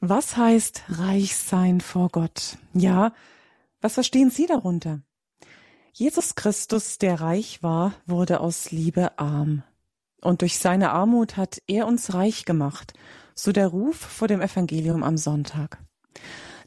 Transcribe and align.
Was 0.00 0.38
heißt 0.38 0.84
reich 0.88 1.36
sein 1.36 1.82
vor 1.82 2.08
Gott? 2.08 2.56
Ja, 2.72 3.12
was 3.82 3.94
verstehen 3.94 4.30
Sie 4.30 4.46
darunter? 4.46 5.02
Jesus 5.92 6.34
Christus, 6.36 6.96
der 6.96 7.20
reich 7.20 7.62
war, 7.62 7.92
wurde 8.06 8.40
aus 8.40 8.70
Liebe 8.70 9.18
arm. 9.18 9.62
Und 10.22 10.40
durch 10.40 10.58
seine 10.58 10.92
Armut 10.92 11.36
hat 11.36 11.60
er 11.66 11.86
uns 11.86 12.14
reich 12.14 12.46
gemacht, 12.46 12.94
so 13.34 13.52
der 13.52 13.68
Ruf 13.68 13.96
vor 13.96 14.26
dem 14.26 14.40
Evangelium 14.40 15.02
am 15.02 15.18
Sonntag. 15.18 15.78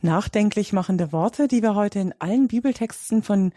Nachdenklich 0.02 0.72
machende 0.72 1.12
Worte, 1.12 1.48
die 1.48 1.64
wir 1.64 1.74
heute 1.74 2.00
in 2.00 2.14
allen 2.20 2.48
Bibeltexten 2.48 3.24
von 3.24 3.52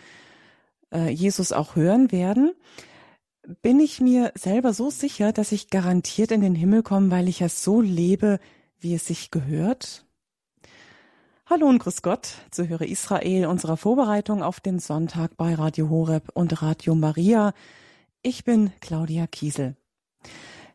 äh, 0.90 1.10
Jesus 1.10 1.52
auch 1.52 1.76
hören 1.76 2.12
werden, 2.12 2.52
bin 3.60 3.78
ich 3.78 4.00
mir 4.00 4.32
selber 4.36 4.72
so 4.72 4.88
sicher, 4.88 5.32
dass 5.32 5.52
ich 5.52 5.68
garantiert 5.68 6.30
in 6.30 6.40
den 6.40 6.54
Himmel 6.54 6.82
komme, 6.82 7.10
weil 7.10 7.28
ich 7.28 7.40
ja 7.40 7.50
so 7.50 7.82
lebe, 7.82 8.40
wie 8.80 8.94
es 8.94 9.06
sich 9.06 9.30
gehört? 9.30 10.04
Hallo 11.46 11.68
und 11.68 11.78
grüß 11.78 12.02
Gott 12.02 12.28
zu 12.50 12.68
Höre 12.68 12.82
Israel 12.82 13.46
unserer 13.46 13.76
Vorbereitung 13.76 14.42
auf 14.42 14.60
den 14.60 14.78
Sonntag 14.80 15.36
bei 15.36 15.54
Radio 15.54 15.88
Horeb 15.88 16.30
und 16.34 16.60
Radio 16.60 16.94
Maria. 16.94 17.54
Ich 18.22 18.44
bin 18.44 18.72
Claudia 18.80 19.26
Kiesel. 19.26 19.76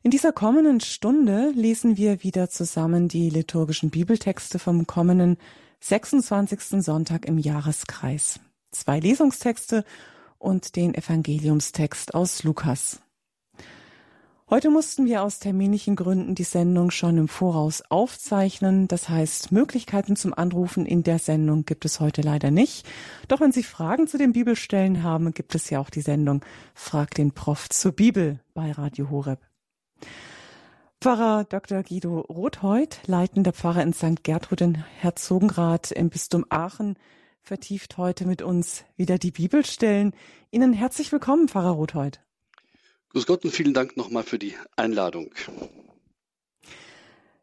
In 0.03 0.11
dieser 0.11 0.31
kommenden 0.31 0.79
Stunde 0.79 1.51
lesen 1.53 1.97
wir 1.97 2.23
wieder 2.23 2.49
zusammen 2.49 3.07
die 3.07 3.29
liturgischen 3.29 3.89
Bibeltexte 3.89 4.59
vom 4.59 4.87
kommenden 4.87 5.37
26. 5.81 6.83
Sonntag 6.83 7.25
im 7.25 7.37
Jahreskreis. 7.37 8.39
Zwei 8.71 8.99
Lesungstexte 8.99 9.83
und 10.39 10.75
den 10.75 10.95
Evangeliumstext 10.95 12.13
aus 12.15 12.43
Lukas. 12.43 13.01
Heute 14.53 14.69
mussten 14.69 15.05
wir 15.05 15.23
aus 15.23 15.39
terminlichen 15.39 15.95
Gründen 15.95 16.35
die 16.35 16.43
Sendung 16.43 16.91
schon 16.91 17.17
im 17.17 17.29
Voraus 17.29 17.83
aufzeichnen. 17.87 18.89
Das 18.89 19.07
heißt, 19.07 19.53
Möglichkeiten 19.53 20.17
zum 20.17 20.33
Anrufen 20.33 20.85
in 20.85 21.03
der 21.03 21.19
Sendung 21.19 21.63
gibt 21.63 21.85
es 21.85 22.01
heute 22.01 22.21
leider 22.21 22.51
nicht. 22.51 22.85
Doch 23.29 23.39
wenn 23.39 23.53
Sie 23.53 23.63
Fragen 23.63 24.07
zu 24.07 24.17
den 24.17 24.33
Bibelstellen 24.33 25.03
haben, 25.03 25.33
gibt 25.33 25.55
es 25.55 25.69
ja 25.69 25.79
auch 25.79 25.89
die 25.89 26.01
Sendung 26.01 26.43
Frag 26.73 27.11
den 27.11 27.31
Prof 27.31 27.69
zur 27.69 27.93
Bibel 27.93 28.41
bei 28.53 28.73
Radio 28.73 29.09
Horeb. 29.09 29.39
Pfarrer 30.99 31.45
Dr. 31.45 31.83
Guido 31.83 32.19
Rothheut, 32.19 32.99
leitender 33.07 33.53
Pfarrer 33.53 33.83
in 33.83 33.93
St. 33.93 34.21
Gertrud 34.21 34.59
in 34.59 34.83
Herzogenrath 34.99 35.93
im 35.93 36.09
Bistum 36.09 36.45
Aachen, 36.49 36.97
vertieft 37.41 37.95
heute 37.97 38.27
mit 38.27 38.41
uns 38.41 38.83
wieder 38.97 39.17
die 39.17 39.31
Bibelstellen. 39.31 40.11
Ihnen 40.51 40.73
herzlich 40.73 41.09
willkommen, 41.13 41.47
Pfarrer 41.47 41.71
Rothheut. 41.71 42.19
Grüß 43.11 43.25
Gott 43.25 43.43
und 43.43 43.51
vielen 43.51 43.73
Dank 43.73 43.97
nochmal 43.97 44.23
für 44.23 44.39
die 44.39 44.55
Einladung. 44.77 45.31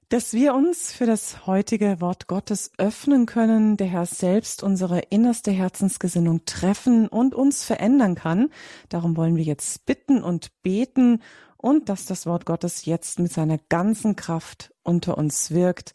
Dass 0.08 0.32
wir 0.32 0.54
uns 0.54 0.90
für 0.92 1.04
das 1.04 1.46
heutige 1.46 2.00
Wort 2.00 2.26
Gottes 2.26 2.70
öffnen 2.78 3.26
können, 3.26 3.76
der 3.76 3.88
Herr 3.88 4.06
selbst 4.06 4.62
unsere 4.62 5.00
innerste 5.10 5.50
Herzensgesinnung 5.50 6.46
treffen 6.46 7.06
und 7.06 7.34
uns 7.34 7.64
verändern 7.64 8.14
kann. 8.14 8.50
Darum 8.88 9.18
wollen 9.18 9.36
wir 9.36 9.44
jetzt 9.44 9.84
bitten 9.84 10.22
und 10.22 10.62
beten 10.62 11.22
und 11.58 11.90
dass 11.90 12.06
das 12.06 12.24
Wort 12.24 12.46
Gottes 12.46 12.86
jetzt 12.86 13.18
mit 13.18 13.30
seiner 13.30 13.58
ganzen 13.68 14.16
Kraft 14.16 14.72
unter 14.82 15.18
uns 15.18 15.50
wirkt. 15.50 15.92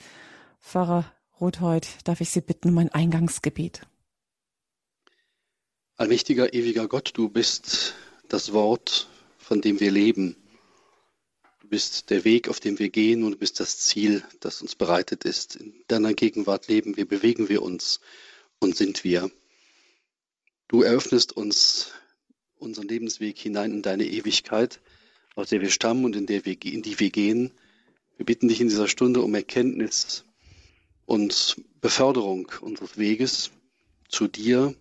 Pfarrer 0.61 1.11
Rothold, 1.41 1.87
darf 2.03 2.21
ich 2.21 2.29
Sie 2.29 2.41
bitten 2.41 2.69
um 2.69 2.77
ein 2.77 2.89
Eingangsgebet. 2.89 3.81
Allmächtiger, 5.95 6.53
ewiger 6.53 6.87
Gott, 6.87 7.13
du 7.15 7.29
bist 7.29 7.95
das 8.29 8.53
Wort, 8.53 9.07
von 9.43 9.61
dem 9.61 9.79
wir 9.79 9.91
leben. 9.91 10.35
Du 11.59 11.67
bist 11.67 12.09
der 12.09 12.23
Weg, 12.23 12.49
auf 12.49 12.59
dem 12.59 12.79
wir 12.79 12.89
gehen 12.89 13.23
und 13.23 13.33
du 13.33 13.37
bist 13.37 13.59
das 13.59 13.79
Ziel, 13.79 14.23
das 14.39 14.61
uns 14.61 14.75
bereitet 14.75 15.25
ist. 15.25 15.55
In 15.57 15.73
deiner 15.87 16.13
Gegenwart 16.13 16.67
leben 16.67 16.97
wir, 16.97 17.07
bewegen 17.07 17.49
wir 17.49 17.61
uns 17.61 17.99
und 18.59 18.75
sind 18.75 19.03
wir. 19.03 19.29
Du 20.67 20.81
eröffnest 20.81 21.33
uns 21.33 21.91
unseren 22.57 22.87
Lebensweg 22.87 23.37
hinein 23.37 23.71
in 23.71 23.81
deine 23.81 24.05
Ewigkeit, 24.05 24.79
aus 25.35 25.49
der 25.49 25.61
wir 25.61 25.69
stammen 25.69 26.05
und 26.05 26.15
in, 26.15 26.25
der 26.25 26.45
wir, 26.45 26.57
in 26.63 26.81
die 26.81 26.99
wir 26.99 27.09
gehen. 27.09 27.51
Wir 28.17 28.25
bitten 28.25 28.47
dich 28.47 28.61
in 28.61 28.69
dieser 28.69 28.87
Stunde 28.87 29.21
um 29.21 29.35
Erkenntnis 29.35 30.23
und 31.05 31.57
Beförderung 31.81 32.51
unseres 32.61 32.97
Weges 32.97 33.51
zu 34.07 34.27
dir 34.27 34.73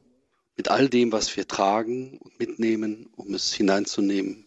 mit 0.57 0.69
all 0.69 0.89
dem, 0.89 1.11
was 1.11 1.37
wir 1.37 1.49
tragen 1.49 2.19
und 2.19 2.39
mitnehmen, 2.39 3.09
um 3.17 3.35
es 3.35 3.53
hineinzunehmen 3.53 4.47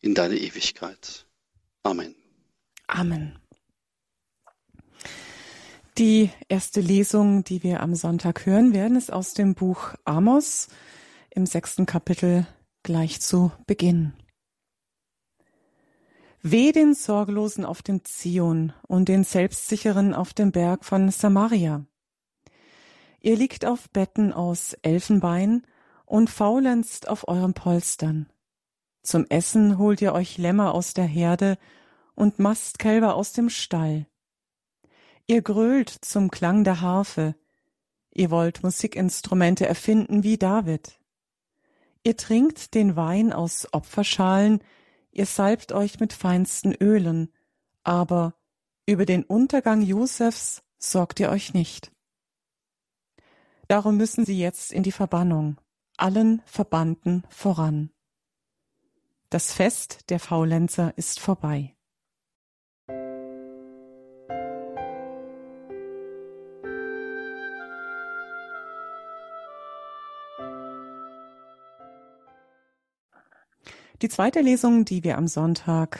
in 0.00 0.14
deine 0.14 0.36
Ewigkeit. 0.36 1.26
Amen. 1.82 2.14
Amen. 2.86 3.38
Die 5.98 6.30
erste 6.48 6.80
Lesung, 6.80 7.42
die 7.42 7.62
wir 7.62 7.80
am 7.80 7.94
Sonntag 7.94 8.44
hören 8.44 8.74
werden, 8.74 8.98
ist 8.98 9.12
aus 9.12 9.32
dem 9.32 9.54
Buch 9.54 9.94
Amos 10.04 10.68
im 11.30 11.46
sechsten 11.46 11.86
Kapitel 11.86 12.46
gleich 12.82 13.20
zu 13.20 13.50
Beginn. 13.66 14.12
Weh 16.42 16.70
den 16.72 16.94
Sorglosen 16.94 17.64
auf 17.64 17.82
dem 17.82 18.04
Zion 18.04 18.72
und 18.86 19.08
den 19.08 19.24
Selbstsicheren 19.24 20.14
auf 20.14 20.34
dem 20.34 20.52
Berg 20.52 20.84
von 20.84 21.10
Samaria. 21.10 21.86
Ihr 23.20 23.36
liegt 23.36 23.64
auf 23.64 23.90
Betten 23.90 24.32
aus 24.32 24.74
Elfenbein 24.82 25.66
und 26.04 26.30
faulenzt 26.30 27.08
auf 27.08 27.26
euren 27.26 27.54
Polstern. 27.54 28.30
Zum 29.06 29.24
Essen 29.28 29.78
holt 29.78 30.02
ihr 30.02 30.12
euch 30.14 30.36
Lämmer 30.36 30.74
aus 30.74 30.92
der 30.92 31.04
Herde 31.04 31.58
und 32.16 32.40
Mastkälber 32.40 33.14
aus 33.14 33.32
dem 33.32 33.50
Stall. 33.50 34.08
Ihr 35.28 35.42
grölt 35.42 35.90
zum 35.90 36.28
Klang 36.28 36.64
der 36.64 36.80
Harfe. 36.80 37.36
Ihr 38.12 38.32
wollt 38.32 38.64
Musikinstrumente 38.64 39.64
erfinden 39.64 40.24
wie 40.24 40.38
David. 40.38 40.98
Ihr 42.02 42.16
trinkt 42.16 42.74
den 42.74 42.96
Wein 42.96 43.32
aus 43.32 43.68
Opferschalen, 43.72 44.58
ihr 45.12 45.26
salbt 45.26 45.70
euch 45.70 46.00
mit 46.00 46.12
feinsten 46.12 46.74
Ölen, 46.74 47.32
aber 47.84 48.34
über 48.86 49.06
den 49.06 49.22
Untergang 49.22 49.82
Josefs 49.82 50.64
sorgt 50.78 51.20
ihr 51.20 51.30
euch 51.30 51.54
nicht. 51.54 51.92
Darum 53.68 53.98
müssen 53.98 54.24
sie 54.24 54.36
jetzt 54.36 54.72
in 54.72 54.82
die 54.82 54.90
Verbannung, 54.90 55.60
allen 55.96 56.42
Verbannten 56.44 57.22
voran. 57.28 57.92
Das 59.28 59.52
Fest 59.52 60.08
der 60.08 60.20
Faulenzer 60.20 60.92
ist 60.96 61.18
vorbei. 61.18 61.74
Die 74.02 74.08
zweite 74.08 74.40
Lesung, 74.42 74.84
die 74.84 75.02
wir 75.02 75.18
am 75.18 75.26
Sonntag 75.26 75.98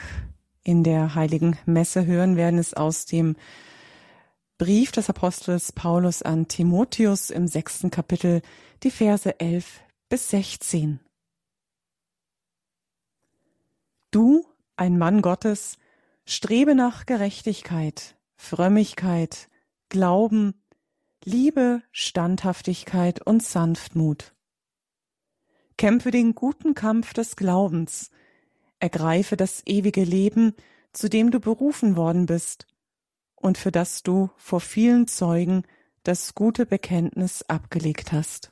in 0.63 0.83
der 0.83 1.13
heiligen 1.13 1.57
Messe 1.65 2.05
hören 2.05 2.37
werden, 2.37 2.59
ist 2.59 2.77
aus 2.77 3.05
dem 3.05 3.35
Brief 4.57 4.91
des 4.91 5.09
Apostels 5.09 5.73
Paulus 5.73 6.21
an 6.21 6.47
Timotheus 6.47 7.29
im 7.29 7.47
sechsten 7.47 7.91
Kapitel, 7.91 8.41
die 8.83 8.91
Verse 8.91 9.39
elf 9.39 9.81
bis 10.09 10.29
sechzehn. 10.29 11.01
Du, 14.17 14.47
ein 14.77 14.97
Mann 14.97 15.21
Gottes, 15.21 15.77
strebe 16.25 16.73
nach 16.73 17.05
Gerechtigkeit, 17.05 18.17
Frömmigkeit, 18.35 19.47
Glauben, 19.89 20.55
Liebe, 21.23 21.83
Standhaftigkeit 21.91 23.21
und 23.21 23.43
Sanftmut. 23.43 24.33
Kämpfe 25.77 26.09
den 26.09 26.33
guten 26.33 26.73
Kampf 26.73 27.13
des 27.13 27.35
Glaubens, 27.35 28.09
ergreife 28.79 29.37
das 29.37 29.61
ewige 29.67 30.03
Leben, 30.03 30.55
zu 30.93 31.09
dem 31.09 31.29
du 31.29 31.39
berufen 31.39 31.95
worden 31.95 32.25
bist 32.25 32.65
und 33.35 33.59
für 33.59 33.71
das 33.71 34.01
du 34.01 34.31
vor 34.35 34.61
vielen 34.61 35.05
Zeugen 35.05 35.61
das 36.01 36.33
gute 36.33 36.65
Bekenntnis 36.65 37.43
abgelegt 37.43 38.11
hast. 38.13 38.49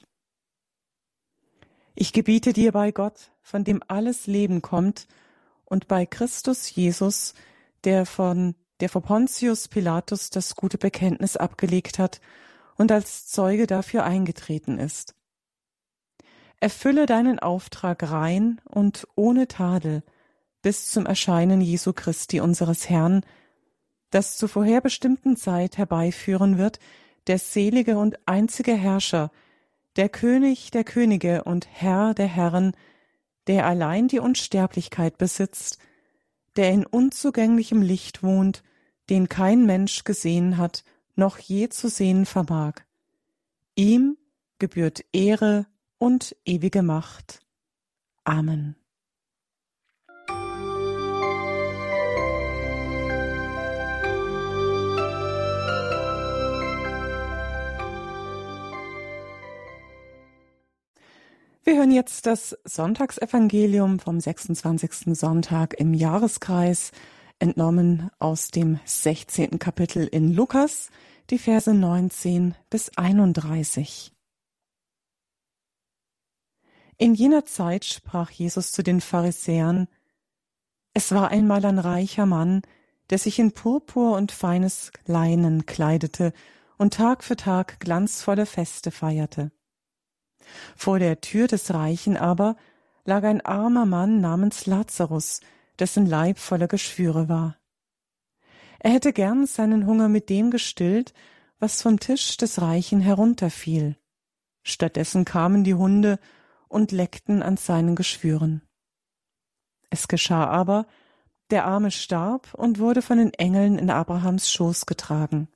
Ich 1.95 2.13
gebiete 2.13 2.53
dir 2.53 2.71
bei 2.71 2.91
Gott, 2.91 3.31
von 3.41 3.63
dem 3.63 3.81
alles 3.87 4.27
Leben 4.27 4.61
kommt, 4.61 5.07
und 5.65 5.87
bei 5.87 6.05
Christus 6.05 6.73
Jesus, 6.73 7.33
der 7.83 8.05
von 8.05 8.55
der 8.79 8.89
vor 8.89 9.01
Pontius 9.01 9.67
Pilatus 9.67 10.29
das 10.29 10.55
gute 10.55 10.77
Bekenntnis 10.77 11.37
abgelegt 11.37 11.99
hat 11.99 12.19
und 12.75 12.91
als 12.91 13.27
Zeuge 13.27 13.67
dafür 13.67 14.03
eingetreten 14.03 14.79
ist. 14.79 15.15
Erfülle 16.59 17.05
deinen 17.05 17.39
Auftrag 17.39 18.09
rein 18.09 18.59
und 18.65 19.07
ohne 19.15 19.47
Tadel 19.47 20.03
bis 20.61 20.89
zum 20.89 21.05
Erscheinen 21.05 21.61
Jesu 21.61 21.93
Christi 21.93 22.39
unseres 22.39 22.89
Herrn, 22.89 23.21
das 24.09 24.37
zur 24.37 24.49
vorherbestimmten 24.49 25.37
Zeit 25.37 25.77
herbeiführen 25.77 26.57
wird, 26.57 26.79
der 27.27 27.37
selige 27.39 27.97
und 27.97 28.17
einzige 28.25 28.73
Herrscher, 28.73 29.31
der 29.95 30.09
König 30.09 30.71
der 30.71 30.83
Könige 30.83 31.43
und 31.43 31.67
Herr 31.71 32.13
der 32.13 32.27
Herren, 32.27 32.73
der 33.47 33.65
allein 33.65 34.07
die 34.07 34.19
Unsterblichkeit 34.19 35.17
besitzt, 35.17 35.77
der 36.55 36.71
in 36.71 36.85
unzugänglichem 36.85 37.81
Licht 37.81 38.23
wohnt, 38.23 38.63
den 39.09 39.29
kein 39.29 39.65
Mensch 39.65 40.03
gesehen 40.03 40.57
hat 40.57 40.83
noch 41.15 41.37
je 41.37 41.69
zu 41.69 41.89
sehen 41.89 42.25
vermag. 42.25 42.81
Ihm 43.75 44.17
gebührt 44.59 45.03
Ehre 45.11 45.65
und 45.97 46.35
ewige 46.45 46.81
Macht. 46.81 47.41
Amen. 48.23 48.75
Wir 61.67 61.77
hören 61.77 61.89
jetzt 61.89 62.27
das 62.27 62.55
Sonntagsevangelium 62.63 63.97
vom 63.97 64.19
26. 64.19 65.17
Sonntag 65.17 65.73
im 65.79 65.95
Jahreskreis, 65.95 66.91
entnommen 67.39 68.11
aus 68.19 68.49
dem 68.49 68.79
16. 68.85 69.57
Kapitel 69.57 70.05
in 70.05 70.31
Lukas, 70.31 70.91
die 71.31 71.39
Verse 71.39 71.73
19 71.73 72.53
bis 72.69 72.95
31. 72.95 74.13
In 76.99 77.15
jener 77.15 77.45
Zeit 77.45 77.83
sprach 77.83 78.29
Jesus 78.29 78.71
zu 78.71 78.83
den 78.83 79.01
Pharisäern, 79.01 79.87
Es 80.93 81.13
war 81.13 81.29
einmal 81.29 81.65
ein 81.65 81.79
reicher 81.79 82.27
Mann, 82.27 82.61
der 83.09 83.17
sich 83.17 83.39
in 83.39 83.53
Purpur 83.53 84.15
und 84.15 84.31
feines 84.31 84.91
Leinen 85.07 85.65
kleidete 85.65 86.31
und 86.77 86.93
Tag 86.93 87.23
für 87.23 87.35
Tag 87.35 87.79
glanzvolle 87.79 88.45
Feste 88.45 88.91
feierte. 88.91 89.51
Vor 90.75 90.99
der 90.99 91.21
Tür 91.21 91.47
des 91.47 91.73
Reichen 91.73 92.17
aber 92.17 92.55
lag 93.05 93.23
ein 93.23 93.41
armer 93.41 93.85
Mann 93.85 94.21
namens 94.21 94.65
Lazarus, 94.65 95.41
dessen 95.79 96.05
Leib 96.05 96.39
voller 96.39 96.67
Geschwüre 96.67 97.29
war. 97.29 97.57
Er 98.79 98.91
hätte 98.91 99.13
gern 99.13 99.45
seinen 99.47 99.85
Hunger 99.85 100.09
mit 100.09 100.29
dem 100.29 100.51
gestillt, 100.51 101.13
was 101.59 101.81
vom 101.81 101.99
Tisch 101.99 102.37
des 102.37 102.61
Reichen 102.61 103.01
herunterfiel. 103.01 103.97
Stattdessen 104.63 105.25
kamen 105.25 105.63
die 105.63 105.75
Hunde 105.75 106.19
und 106.67 106.91
leckten 106.91 107.41
an 107.41 107.57
seinen 107.57 107.95
Geschwüren. 107.95 108.61
Es 109.89 110.07
geschah 110.07 110.45
aber, 110.47 110.87
der 111.51 111.65
Arme 111.65 111.91
starb 111.91 112.53
und 112.53 112.79
wurde 112.79 113.01
von 113.01 113.17
den 113.17 113.33
Engeln 113.33 113.77
in 113.77 113.89
Abrahams 113.89 114.51
Schoß 114.51 114.85
getragen. 114.87 115.47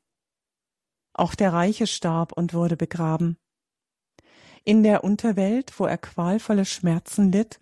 Auch 1.13 1.35
der 1.35 1.51
Reiche 1.51 1.87
starb 1.87 2.31
und 2.31 2.53
wurde 2.53 2.77
begraben. 2.77 3.37
In 4.63 4.83
der 4.83 5.03
Unterwelt, 5.03 5.79
wo 5.79 5.85
er 5.85 5.97
qualvolle 5.97 6.65
Schmerzen 6.65 7.31
litt, 7.31 7.59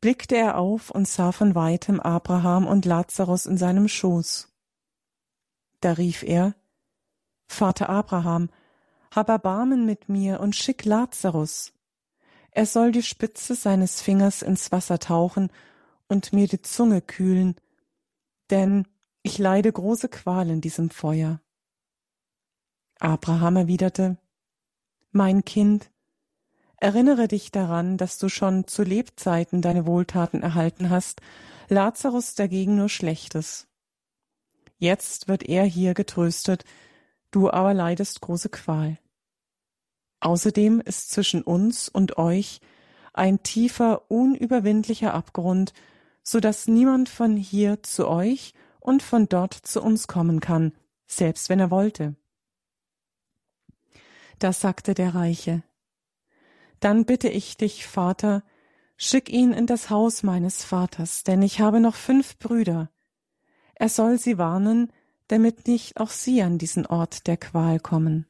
blickte 0.00 0.36
er 0.36 0.58
auf 0.58 0.90
und 0.90 1.06
sah 1.06 1.32
von 1.32 1.54
weitem 1.54 2.00
Abraham 2.00 2.66
und 2.66 2.84
Lazarus 2.84 3.46
in 3.46 3.58
seinem 3.58 3.88
Schoß. 3.88 4.48
Da 5.80 5.92
rief 5.92 6.22
er 6.22 6.54
Vater 7.48 7.88
Abraham, 7.88 8.48
hab 9.10 9.28
Erbarmen 9.28 9.84
mit 9.84 10.08
mir 10.08 10.40
und 10.40 10.54
schick 10.54 10.84
Lazarus. 10.84 11.72
Er 12.52 12.66
soll 12.66 12.92
die 12.92 13.02
Spitze 13.02 13.54
seines 13.54 14.00
Fingers 14.00 14.42
ins 14.42 14.72
Wasser 14.72 14.98
tauchen 14.98 15.50
und 16.08 16.32
mir 16.32 16.48
die 16.48 16.62
Zunge 16.62 17.00
kühlen, 17.00 17.56
denn 18.50 18.86
ich 19.22 19.38
leide 19.38 19.72
große 19.72 20.08
Qual 20.08 20.48
in 20.48 20.60
diesem 20.60 20.90
Feuer. 20.90 21.40
Abraham 22.98 23.56
erwiderte 23.56 24.18
Mein 25.12 25.44
Kind, 25.44 25.90
Erinnere 26.80 27.28
dich 27.28 27.52
daran, 27.52 27.98
dass 27.98 28.16
du 28.16 28.30
schon 28.30 28.66
zu 28.66 28.82
Lebzeiten 28.82 29.60
deine 29.60 29.86
Wohltaten 29.86 30.42
erhalten 30.42 30.88
hast, 30.88 31.20
Lazarus 31.68 32.34
dagegen 32.34 32.74
nur 32.74 32.88
Schlechtes. 32.88 33.68
Jetzt 34.78 35.28
wird 35.28 35.42
er 35.42 35.64
hier 35.64 35.92
getröstet, 35.92 36.64
du 37.30 37.50
aber 37.50 37.74
leidest 37.74 38.22
große 38.22 38.48
Qual. 38.48 38.96
Außerdem 40.20 40.80
ist 40.80 41.10
zwischen 41.10 41.42
uns 41.42 41.90
und 41.90 42.16
euch 42.16 42.60
ein 43.12 43.42
tiefer, 43.42 44.10
unüberwindlicher 44.10 45.12
Abgrund, 45.12 45.74
so 46.22 46.40
dass 46.40 46.66
niemand 46.66 47.10
von 47.10 47.36
hier 47.36 47.82
zu 47.82 48.08
euch 48.08 48.54
und 48.80 49.02
von 49.02 49.28
dort 49.28 49.52
zu 49.52 49.82
uns 49.82 50.08
kommen 50.08 50.40
kann, 50.40 50.72
selbst 51.06 51.50
wenn 51.50 51.60
er 51.60 51.70
wollte. 51.70 52.16
Da 54.38 54.54
sagte 54.54 54.94
der 54.94 55.14
Reiche, 55.14 55.62
dann 56.80 57.04
bitte 57.04 57.28
ich 57.28 57.56
dich, 57.56 57.86
Vater, 57.86 58.42
schick 58.96 59.28
ihn 59.30 59.52
in 59.52 59.66
das 59.66 59.90
Haus 59.90 60.22
meines 60.22 60.64
Vaters, 60.64 61.24
denn 61.24 61.42
ich 61.42 61.60
habe 61.60 61.80
noch 61.80 61.94
fünf 61.94 62.38
Brüder. 62.38 62.90
Er 63.74 63.88
soll 63.88 64.18
sie 64.18 64.38
warnen, 64.38 64.92
damit 65.28 65.68
nicht 65.68 65.98
auch 65.98 66.10
sie 66.10 66.42
an 66.42 66.58
diesen 66.58 66.86
Ort 66.86 67.26
der 67.26 67.36
Qual 67.36 67.78
kommen. 67.80 68.26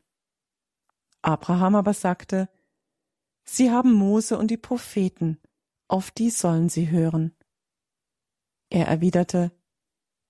Abraham 1.23 1.75
aber 1.75 1.95
sagte, 1.95 2.49
Sie 3.43 3.71
haben 3.71 3.93
Mose 3.93 4.39
und 4.39 4.49
die 4.51 4.57
Propheten, 4.57 5.41
auf 5.89 6.11
die 6.11 6.31
sollen 6.31 6.69
sie 6.69 6.91
hören. 6.91 7.35
Er 8.69 8.87
erwiderte, 8.87 9.51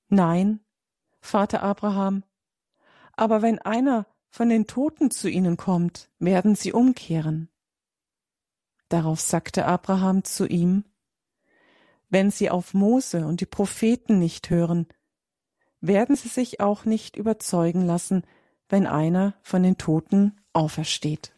Nein, 0.09 0.61
Vater 1.21 1.63
Abraham, 1.63 2.25
aber 3.13 3.43
wenn 3.43 3.59
einer 3.59 4.07
von 4.31 4.49
den 4.49 4.67
Toten 4.67 5.11
zu 5.11 5.29
ihnen 5.29 5.57
kommt, 5.57 6.09
werden 6.19 6.55
sie 6.55 6.73
umkehren. 6.73 7.51
Darauf 8.91 9.21
sagte 9.21 9.67
Abraham 9.67 10.25
zu 10.25 10.47
ihm, 10.47 10.85
Wenn 12.11 12.33
sie 12.33 12.51
auf 12.51 12.75
Mose 12.75 13.25
und 13.25 13.41
die 13.41 13.47
Propheten 13.47 14.19
nicht 14.19 14.51
hören, 14.51 14.89
werden 15.81 16.17
sie 16.17 16.29
sich 16.29 16.61
auch 16.61 16.85
nicht 16.85 17.17
überzeugen 17.17 17.87
lassen, 17.87 18.25
wenn 18.69 18.87
einer 18.87 19.35
von 19.43 19.63
den 19.63 19.79
Toten 19.79 20.37
aufersteht. 20.53 21.33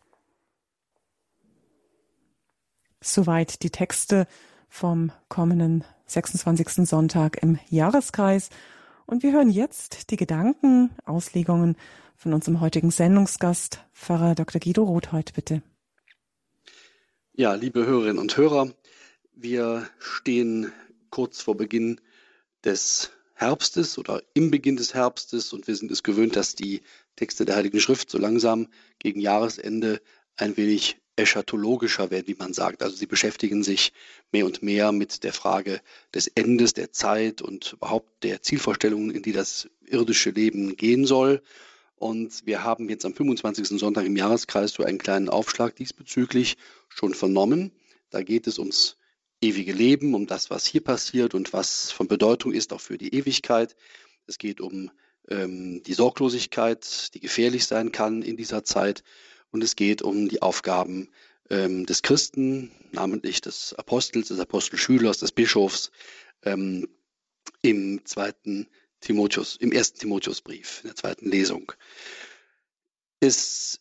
Soweit 3.02 3.62
die 3.62 3.70
Texte 3.70 4.26
vom 4.68 5.12
kommenden 5.28 5.84
26. 6.06 6.88
Sonntag 6.88 7.42
im 7.42 7.58
Jahreskreis. 7.68 8.48
Und 9.04 9.22
wir 9.22 9.32
hören 9.32 9.50
jetzt 9.50 10.10
die 10.10 10.16
Gedanken, 10.16 10.90
Auslegungen 11.04 11.76
von 12.16 12.32
unserem 12.32 12.60
heutigen 12.60 12.90
Sendungsgast, 12.90 13.84
Pfarrer 13.92 14.34
Dr. 14.34 14.58
Guido 14.58 14.84
Rothheut, 14.84 15.34
bitte. 15.34 15.62
Ja, 17.34 17.54
liebe 17.54 17.86
Hörerinnen 17.86 18.18
und 18.18 18.36
Hörer, 18.36 18.74
wir 19.34 19.88
stehen 19.98 20.70
kurz 21.08 21.40
vor 21.40 21.56
Beginn 21.56 21.98
des 22.62 23.10
Herbstes 23.32 23.96
oder 23.96 24.22
im 24.34 24.50
Beginn 24.50 24.76
des 24.76 24.92
Herbstes 24.92 25.54
und 25.54 25.66
wir 25.66 25.74
sind 25.74 25.90
es 25.90 26.02
gewöhnt, 26.02 26.36
dass 26.36 26.56
die 26.56 26.82
Texte 27.16 27.46
der 27.46 27.56
Heiligen 27.56 27.80
Schrift 27.80 28.10
so 28.10 28.18
langsam 28.18 28.68
gegen 28.98 29.18
Jahresende 29.18 30.02
ein 30.36 30.58
wenig 30.58 30.98
eschatologischer 31.16 32.10
werden, 32.10 32.26
wie 32.26 32.36
man 32.38 32.52
sagt. 32.52 32.82
Also 32.82 32.96
sie 32.96 33.06
beschäftigen 33.06 33.62
sich 33.62 33.94
mehr 34.30 34.44
und 34.44 34.62
mehr 34.62 34.92
mit 34.92 35.24
der 35.24 35.32
Frage 35.32 35.80
des 36.14 36.26
Endes 36.26 36.74
der 36.74 36.92
Zeit 36.92 37.40
und 37.40 37.72
überhaupt 37.72 38.24
der 38.24 38.42
Zielvorstellungen, 38.42 39.10
in 39.10 39.22
die 39.22 39.32
das 39.32 39.70
irdische 39.86 40.28
Leben 40.28 40.76
gehen 40.76 41.06
soll. 41.06 41.40
Und 42.02 42.46
wir 42.46 42.64
haben 42.64 42.88
jetzt 42.88 43.04
am 43.04 43.14
25. 43.14 43.78
Sonntag 43.78 44.04
im 44.06 44.16
Jahreskreis 44.16 44.72
so 44.72 44.82
einen 44.82 44.98
kleinen 44.98 45.28
Aufschlag 45.28 45.76
diesbezüglich 45.76 46.56
schon 46.88 47.14
vernommen. 47.14 47.70
Da 48.10 48.24
geht 48.24 48.48
es 48.48 48.58
ums 48.58 48.96
ewige 49.40 49.72
Leben, 49.72 50.12
um 50.16 50.26
das, 50.26 50.50
was 50.50 50.66
hier 50.66 50.82
passiert 50.82 51.32
und 51.32 51.52
was 51.52 51.92
von 51.92 52.08
Bedeutung 52.08 52.52
ist 52.52 52.72
auch 52.72 52.80
für 52.80 52.98
die 52.98 53.14
Ewigkeit. 53.14 53.76
Es 54.26 54.38
geht 54.38 54.60
um 54.60 54.90
ähm, 55.28 55.84
die 55.84 55.94
Sorglosigkeit, 55.94 57.14
die 57.14 57.20
gefährlich 57.20 57.66
sein 57.66 57.92
kann 57.92 58.22
in 58.22 58.36
dieser 58.36 58.64
Zeit. 58.64 59.04
Und 59.52 59.62
es 59.62 59.76
geht 59.76 60.02
um 60.02 60.28
die 60.28 60.42
Aufgaben 60.42 61.08
ähm, 61.50 61.86
des 61.86 62.02
Christen, 62.02 62.72
namentlich 62.90 63.42
des 63.42 63.74
Apostels, 63.74 64.26
des 64.26 64.40
Apostelschülers, 64.40 65.18
des 65.18 65.30
Bischofs 65.30 65.92
ähm, 66.42 66.88
im 67.62 68.04
zweiten 68.04 68.66
Timotheus, 69.02 69.56
im 69.56 69.72
ersten 69.72 69.98
Timotheusbrief, 69.98 70.80
in 70.82 70.88
der 70.88 70.96
zweiten 70.96 71.28
Lesung. 71.28 71.72
Es 73.20 73.80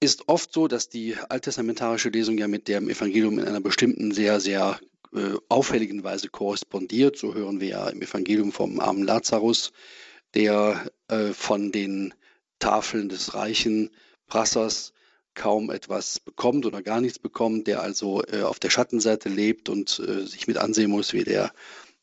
ist 0.00 0.28
oft 0.28 0.52
so, 0.52 0.68
dass 0.68 0.88
die 0.88 1.16
alttestamentarische 1.16 2.10
Lesung 2.10 2.38
ja 2.38 2.46
mit 2.46 2.68
dem 2.68 2.88
Evangelium 2.88 3.38
in 3.38 3.46
einer 3.46 3.60
bestimmten 3.60 4.12
sehr, 4.12 4.40
sehr 4.40 4.78
äh, 5.12 5.34
auffälligen 5.48 6.04
Weise 6.04 6.28
korrespondiert. 6.28 7.18
So 7.18 7.34
hören 7.34 7.60
wir 7.60 7.68
ja 7.68 7.88
im 7.88 8.00
Evangelium 8.00 8.52
vom 8.52 8.78
armen 8.78 9.02
Lazarus, 9.02 9.72
der 10.34 10.90
äh, 11.08 11.32
von 11.32 11.72
den 11.72 12.14
Tafeln 12.58 13.08
des 13.08 13.34
reichen 13.34 13.90
Prassers 14.26 14.92
kaum 15.34 15.70
etwas 15.70 16.18
bekommt 16.18 16.66
oder 16.66 16.82
gar 16.82 17.00
nichts 17.00 17.18
bekommt, 17.18 17.66
der 17.68 17.80
also 17.80 18.22
äh, 18.24 18.42
auf 18.42 18.58
der 18.58 18.70
Schattenseite 18.70 19.28
lebt 19.28 19.68
und 19.68 20.00
äh, 20.00 20.26
sich 20.26 20.46
mit 20.46 20.58
ansehen 20.58 20.90
muss, 20.90 21.12
wie 21.12 21.24
der 21.24 21.52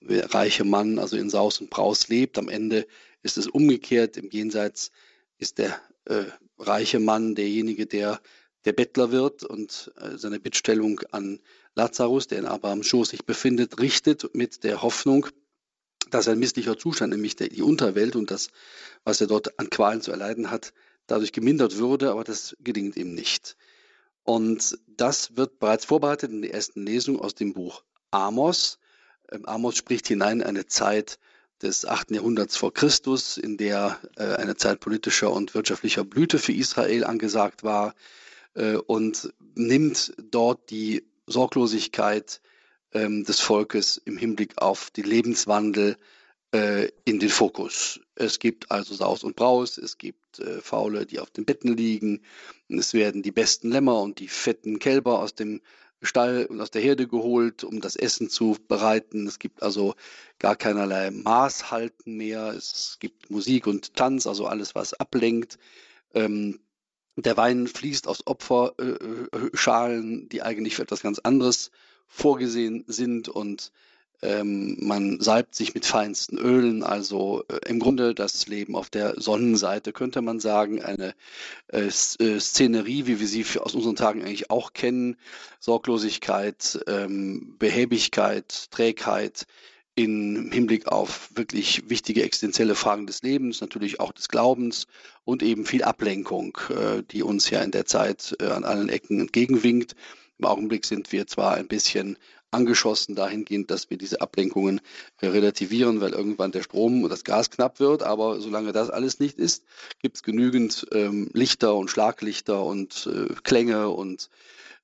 reiche 0.07 0.63
Mann 0.63 0.99
also 0.99 1.17
in 1.17 1.29
Saus 1.29 1.61
und 1.61 1.69
Braus 1.69 2.07
lebt. 2.07 2.37
Am 2.37 2.49
Ende 2.49 2.87
ist 3.23 3.37
es 3.37 3.47
umgekehrt. 3.47 4.17
Im 4.17 4.29
Jenseits 4.29 4.91
ist 5.37 5.57
der 5.57 5.79
äh, 6.05 6.25
reiche 6.57 6.99
Mann 6.99 7.35
derjenige, 7.35 7.85
der 7.85 8.21
der 8.65 8.73
Bettler 8.73 9.11
wird 9.11 9.43
und 9.43 9.91
äh, 9.97 10.17
seine 10.17 10.39
Bittstellung 10.39 10.99
an 11.11 11.39
Lazarus, 11.75 12.27
der 12.27 12.39
in 12.39 12.45
Abrahams 12.45 12.87
Schoß 12.87 13.09
sich 13.09 13.25
befindet, 13.25 13.79
richtet 13.79 14.33
mit 14.35 14.63
der 14.63 14.81
Hoffnung, 14.81 15.27
dass 16.09 16.27
ein 16.27 16.39
misslicher 16.39 16.77
Zustand, 16.77 17.13
nämlich 17.13 17.35
der, 17.35 17.49
die 17.49 17.61
Unterwelt 17.61 18.15
und 18.15 18.31
das, 18.31 18.49
was 19.03 19.21
er 19.21 19.27
dort 19.27 19.59
an 19.59 19.69
Qualen 19.69 20.01
zu 20.01 20.11
erleiden 20.11 20.49
hat, 20.49 20.73
dadurch 21.07 21.31
gemindert 21.31 21.77
würde, 21.77 22.11
aber 22.11 22.23
das 22.23 22.55
gelingt 22.59 22.97
ihm 22.97 23.13
nicht. 23.13 23.55
Und 24.23 24.79
das 24.87 25.37
wird 25.37 25.59
bereits 25.59 25.85
vorbereitet 25.85 26.31
in 26.31 26.41
der 26.41 26.53
ersten 26.53 26.83
Lesung 26.85 27.19
aus 27.19 27.35
dem 27.35 27.53
Buch 27.53 27.83
Amos. 28.09 28.79
Ähm, 29.31 29.45
Amos 29.45 29.77
spricht 29.77 30.07
hinein 30.07 30.41
eine 30.43 30.67
Zeit 30.67 31.19
des 31.61 31.85
8. 31.85 32.11
Jahrhunderts 32.11 32.57
vor 32.57 32.73
Christus, 32.73 33.37
in 33.37 33.57
der 33.57 33.99
äh, 34.17 34.23
eine 34.35 34.55
Zeit 34.55 34.79
politischer 34.79 35.31
und 35.31 35.53
wirtschaftlicher 35.55 36.03
Blüte 36.03 36.37
für 36.37 36.51
Israel 36.51 37.03
angesagt 37.05 37.63
war 37.63 37.95
äh, 38.55 38.75
und 38.75 39.33
nimmt 39.55 40.13
dort 40.17 40.69
die 40.69 41.03
Sorglosigkeit 41.27 42.41
ähm, 42.93 43.23
des 43.23 43.39
Volkes 43.39 44.01
im 44.03 44.17
Hinblick 44.17 44.61
auf 44.61 44.91
den 44.91 45.05
Lebenswandel 45.05 45.97
äh, 46.51 46.89
in 47.05 47.19
den 47.19 47.29
Fokus. 47.29 48.01
Es 48.15 48.39
gibt 48.39 48.69
also 48.69 48.93
Saus 48.93 49.23
und 49.23 49.35
Braus, 49.35 49.77
es 49.77 49.97
gibt 49.97 50.15
Faule, 50.61 51.05
die 51.05 51.19
auf 51.19 51.31
den 51.31 51.45
Betten 51.45 51.77
liegen, 51.77 52.21
es 52.67 52.93
werden 52.93 53.23
die 53.23 53.31
besten 53.31 53.69
Lämmer 53.69 54.01
und 54.01 54.19
die 54.19 54.27
fetten 54.27 54.79
Kälber 54.79 55.19
aus 55.19 55.33
dem 55.33 55.61
Stall 56.05 56.45
und 56.45 56.61
aus 56.61 56.71
der 56.71 56.81
Herde 56.81 57.07
geholt, 57.07 57.63
um 57.63 57.81
das 57.81 57.95
Essen 57.95 58.29
zu 58.29 58.57
bereiten. 58.67 59.27
Es 59.27 59.39
gibt 59.39 59.63
also 59.63 59.95
gar 60.39 60.55
keinerlei 60.55 61.11
Maßhalten 61.11 62.15
mehr. 62.15 62.53
Es 62.53 62.97
gibt 62.99 63.29
Musik 63.29 63.67
und 63.67 63.95
Tanz, 63.95 64.27
also 64.27 64.47
alles, 64.47 64.75
was 64.75 64.93
ablenkt. 64.93 65.57
Ähm, 66.13 66.59
der 67.17 67.37
Wein 67.37 67.67
fließt 67.67 68.07
aus 68.07 68.27
Opferschalen, 68.27 70.29
die 70.29 70.41
eigentlich 70.41 70.75
für 70.75 70.83
etwas 70.83 71.01
ganz 71.01 71.19
anderes 71.19 71.71
vorgesehen 72.07 72.83
sind 72.87 73.29
und 73.29 73.71
ähm, 74.21 74.77
man 74.79 75.19
salbt 75.19 75.55
sich 75.55 75.73
mit 75.73 75.85
feinsten 75.85 76.37
Ölen, 76.37 76.83
also 76.83 77.43
äh, 77.49 77.69
im 77.69 77.79
Grunde 77.79 78.15
das 78.15 78.47
Leben 78.47 78.75
auf 78.75 78.89
der 78.89 79.19
Sonnenseite, 79.19 79.93
könnte 79.93 80.21
man 80.21 80.39
sagen, 80.39 80.81
eine 80.81 81.13
äh, 81.67 81.87
äh 81.87 82.39
Szenerie, 82.39 83.07
wie 83.07 83.19
wir 83.19 83.27
sie 83.27 83.43
für, 83.43 83.65
aus 83.65 83.75
unseren 83.75 83.95
Tagen 83.95 84.21
eigentlich 84.21 84.49
auch 84.49 84.73
kennen, 84.73 85.17
Sorglosigkeit, 85.59 86.79
ähm, 86.87 87.55
Behäbigkeit, 87.59 88.71
Trägheit, 88.71 89.45
im 89.95 90.51
Hinblick 90.51 90.87
auf 90.87 91.29
wirklich 91.35 91.89
wichtige 91.89 92.23
existenzielle 92.23 92.75
Fragen 92.75 93.07
des 93.07 93.21
Lebens, 93.21 93.61
natürlich 93.61 94.01
auch 94.01 94.11
des 94.11 94.27
Glaubens 94.27 94.87
und 95.23 95.41
eben 95.41 95.65
viel 95.65 95.83
Ablenkung, 95.83 96.57
äh, 96.69 97.01
die 97.09 97.23
uns 97.23 97.49
ja 97.49 97.61
in 97.61 97.71
der 97.71 97.85
Zeit 97.85 98.35
äh, 98.41 98.47
an 98.47 98.65
allen 98.65 98.89
Ecken 98.89 99.21
entgegenwinkt. 99.21 99.95
Im 100.37 100.45
Augenblick 100.45 100.83
sind 100.83 101.13
wir 101.13 101.27
zwar 101.27 101.55
ein 101.55 101.67
bisschen 101.67 102.17
angeschossen 102.55 103.15
dahingehend, 103.15 103.69
dass 103.69 103.89
wir 103.89 103.97
diese 103.97 104.21
Ablenkungen 104.21 104.81
äh, 105.21 105.27
relativieren, 105.27 106.01
weil 106.01 106.13
irgendwann 106.13 106.51
der 106.51 106.63
Strom 106.63 107.03
und 107.03 107.09
das 107.09 107.23
Gas 107.23 107.51
knapp 107.51 107.79
wird. 107.79 108.01
Aber 108.01 108.39
solange 108.39 108.71
das 108.71 108.89
alles 108.89 109.19
nicht 109.19 109.37
ist, 109.37 109.63
gibt 110.01 110.15
es 110.17 110.23
genügend 110.23 110.87
ähm, 110.91 111.29
Lichter 111.33 111.75
und 111.75 111.89
Schlaglichter 111.89 112.63
und 112.63 113.07
äh, 113.11 113.33
Klänge 113.43 113.89
und 113.89 114.29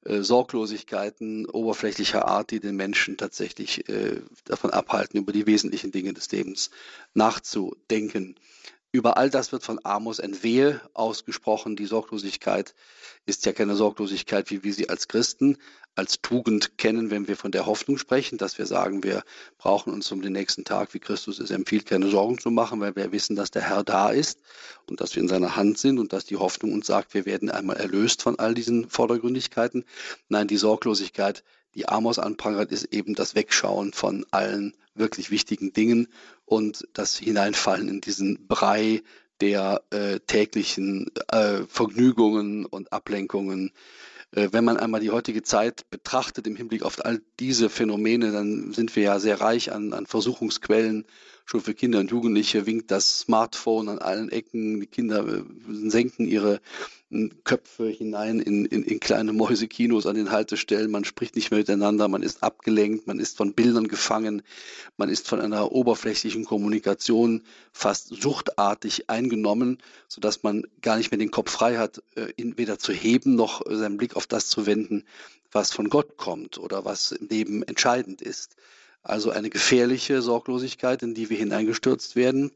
äh, 0.04 0.22
Sorglosigkeiten 0.22 1.46
oberflächlicher 1.46 2.28
Art, 2.28 2.52
die 2.52 2.60
den 2.60 2.76
Menschen 2.76 3.18
tatsächlich 3.18 3.88
äh, 3.88 4.22
davon 4.46 4.72
abhalten, 4.72 5.20
über 5.20 5.32
die 5.32 5.46
wesentlichen 5.46 5.92
Dinge 5.92 6.14
des 6.14 6.32
Lebens 6.32 6.72
nachzudenken. 7.14 8.36
Über 8.94 9.16
all 9.16 9.30
das 9.30 9.54
wird 9.54 9.64
von 9.64 9.80
Amos 9.84 10.20
ein 10.20 10.38
ausgesprochen. 10.94 11.78
Die 11.78 11.86
Sorglosigkeit 11.86 12.76
ist 13.26 13.46
ja 13.46 13.54
keine 13.54 13.76
Sorglosigkeit, 13.76 14.52
wie 14.52 14.64
wir 14.64 14.74
sie 14.74 14.90
als 14.90 15.08
Christen 15.08 15.58
als 15.96 16.22
Tugend 16.22 16.78
kennen, 16.78 17.12
wenn 17.12 17.28
wir 17.28 17.36
von 17.36 17.52
der 17.52 17.66
Hoffnung 17.66 17.98
sprechen, 17.98 18.38
dass 18.38 18.58
wir 18.58 18.66
sagen, 18.66 19.04
wir 19.04 19.24
brauchen 19.58 19.92
uns 19.92 20.12
um 20.12 20.22
den 20.22 20.32
nächsten 20.32 20.64
Tag, 20.64 20.94
wie 20.94 21.00
Christus 21.00 21.40
es 21.40 21.52
empfiehlt, 21.52 21.86
keine 21.86 22.08
Sorgen 22.08 22.38
zu 22.38 22.50
machen, 22.50 22.80
weil 22.80 22.96
wir 22.96 23.12
wissen, 23.12 23.36
dass 23.36 23.52
der 23.52 23.64
Herr 23.64 23.84
da 23.84 24.10
ist 24.10 24.40
und 24.88 25.02
dass 25.02 25.16
wir 25.16 25.22
in 25.22 25.28
seiner 25.28 25.56
Hand 25.56 25.78
sind 25.78 26.00
und 26.00 26.14
dass 26.14 26.26
die 26.26 26.38
Hoffnung 26.38 26.74
uns 26.74 26.88
sagt, 26.88 27.14
wir 27.14 27.26
werden 27.26 27.50
einmal 27.50 27.78
erlöst 27.78 28.22
von 28.22 28.40
all 28.40 28.54
diesen 28.54 28.90
Vordergründigkeiten. 28.90 29.84
Nein, 30.30 30.48
die 30.48 30.58
Sorglosigkeit, 30.58 31.44
die 31.76 31.90
Amos 31.90 32.20
anprangert, 32.20 32.72
ist 32.72 32.86
eben 32.86 33.14
das 33.14 33.36
Wegschauen 33.36 33.92
von 33.92 34.26
allen 34.32 34.76
wirklich 34.96 35.32
wichtigen 35.32 35.74
Dingen 35.74 36.08
und 36.46 36.88
das 36.94 37.18
Hineinfallen 37.18 37.88
in 37.88 38.02
diesen 38.02 38.48
Brei 38.48 39.02
der 39.42 39.82
äh, 39.90 40.20
täglichen 40.20 41.12
äh, 41.30 41.64
Vergnügungen 41.68 42.66
und 42.66 42.94
Ablenkungen, 42.94 43.72
äh, 44.34 44.50
wenn 44.52 44.64
man 44.64 44.78
einmal 44.78 45.02
die 45.02 45.10
heutige 45.10 45.44
Zeit 45.44 45.90
betrachtet 45.90 46.48
im 46.48 46.56
Hinblick 46.56 46.84
auf 46.84 47.04
all 47.04 47.22
diese 47.40 47.70
Phänomene, 47.70 48.32
dann 48.32 48.72
sind 48.74 48.96
wir 48.96 49.04
ja 49.04 49.20
sehr 49.20 49.42
reich 49.42 49.72
an, 49.72 49.94
an 49.94 50.06
Versuchungsquellen. 50.06 51.06
Schon 51.46 51.62
für 51.62 51.74
Kinder 51.74 52.00
und 52.00 52.12
Jugendliche 52.12 52.66
winkt 52.66 52.92
das 52.92 53.20
Smartphone 53.20 53.90
an 53.90 54.00
allen 54.00 54.30
Ecken. 54.30 54.80
Die 54.80 54.88
Kinder 54.88 55.28
äh, 55.28 55.44
senken 55.70 56.28
ihre 56.28 56.62
Köpfe 57.44 57.88
hinein 57.88 58.40
in, 58.40 58.66
in, 58.66 58.84
in 58.84 59.00
kleine 59.00 59.34
Mäusekinos 59.34 60.06
an 60.06 60.16
den 60.16 60.32
Haltestellen. 60.32 60.92
Man 60.92 61.04
spricht 61.04 61.36
nicht 61.36 61.52
mehr 61.52 61.60
miteinander, 61.60 62.08
man 62.08 62.24
ist 62.24 62.42
abgelenkt, 62.42 63.06
man 63.08 63.20
ist 63.20 63.36
von 63.36 63.54
Bildern 63.54 63.88
gefangen, 63.88 64.44
man 64.98 65.10
ist 65.10 65.28
von 65.28 65.42
einer 65.42 65.72
oberflächlichen 65.72 66.46
Kommunikation 66.46 67.44
fast 67.74 68.08
suchtartig 68.10 69.10
eingenommen, 69.10 69.80
sodass 70.08 70.44
man 70.44 70.64
gar 70.82 70.98
nicht 70.98 71.12
mehr 71.12 71.18
den 71.18 71.32
Kopf 71.32 71.52
frei 71.52 71.78
hat, 71.78 72.02
äh, 72.16 72.32
ihn 72.38 72.58
weder 72.58 72.80
zu 72.80 72.94
heben 72.94 73.36
noch 73.36 73.62
seinen 73.70 73.98
Blick 73.98 74.16
auf 74.16 74.28
das 74.28 74.48
zu 74.48 74.66
wenden, 74.66 75.04
was 75.52 75.72
von 75.72 75.90
Gott 75.90 76.18
kommt 76.18 76.58
oder 76.58 76.86
was 76.86 77.12
im 77.12 77.28
Leben 77.28 77.64
entscheidend 77.64 78.22
ist. 78.22 78.56
Also 79.04 79.32
eine 79.32 79.50
gefährliche 79.50 80.22
Sorglosigkeit, 80.22 81.04
in 81.04 81.14
die 81.14 81.30
wir 81.30 81.38
hineingestürzt 81.38 82.16
werden. 82.16 82.52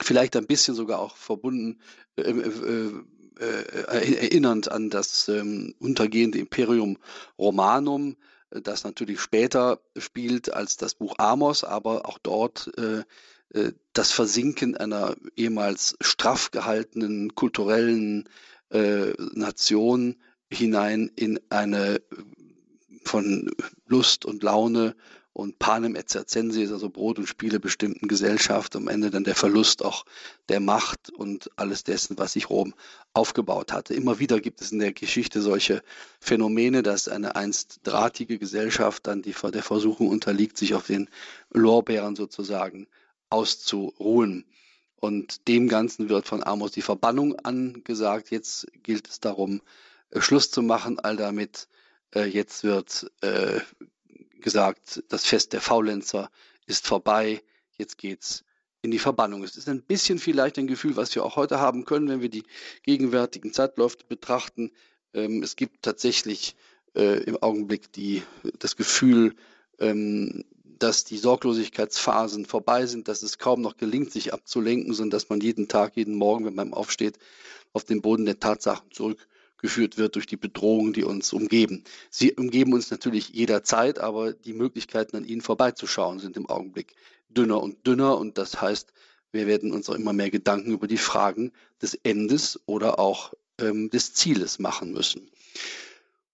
Vielleicht 0.00 0.36
ein 0.36 0.46
bisschen 0.46 0.74
sogar 0.74 1.00
auch 1.00 1.16
verbunden 1.16 1.80
äh, 2.16 2.22
äh, 2.22 2.48
äh, 2.48 2.92
erinnernd 3.40 4.70
an 4.70 4.90
das 4.90 5.28
ähm, 5.28 5.74
untergehende 5.78 6.38
Imperium 6.38 6.98
Romanum, 7.38 8.16
äh, 8.50 8.60
das 8.60 8.84
natürlich 8.84 9.20
später 9.20 9.80
spielt 9.96 10.52
als 10.52 10.76
das 10.76 10.94
Buch 10.94 11.14
Amos, 11.18 11.64
aber 11.64 12.06
auch 12.06 12.18
dort 12.18 12.70
äh, 12.78 13.02
äh, 13.54 13.72
das 13.92 14.12
Versinken 14.12 14.76
einer 14.76 15.16
ehemals 15.36 15.96
straff 16.00 16.50
gehaltenen 16.50 17.34
kulturellen 17.34 18.28
äh, 18.70 19.12
Nation 19.34 20.16
hinein 20.52 21.10
in 21.16 21.40
eine 21.48 22.00
von 23.04 23.50
Lust 23.86 24.24
und 24.24 24.42
Laune 24.42 24.94
und 25.40 25.58
Panem 25.58 25.96
et 25.96 26.10
circenses, 26.10 26.70
also 26.70 26.90
Brot 26.90 27.18
und 27.18 27.26
Spiele 27.26 27.60
bestimmten 27.60 28.08
Gesellschaft, 28.08 28.76
am 28.76 28.88
Ende 28.88 29.08
dann 29.08 29.24
der 29.24 29.34
Verlust 29.34 29.82
auch 29.82 30.04
der 30.50 30.60
Macht 30.60 31.08
und 31.08 31.50
alles 31.56 31.82
dessen, 31.82 32.18
was 32.18 32.34
sich 32.34 32.50
Rom 32.50 32.74
aufgebaut 33.14 33.72
hatte. 33.72 33.94
Immer 33.94 34.18
wieder 34.18 34.38
gibt 34.38 34.60
es 34.60 34.70
in 34.70 34.80
der 34.80 34.92
Geschichte 34.92 35.40
solche 35.40 35.82
Phänomene, 36.20 36.82
dass 36.82 37.08
eine 37.08 37.36
einst 37.36 37.80
drahtige 37.84 38.38
Gesellschaft 38.38 39.06
dann 39.06 39.22
die, 39.22 39.32
der 39.32 39.62
Versuchung 39.62 40.08
unterliegt, 40.08 40.58
sich 40.58 40.74
auf 40.74 40.86
den 40.86 41.08
Lorbeeren 41.48 42.16
sozusagen 42.16 42.86
auszuruhen. 43.30 44.44
Und 44.96 45.48
dem 45.48 45.68
Ganzen 45.68 46.10
wird 46.10 46.28
von 46.28 46.44
Amos 46.44 46.72
die 46.72 46.82
Verbannung 46.82 47.34
angesagt. 47.36 48.30
Jetzt 48.30 48.66
gilt 48.82 49.08
es 49.08 49.20
darum, 49.20 49.62
äh, 50.10 50.20
Schluss 50.20 50.50
zu 50.50 50.60
machen, 50.60 50.98
all 50.98 51.16
damit. 51.16 51.66
Äh, 52.14 52.26
jetzt 52.26 52.62
wird 52.62 53.10
äh, 53.22 53.60
gesagt, 54.40 55.02
das 55.08 55.24
Fest 55.24 55.52
der 55.52 55.60
Faulenzer 55.60 56.30
ist 56.66 56.86
vorbei, 56.86 57.42
jetzt 57.78 57.98
geht's 57.98 58.44
in 58.82 58.90
die 58.90 58.98
Verbannung. 58.98 59.42
Es 59.42 59.56
ist 59.56 59.68
ein 59.68 59.82
bisschen 59.82 60.18
vielleicht 60.18 60.58
ein 60.58 60.66
Gefühl, 60.66 60.96
was 60.96 61.14
wir 61.14 61.24
auch 61.24 61.36
heute 61.36 61.60
haben 61.60 61.84
können, 61.84 62.08
wenn 62.08 62.22
wir 62.22 62.30
die 62.30 62.44
gegenwärtigen 62.82 63.52
Zeitläufe 63.52 63.98
betrachten. 64.08 64.70
Ähm, 65.12 65.42
es 65.42 65.56
gibt 65.56 65.82
tatsächlich 65.82 66.56
äh, 66.96 67.22
im 67.24 67.36
Augenblick 67.42 67.92
die, 67.92 68.22
das 68.58 68.76
Gefühl, 68.76 69.34
ähm, 69.78 70.44
dass 70.64 71.04
die 71.04 71.18
Sorglosigkeitsphasen 71.18 72.46
vorbei 72.46 72.86
sind, 72.86 73.08
dass 73.08 73.22
es 73.22 73.36
kaum 73.36 73.60
noch 73.60 73.76
gelingt, 73.76 74.12
sich 74.12 74.32
abzulenken, 74.32 74.94
sondern 74.94 75.10
dass 75.10 75.28
man 75.28 75.40
jeden 75.40 75.68
Tag, 75.68 75.96
jeden 75.96 76.14
Morgen, 76.14 76.46
wenn 76.46 76.54
man 76.54 76.72
aufsteht, 76.72 77.18
auf 77.74 77.84
den 77.84 78.00
Boden 78.00 78.24
der 78.24 78.40
Tatsachen 78.40 78.90
zurück 78.90 79.28
geführt 79.60 79.98
wird 79.98 80.16
durch 80.16 80.26
die 80.26 80.36
Bedrohungen, 80.36 80.92
die 80.92 81.04
uns 81.04 81.32
umgeben. 81.32 81.84
Sie 82.10 82.32
umgeben 82.32 82.72
uns 82.72 82.90
natürlich 82.90 83.30
jederzeit, 83.30 83.98
aber 83.98 84.32
die 84.32 84.52
Möglichkeiten 84.52 85.16
an 85.16 85.24
ihnen 85.24 85.40
vorbeizuschauen 85.40 86.18
sind 86.18 86.36
im 86.36 86.48
Augenblick 86.48 86.94
dünner 87.28 87.62
und 87.62 87.86
dünner 87.86 88.18
und 88.18 88.38
das 88.38 88.60
heißt, 88.60 88.92
wir 89.32 89.46
werden 89.46 89.72
uns 89.72 89.88
auch 89.88 89.94
immer 89.94 90.12
mehr 90.12 90.30
Gedanken 90.30 90.72
über 90.72 90.88
die 90.88 90.96
Fragen 90.96 91.52
des 91.80 91.94
Endes 91.94 92.58
oder 92.66 92.98
auch 92.98 93.32
ähm, 93.58 93.90
des 93.90 94.14
Zieles 94.14 94.58
machen 94.58 94.92
müssen. 94.92 95.30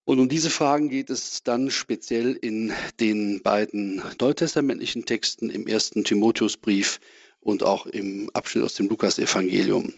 Und 0.04 0.20
um 0.20 0.28
diese 0.28 0.50
Fragen 0.50 0.88
geht 0.88 1.10
es 1.10 1.42
dann 1.42 1.70
speziell 1.70 2.34
in 2.34 2.72
den 3.00 3.42
beiden 3.42 4.02
neutestamentlichen 4.20 5.04
Texten 5.04 5.50
im 5.50 5.66
ersten 5.66 6.04
Timotheusbrief 6.04 7.00
und 7.40 7.64
auch 7.64 7.86
im 7.86 8.30
Abschnitt 8.32 8.64
aus 8.64 8.74
dem 8.74 8.88
Lukasevangelium. 8.88 9.92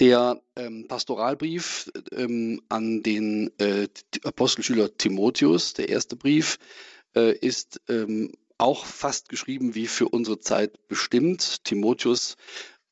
Der 0.00 0.40
ähm, 0.54 0.86
Pastoralbrief 0.86 1.90
ähm, 2.12 2.62
an 2.68 3.02
den 3.02 3.50
äh, 3.58 3.88
Apostelschüler 4.22 4.96
Timotheus, 4.96 5.74
der 5.74 5.88
erste 5.88 6.14
Brief, 6.14 6.58
äh, 7.16 7.36
ist 7.36 7.80
ähm, 7.88 8.32
auch 8.58 8.84
fast 8.84 9.28
geschrieben 9.28 9.74
wie 9.74 9.88
für 9.88 10.08
unsere 10.08 10.38
Zeit 10.38 10.86
bestimmt. 10.86 11.64
Timotheus 11.64 12.36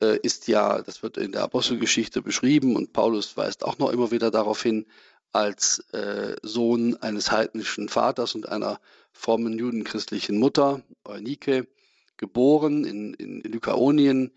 äh, 0.02 0.18
ist 0.18 0.48
ja, 0.48 0.82
das 0.82 1.04
wird 1.04 1.16
in 1.16 1.30
der 1.30 1.42
Apostelgeschichte 1.42 2.22
beschrieben 2.22 2.74
und 2.74 2.92
Paulus 2.92 3.36
weist 3.36 3.64
auch 3.64 3.78
noch 3.78 3.90
immer 3.90 4.10
wieder 4.10 4.32
darauf 4.32 4.62
hin, 4.62 4.86
als 5.32 5.80
äh, 5.92 6.34
Sohn 6.42 6.96
eines 6.96 7.30
heidnischen 7.30 7.88
Vaters 7.88 8.34
und 8.34 8.48
einer 8.48 8.80
frommen 9.12 9.58
judenchristlichen 9.58 10.38
Mutter, 10.38 10.82
Eunike, 11.04 11.68
geboren 12.16 12.84
in, 12.84 13.14
in 13.14 13.40
Lykaonien, 13.42 14.22
ähm, 14.24 14.32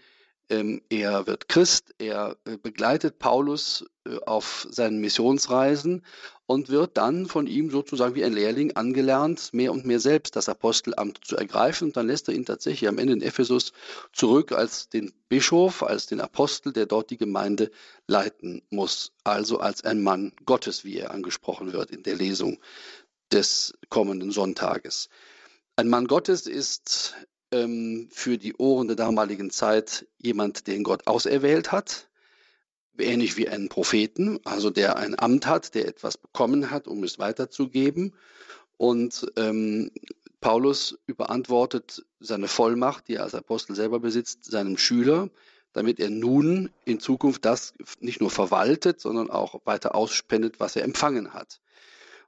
er 0.49 1.27
wird 1.27 1.47
Christ, 1.47 1.93
er 1.99 2.35
äh, 2.45 2.57
begleitet 2.57 3.19
Paulus 3.19 3.85
äh, 4.05 4.17
auf 4.25 4.67
seinen 4.71 4.99
Missionsreisen 4.99 6.03
und 6.47 6.69
wird 6.69 6.97
dann 6.97 7.27
von 7.27 7.45
ihm 7.45 7.69
sozusagen 7.69 8.15
wie 8.15 8.23
ein 8.23 8.33
Lehrling 8.33 8.75
angelernt, 8.75 9.49
mehr 9.53 9.71
und 9.71 9.85
mehr 9.85 9.99
selbst 9.99 10.35
das 10.35 10.49
Apostelamt 10.49 11.23
zu 11.23 11.37
ergreifen. 11.37 11.89
Und 11.89 11.97
dann 11.97 12.07
lässt 12.07 12.27
er 12.27 12.33
ihn 12.33 12.45
tatsächlich 12.45 12.89
am 12.89 12.97
Ende 12.97 13.13
in 13.13 13.21
Ephesus 13.21 13.73
zurück 14.11 14.51
als 14.51 14.89
den 14.89 15.13
Bischof, 15.29 15.83
als 15.83 16.07
den 16.07 16.19
Apostel, 16.19 16.73
der 16.73 16.87
dort 16.87 17.11
die 17.11 17.17
Gemeinde 17.17 17.69
leiten 18.07 18.63
muss. 18.71 19.11
Also 19.23 19.59
als 19.59 19.83
ein 19.83 20.01
Mann 20.01 20.33
Gottes, 20.45 20.83
wie 20.83 20.97
er 20.97 21.11
angesprochen 21.11 21.73
wird 21.73 21.91
in 21.91 22.01
der 22.01 22.15
Lesung 22.15 22.57
des 23.31 23.75
kommenden 23.89 24.31
Sonntages. 24.31 25.09
Ein 25.75 25.89
Mann 25.89 26.07
Gottes 26.07 26.47
ist 26.47 27.13
ähm, 27.51 28.09
für 28.11 28.37
die 28.37 28.55
Ohren 28.55 28.87
der 28.87 28.95
damaligen 28.95 29.49
Zeit 29.49 30.07
jemand, 30.17 30.67
den 30.67 30.83
Gott 30.83 31.07
auserwählt 31.07 31.71
hat, 31.71 32.09
ähnlich 32.97 33.37
wie 33.37 33.49
einen 33.49 33.69
Propheten, 33.69 34.39
also 34.43 34.69
der 34.69 34.97
ein 34.97 35.17
Amt 35.17 35.47
hat, 35.47 35.75
der 35.75 35.87
etwas 35.87 36.17
bekommen 36.17 36.71
hat, 36.71 36.87
um 36.87 37.03
es 37.03 37.19
weiterzugeben. 37.19 38.13
Und 38.77 39.31
ähm, 39.35 39.91
Paulus 40.41 40.97
überantwortet 41.05 42.05
seine 42.19 42.47
Vollmacht, 42.47 43.07
die 43.07 43.15
er 43.15 43.23
als 43.23 43.35
Apostel 43.35 43.75
selber 43.75 43.99
besitzt, 43.99 44.45
seinem 44.45 44.77
Schüler, 44.77 45.29
damit 45.73 45.99
er 45.99 46.09
nun 46.09 46.71
in 46.85 46.99
Zukunft 46.99 47.45
das 47.45 47.73
nicht 47.99 48.21
nur 48.21 48.31
verwaltet, 48.31 48.99
sondern 49.01 49.29
auch 49.29 49.61
weiter 49.65 49.95
ausspendet, 49.95 50.59
was 50.59 50.75
er 50.75 50.83
empfangen 50.83 51.33
hat. 51.33 51.61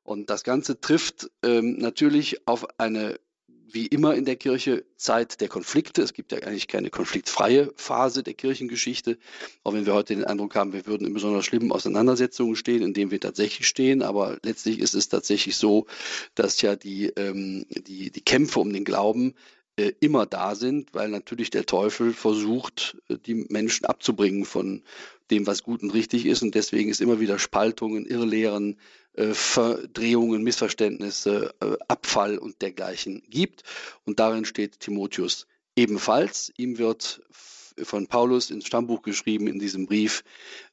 Und 0.04 0.30
das 0.30 0.44
Ganze 0.44 0.80
trifft 0.80 1.30
ähm, 1.44 1.78
natürlich 1.78 2.48
auf 2.48 2.80
eine 2.80 3.20
wie 3.74 3.88
immer 3.88 4.16
in 4.16 4.26
der 4.26 4.36
Kirche 4.36 4.86
Zeit 4.98 5.42
der 5.42 5.48
Konflikte. 5.48 6.02
Es 6.02 6.14
gibt 6.14 6.32
ja 6.32 6.40
eigentlich 6.40 6.68
keine 6.68 6.90
konfliktfreie 6.90 7.72
Phase 7.76 8.24
der 8.24 8.34
Kirchengeschichte, 8.34 9.18
auch 9.64 9.74
wenn 9.74 9.86
wir 9.86 9.94
heute 9.94 10.16
den 10.16 10.26
Eindruck 10.26 10.56
haben, 10.56 10.74
wir 10.74 10.86
würden 10.86 11.08
in 11.08 11.14
besonders 11.14 11.46
schlimmen 11.46 11.72
Auseinandersetzungen 11.72 12.56
stehen, 12.56 12.82
in 12.82 12.94
denen 12.94 13.12
wir 13.12 13.20
tatsächlich 13.20 13.68
stehen. 13.68 14.02
Aber 14.02 14.38
letztlich 14.44 14.80
ist 14.80 14.94
es 14.94 15.10
tatsächlich 15.10 15.56
so, 15.56 15.88
dass 16.36 16.62
ja 16.62 16.76
die, 16.76 17.08
ähm, 17.16 17.66
die, 17.70 18.12
die 18.12 18.22
Kämpfe 18.22 18.60
um 18.60 18.72
den 18.74 18.86
Glauben 18.86 19.34
äh, 19.78 19.94
immer 20.00 20.26
da 20.26 20.56
sind, 20.56 20.94
weil 20.94 21.10
natürlich 21.10 21.50
der 21.50 21.66
Teufel 21.66 22.14
versucht, 22.14 22.98
äh, 23.08 23.18
die 23.18 23.46
Menschen 23.50 23.86
abzubringen 23.86 24.46
von 24.46 24.84
dem, 25.32 25.48
was 25.48 25.64
gut 25.64 25.82
und 25.82 25.94
richtig 25.94 26.26
ist. 26.26 26.44
Und 26.44 26.56
deswegen 26.56 26.90
ist 26.90 27.02
immer 27.02 27.20
wieder 27.20 27.40
Spaltungen, 27.40 28.06
Irrlehren, 28.06 28.78
Verdrehungen, 29.16 30.44
Missverständnisse, 30.44 31.54
Abfall 31.88 32.38
und 32.38 32.62
dergleichen 32.62 33.24
gibt. 33.30 33.64
Und 34.06 34.20
darin 34.20 34.46
steht 34.46 34.80
Timotheus 34.80 35.48
ebenfalls. 35.76 36.52
Ihm 36.58 36.78
wird 36.78 37.22
von 37.84 38.08
Paulus 38.08 38.50
ins 38.50 38.68
Stammbuch 38.68 39.02
geschrieben 39.02 39.48
in 39.48 39.60
diesem 39.60 39.86
Brief, 39.86 40.24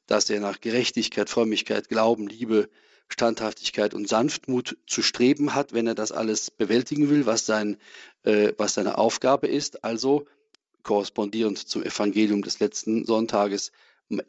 dass 0.07 0.29
er 0.29 0.39
nach 0.39 0.61
Gerechtigkeit, 0.61 1.29
Frömmigkeit, 1.29 1.89
Glauben, 1.89 2.27
Liebe, 2.27 2.69
Standhaftigkeit 3.09 3.93
und 3.93 4.07
Sanftmut 4.07 4.77
zu 4.85 5.01
streben 5.01 5.55
hat, 5.55 5.73
wenn 5.73 5.87
er 5.87 5.95
das 5.95 6.11
alles 6.11 6.51
bewältigen 6.51 7.09
will, 7.09 7.25
was, 7.25 7.45
sein, 7.45 7.77
äh, 8.23 8.53
was 8.57 8.75
seine 8.75 8.97
Aufgabe 8.97 9.47
ist. 9.47 9.83
Also 9.83 10.25
korrespondierend 10.83 11.57
zum 11.57 11.83
Evangelium 11.83 12.43
des 12.43 12.59
letzten 12.59 13.05
Sonntages, 13.05 13.71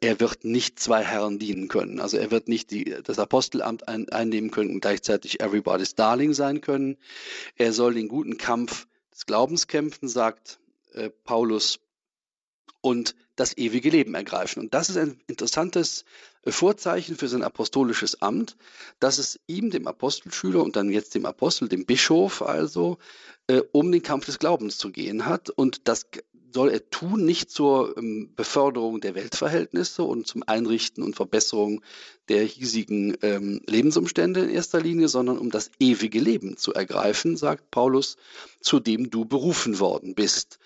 er 0.00 0.20
wird 0.20 0.44
nicht 0.44 0.78
zwei 0.78 1.02
Herren 1.02 1.38
dienen 1.38 1.68
können. 1.68 2.00
Also 2.00 2.18
er 2.18 2.30
wird 2.30 2.48
nicht 2.48 2.70
die, 2.70 2.96
das 3.02 3.18
Apostelamt 3.18 3.88
ein, 3.88 4.08
einnehmen 4.10 4.50
können 4.50 4.70
und 4.70 4.80
gleichzeitig 4.80 5.40
everybody's 5.40 5.94
Darling 5.94 6.34
sein 6.34 6.60
können. 6.60 6.98
Er 7.56 7.72
soll 7.72 7.94
den 7.94 8.08
guten 8.08 8.36
Kampf 8.36 8.86
des 9.12 9.26
Glaubens 9.26 9.66
kämpfen, 9.66 10.08
sagt 10.08 10.60
äh, 10.92 11.10
Paulus, 11.24 11.80
und 12.82 13.14
das 13.36 13.56
ewige 13.56 13.90
Leben 13.90 14.14
ergreifen. 14.14 14.62
Und 14.62 14.74
das 14.74 14.90
ist 14.90 14.96
ein 14.96 15.20
interessantes 15.26 16.04
Vorzeichen 16.46 17.16
für 17.16 17.28
sein 17.28 17.42
apostolisches 17.42 18.22
Amt, 18.22 18.56
dass 18.98 19.18
es 19.18 19.38
ihm, 19.46 19.70
dem 19.70 19.86
Apostelschüler 19.86 20.62
und 20.62 20.76
dann 20.76 20.90
jetzt 20.90 21.14
dem 21.14 21.26
Apostel, 21.26 21.68
dem 21.68 21.84
Bischof 21.84 22.42
also, 22.42 22.98
äh, 23.46 23.62
um 23.72 23.92
den 23.92 24.02
Kampf 24.02 24.26
des 24.26 24.38
Glaubens 24.38 24.78
zu 24.78 24.90
gehen 24.90 25.26
hat. 25.26 25.50
Und 25.50 25.88
das 25.88 26.06
soll 26.52 26.70
er 26.70 26.88
tun, 26.90 27.24
nicht 27.24 27.50
zur 27.50 27.96
ähm, 27.96 28.32
Beförderung 28.34 29.00
der 29.00 29.14
Weltverhältnisse 29.14 30.02
und 30.02 30.26
zum 30.26 30.42
Einrichten 30.46 31.02
und 31.02 31.16
Verbesserung 31.16 31.82
der 32.28 32.42
hiesigen 32.42 33.16
ähm, 33.22 33.60
Lebensumstände 33.66 34.40
in 34.40 34.50
erster 34.50 34.80
Linie, 34.80 35.08
sondern 35.08 35.38
um 35.38 35.50
das 35.50 35.70
ewige 35.78 36.20
Leben 36.20 36.56
zu 36.56 36.72
ergreifen, 36.72 37.36
sagt 37.36 37.70
Paulus, 37.70 38.16
zu 38.60 38.80
dem 38.80 39.10
du 39.10 39.24
berufen 39.24 39.78
worden 39.78 40.14
bist 40.14 40.58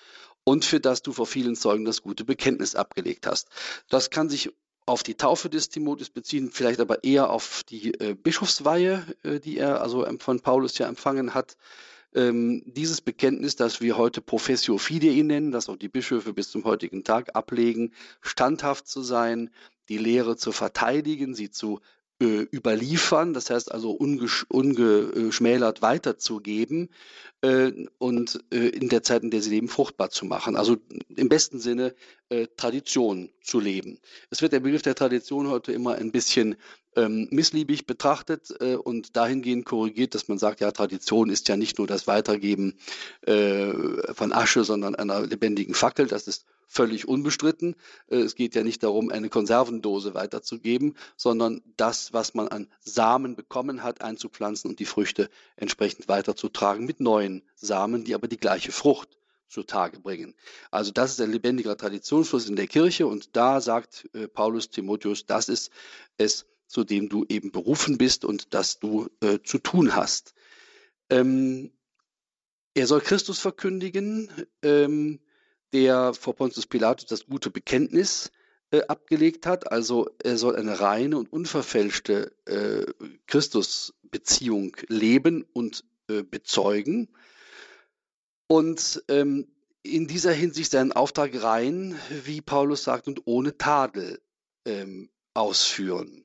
und 0.44 0.64
für 0.64 0.80
das 0.80 1.02
du 1.02 1.12
vor 1.12 1.26
vielen 1.26 1.56
Zeugen 1.56 1.84
das 1.84 2.02
gute 2.02 2.24
Bekenntnis 2.24 2.74
abgelegt 2.74 3.26
hast. 3.26 3.48
Das 3.88 4.10
kann 4.10 4.28
sich 4.28 4.50
auf 4.86 5.02
die 5.02 5.14
Taufe 5.14 5.48
des 5.48 5.70
Timotheus 5.70 6.10
beziehen, 6.10 6.50
vielleicht 6.52 6.80
aber 6.80 7.04
eher 7.04 7.30
auf 7.30 7.62
die 7.64 7.94
äh, 7.94 8.14
Bischofsweihe, 8.14 9.04
äh, 9.22 9.40
die 9.40 9.56
er 9.56 9.80
also 9.80 10.06
von 10.18 10.40
Paulus 10.40 10.76
ja 10.76 10.86
empfangen 10.86 11.32
hat. 11.32 11.56
Ähm, 12.14 12.62
dieses 12.66 13.00
Bekenntnis, 13.00 13.56
das 13.56 13.80
wir 13.80 13.96
heute 13.96 14.20
Professio 14.20 14.78
Fidei 14.78 15.20
nennen, 15.22 15.50
das 15.50 15.68
auch 15.68 15.76
die 15.76 15.88
Bischöfe 15.88 16.32
bis 16.32 16.50
zum 16.50 16.64
heutigen 16.64 17.04
Tag 17.04 17.34
ablegen, 17.34 17.92
standhaft 18.20 18.86
zu 18.86 19.02
sein, 19.02 19.50
die 19.88 19.98
Lehre 19.98 20.36
zu 20.36 20.52
verteidigen, 20.52 21.34
sie 21.34 21.50
zu 21.50 21.80
äh, 22.20 22.46
überliefern, 22.52 23.34
das 23.34 23.50
heißt 23.50 23.72
also 23.72 23.90
ungeschmälert 23.90 25.82
weiterzugeben 25.82 26.90
äh, 27.40 27.72
und 27.98 28.44
äh, 28.52 28.68
in 28.68 28.88
der 28.88 29.02
Zeit, 29.02 29.24
in 29.24 29.30
der 29.30 29.42
sie 29.42 29.50
leben, 29.50 29.68
fruchtbar 29.68 30.10
zu 30.10 30.24
machen. 30.24 30.56
Also 30.56 30.76
im 31.16 31.28
besten 31.28 31.58
Sinne 31.58 31.94
äh, 32.28 32.46
Tradition 32.56 33.30
zu 33.42 33.60
leben. 33.60 33.98
Es 34.30 34.42
wird 34.42 34.52
der 34.52 34.60
Begriff 34.60 34.82
der 34.82 34.94
Tradition 34.94 35.48
heute 35.48 35.72
immer 35.72 35.94
ein 35.96 36.12
bisschen 36.12 36.56
ähm, 36.96 37.28
missliebig 37.30 37.86
betrachtet 37.86 38.54
äh, 38.60 38.76
und 38.76 39.16
dahingehend 39.16 39.64
korrigiert, 39.66 40.14
dass 40.14 40.28
man 40.28 40.38
sagt, 40.38 40.60
ja, 40.60 40.70
Tradition 40.70 41.30
ist 41.30 41.48
ja 41.48 41.56
nicht 41.56 41.78
nur 41.78 41.86
das 41.86 42.06
Weitergeben 42.06 42.78
äh, 43.22 43.72
von 44.14 44.32
Asche, 44.32 44.64
sondern 44.64 44.94
einer 44.94 45.26
lebendigen 45.26 45.74
Fackel. 45.74 46.06
Das 46.06 46.28
ist 46.28 46.46
völlig 46.66 47.06
unbestritten. 47.06 47.76
Äh, 48.08 48.18
es 48.18 48.34
geht 48.34 48.54
ja 48.54 48.62
nicht 48.62 48.82
darum, 48.82 49.10
eine 49.10 49.28
Konservendose 49.28 50.14
weiterzugeben, 50.14 50.96
sondern 51.16 51.62
das, 51.76 52.12
was 52.12 52.34
man 52.34 52.48
an 52.48 52.68
Samen 52.80 53.36
bekommen 53.36 53.82
hat, 53.82 54.00
einzupflanzen 54.00 54.70
und 54.70 54.78
die 54.78 54.86
Früchte 54.86 55.28
entsprechend 55.56 56.08
weiterzutragen 56.08 56.86
mit 56.86 57.00
neuen 57.00 57.42
Samen, 57.54 58.04
die 58.04 58.14
aber 58.14 58.28
die 58.28 58.38
gleiche 58.38 58.72
Frucht 58.72 59.08
zutage 59.48 60.00
bringen. 60.00 60.34
Also 60.70 60.90
das 60.90 61.12
ist 61.12 61.20
ein 61.20 61.32
lebendiger 61.32 61.76
Traditionsfluss 61.76 62.48
in 62.48 62.56
der 62.56 62.66
Kirche 62.66 63.06
und 63.06 63.36
da 63.36 63.60
sagt 63.60 64.08
äh, 64.14 64.28
Paulus 64.28 64.70
Timotheus, 64.70 65.26
das 65.26 65.48
ist 65.48 65.70
es, 66.16 66.46
zu 66.66 66.84
dem 66.84 67.08
du 67.08 67.24
eben 67.28 67.52
berufen 67.52 67.98
bist 67.98 68.24
und 68.24 68.54
das 68.54 68.80
du 68.80 69.08
äh, 69.20 69.38
zu 69.44 69.58
tun 69.58 69.94
hast. 69.94 70.34
Ähm, 71.10 71.70
er 72.74 72.86
soll 72.86 73.00
Christus 73.00 73.38
verkündigen, 73.38 74.28
ähm, 74.62 75.20
der 75.72 76.14
vor 76.14 76.34
Pontius 76.34 76.66
Pilatus 76.66 77.06
das 77.06 77.26
gute 77.26 77.50
Bekenntnis 77.50 78.32
äh, 78.70 78.82
abgelegt 78.88 79.46
hat. 79.46 79.70
Also 79.70 80.10
er 80.22 80.36
soll 80.36 80.56
eine 80.56 80.80
reine 80.80 81.18
und 81.18 81.32
unverfälschte 81.32 82.32
äh, 82.46 82.84
Christusbeziehung 83.26 84.76
leben 84.88 85.44
und 85.52 85.84
äh, 86.08 86.22
bezeugen. 86.22 87.08
Und 88.46 89.02
ähm, 89.08 89.48
in 89.82 90.06
dieser 90.06 90.32
Hinsicht 90.32 90.72
seinen 90.72 90.92
Auftrag 90.92 91.42
rein, 91.42 91.98
wie 92.24 92.40
Paulus 92.40 92.84
sagt, 92.84 93.06
und 93.06 93.22
ohne 93.26 93.56
Tadel 93.58 94.20
ähm, 94.64 95.10
ausführen 95.34 96.24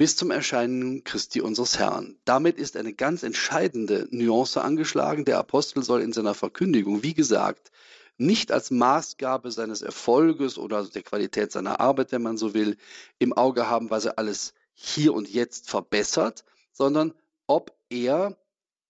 bis 0.00 0.16
zum 0.16 0.30
Erscheinen 0.30 1.04
Christi 1.04 1.42
unseres 1.42 1.78
Herrn. 1.78 2.16
Damit 2.24 2.56
ist 2.56 2.78
eine 2.78 2.94
ganz 2.94 3.22
entscheidende 3.22 4.08
Nuance 4.10 4.62
angeschlagen. 4.62 5.26
Der 5.26 5.36
Apostel 5.36 5.82
soll 5.82 6.00
in 6.00 6.14
seiner 6.14 6.32
Verkündigung, 6.32 7.02
wie 7.02 7.12
gesagt, 7.12 7.70
nicht 8.16 8.50
als 8.50 8.70
Maßgabe 8.70 9.50
seines 9.50 9.82
Erfolges 9.82 10.56
oder 10.56 10.86
der 10.86 11.02
Qualität 11.02 11.52
seiner 11.52 11.80
Arbeit, 11.80 12.12
wenn 12.12 12.22
man 12.22 12.38
so 12.38 12.54
will, 12.54 12.78
im 13.18 13.34
Auge 13.34 13.68
haben, 13.68 13.90
was 13.90 14.06
er 14.06 14.16
alles 14.16 14.54
hier 14.72 15.12
und 15.12 15.28
jetzt 15.28 15.68
verbessert, 15.68 16.46
sondern 16.72 17.12
ob 17.46 17.76
er 17.90 18.38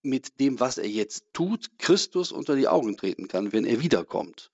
mit 0.03 0.41
dem, 0.41 0.61
was 0.61 0.79
er 0.79 0.89
jetzt 0.89 1.25
tut, 1.33 1.79
Christus 1.79 2.33
unter 2.33 2.57
die 2.57 2.69
Augen 2.69 2.97
treten 2.97 3.29
kann, 3.29 3.53
wenn 3.53 3.65
er 3.65 3.81
wiederkommt. 3.81 4.51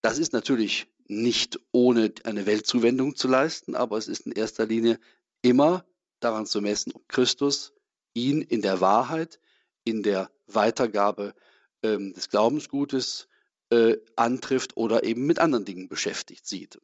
Das 0.00 0.18
ist 0.18 0.32
natürlich 0.32 0.86
nicht 1.06 1.58
ohne 1.72 2.12
eine 2.24 2.46
Weltzuwendung 2.46 3.16
zu 3.16 3.28
leisten, 3.28 3.74
aber 3.74 3.96
es 3.96 4.08
ist 4.08 4.26
in 4.26 4.32
erster 4.32 4.66
Linie 4.66 4.98
immer 5.42 5.84
daran 6.20 6.46
zu 6.46 6.60
messen, 6.60 6.92
ob 6.92 7.08
Christus 7.08 7.72
ihn 8.14 8.42
in 8.42 8.62
der 8.62 8.80
Wahrheit, 8.80 9.40
in 9.84 10.02
der 10.02 10.30
Weitergabe 10.46 11.34
ähm, 11.82 12.12
des 12.12 12.28
Glaubensgutes 12.28 13.28
äh, 13.70 13.96
antrifft 14.16 14.76
oder 14.76 15.04
eben 15.04 15.26
mit 15.26 15.38
anderen 15.38 15.64
Dingen 15.64 15.88
beschäftigt 15.88 16.46
sieht. 16.46 16.78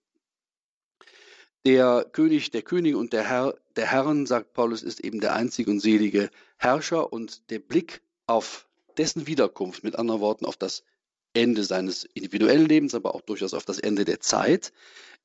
Der 1.66 2.04
König 2.12 2.50
der 2.50 2.62
Könige 2.62 2.98
und 2.98 3.12
der 3.12 3.28
Herr 3.28 3.54
der 3.76 3.90
Herren, 3.90 4.26
sagt 4.26 4.52
Paulus, 4.52 4.82
ist 4.82 5.00
eben 5.00 5.20
der 5.20 5.34
einzige 5.34 5.70
und 5.70 5.80
selige 5.80 6.30
Herrscher 6.58 7.12
und 7.12 7.50
der 7.50 7.58
Blick 7.58 8.02
auf 8.26 8.68
dessen 8.96 9.26
Wiederkunft, 9.26 9.82
mit 9.82 9.96
anderen 9.96 10.20
Worten 10.20 10.44
auf 10.44 10.56
das 10.56 10.84
Ende 11.32 11.64
seines 11.64 12.04
individuellen 12.04 12.66
Lebens, 12.66 12.94
aber 12.94 13.14
auch 13.14 13.22
durchaus 13.22 13.54
auf 13.54 13.64
das 13.64 13.78
Ende 13.78 14.04
der 14.04 14.20
Zeit, 14.20 14.72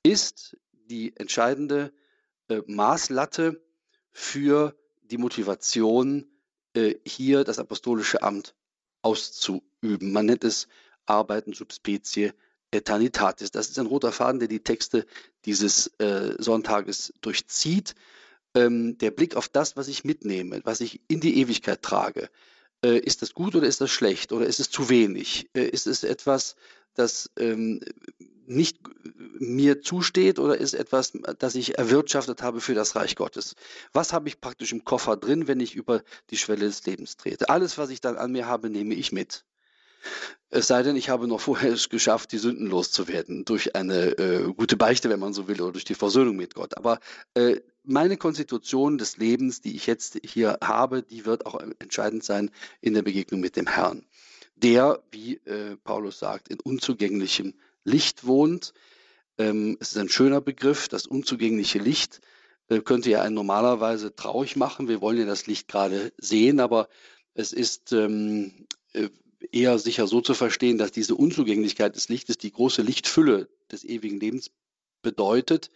ist 0.01 0.57
die 0.89 1.15
entscheidende 1.17 1.93
äh, 2.47 2.61
Maßlatte 2.65 3.61
für 4.11 4.75
die 5.03 5.17
Motivation, 5.17 6.27
äh, 6.73 6.95
hier 7.05 7.43
das 7.43 7.59
apostolische 7.59 8.23
Amt 8.23 8.55
auszuüben. 9.03 10.11
Man 10.11 10.25
nennt 10.25 10.43
es 10.43 10.67
Arbeiten 11.05 11.53
subspecie 11.53 12.33
Eternitatis. 12.71 13.51
Das 13.51 13.69
ist 13.69 13.79
ein 13.79 13.85
roter 13.85 14.11
Faden, 14.11 14.39
der 14.39 14.47
die 14.47 14.63
Texte 14.63 15.05
dieses 15.45 15.87
äh, 15.99 16.35
Sonntages 16.37 17.13
durchzieht. 17.21 17.95
Ähm, 18.55 18.97
der 18.97 19.11
Blick 19.11 19.35
auf 19.35 19.47
das, 19.47 19.77
was 19.77 19.87
ich 19.87 20.03
mitnehme, 20.03 20.61
was 20.63 20.81
ich 20.81 21.01
in 21.07 21.19
die 21.19 21.39
Ewigkeit 21.39 21.81
trage. 21.81 22.29
Äh, 22.83 22.99
ist 22.99 23.21
das 23.21 23.33
gut 23.33 23.55
oder 23.55 23.67
ist 23.67 23.81
das 23.81 23.91
schlecht 23.91 24.31
oder 24.31 24.45
ist 24.45 24.59
es 24.59 24.69
zu 24.69 24.89
wenig? 24.89 25.49
Äh, 25.53 25.67
ist 25.67 25.85
es 25.85 26.03
etwas, 26.03 26.55
das 26.95 27.29
ähm, 27.37 27.81
nicht 28.45 28.79
mir 29.39 29.81
zusteht 29.81 30.39
oder 30.39 30.57
ist 30.57 30.73
etwas, 30.73 31.13
das 31.37 31.55
ich 31.55 31.77
erwirtschaftet 31.77 32.41
habe 32.41 32.61
für 32.61 32.73
das 32.73 32.95
Reich 32.95 33.15
Gottes? 33.15 33.55
Was 33.93 34.13
habe 34.13 34.27
ich 34.27 34.41
praktisch 34.41 34.71
im 34.71 34.83
Koffer 34.83 35.15
drin, 35.15 35.47
wenn 35.47 35.59
ich 35.59 35.75
über 35.75 36.03
die 36.31 36.37
Schwelle 36.37 36.65
des 36.65 36.85
Lebens 36.85 37.17
trete? 37.17 37.49
Alles, 37.49 37.77
was 37.77 37.89
ich 37.89 38.01
dann 38.01 38.17
an 38.17 38.31
mir 38.31 38.47
habe, 38.47 38.69
nehme 38.69 38.95
ich 38.95 39.11
mit. 39.11 39.45
Es 40.51 40.67
sei 40.67 40.81
denn, 40.81 40.95
ich 40.95 41.09
habe 41.09 41.27
noch 41.27 41.41
vorher 41.41 41.71
es 41.71 41.89
geschafft, 41.89 42.31
die 42.31 42.39
Sünden 42.39 42.67
loszuwerden 42.67 43.45
durch 43.45 43.75
eine 43.75 44.17
äh, 44.17 44.53
gute 44.53 44.77
Beichte, 44.77 45.09
wenn 45.09 45.19
man 45.19 45.33
so 45.33 45.47
will, 45.47 45.61
oder 45.61 45.73
durch 45.73 45.85
die 45.85 45.95
Versöhnung 45.95 46.35
mit 46.35 46.55
Gott. 46.55 46.75
Aber 46.75 46.99
äh, 47.35 47.61
meine 47.83 48.17
Konstitution 48.17 48.97
des 48.97 49.17
Lebens, 49.17 49.61
die 49.61 49.75
ich 49.75 49.85
jetzt 49.85 50.19
hier 50.23 50.57
habe, 50.63 51.03
die 51.03 51.25
wird 51.25 51.45
auch 51.45 51.59
entscheidend 51.79 52.23
sein 52.23 52.49
in 52.81 52.95
der 52.95 53.03
Begegnung 53.03 53.41
mit 53.41 53.55
dem 53.57 53.67
Herrn, 53.67 54.05
der, 54.55 55.03
wie 55.11 55.35
äh, 55.45 55.75
Paulus 55.83 56.19
sagt, 56.19 56.49
in 56.49 56.59
unzugänglichem 56.59 57.53
Licht 57.83 58.25
wohnt. 58.25 58.73
Ähm, 59.37 59.77
es 59.79 59.91
ist 59.91 59.97
ein 59.97 60.09
schöner 60.09 60.41
Begriff, 60.41 60.87
das 60.87 61.05
unzugängliche 61.05 61.79
Licht 61.79 62.21
äh, 62.69 62.81
könnte 62.81 63.09
ja 63.09 63.21
einen 63.21 63.35
normalerweise 63.35 64.15
traurig 64.15 64.55
machen. 64.55 64.87
Wir 64.87 65.01
wollen 65.01 65.17
ja 65.17 65.25
das 65.25 65.47
Licht 65.47 65.67
gerade 65.67 66.11
sehen, 66.17 66.59
aber 66.59 66.89
es 67.33 67.53
ist 67.53 67.93
ähm, 67.93 68.67
äh, 68.93 69.09
eher 69.51 69.79
sicher 69.79 70.07
so 70.07 70.21
zu 70.21 70.33
verstehen, 70.33 70.77
dass 70.77 70.91
diese 70.91 71.15
Unzugänglichkeit 71.15 71.95
des 71.95 72.09
Lichtes 72.09 72.37
die 72.37 72.51
große 72.51 72.81
Lichtfülle 72.81 73.49
des 73.71 73.83
ewigen 73.83 74.19
Lebens 74.19 74.51
bedeutet. 75.01 75.71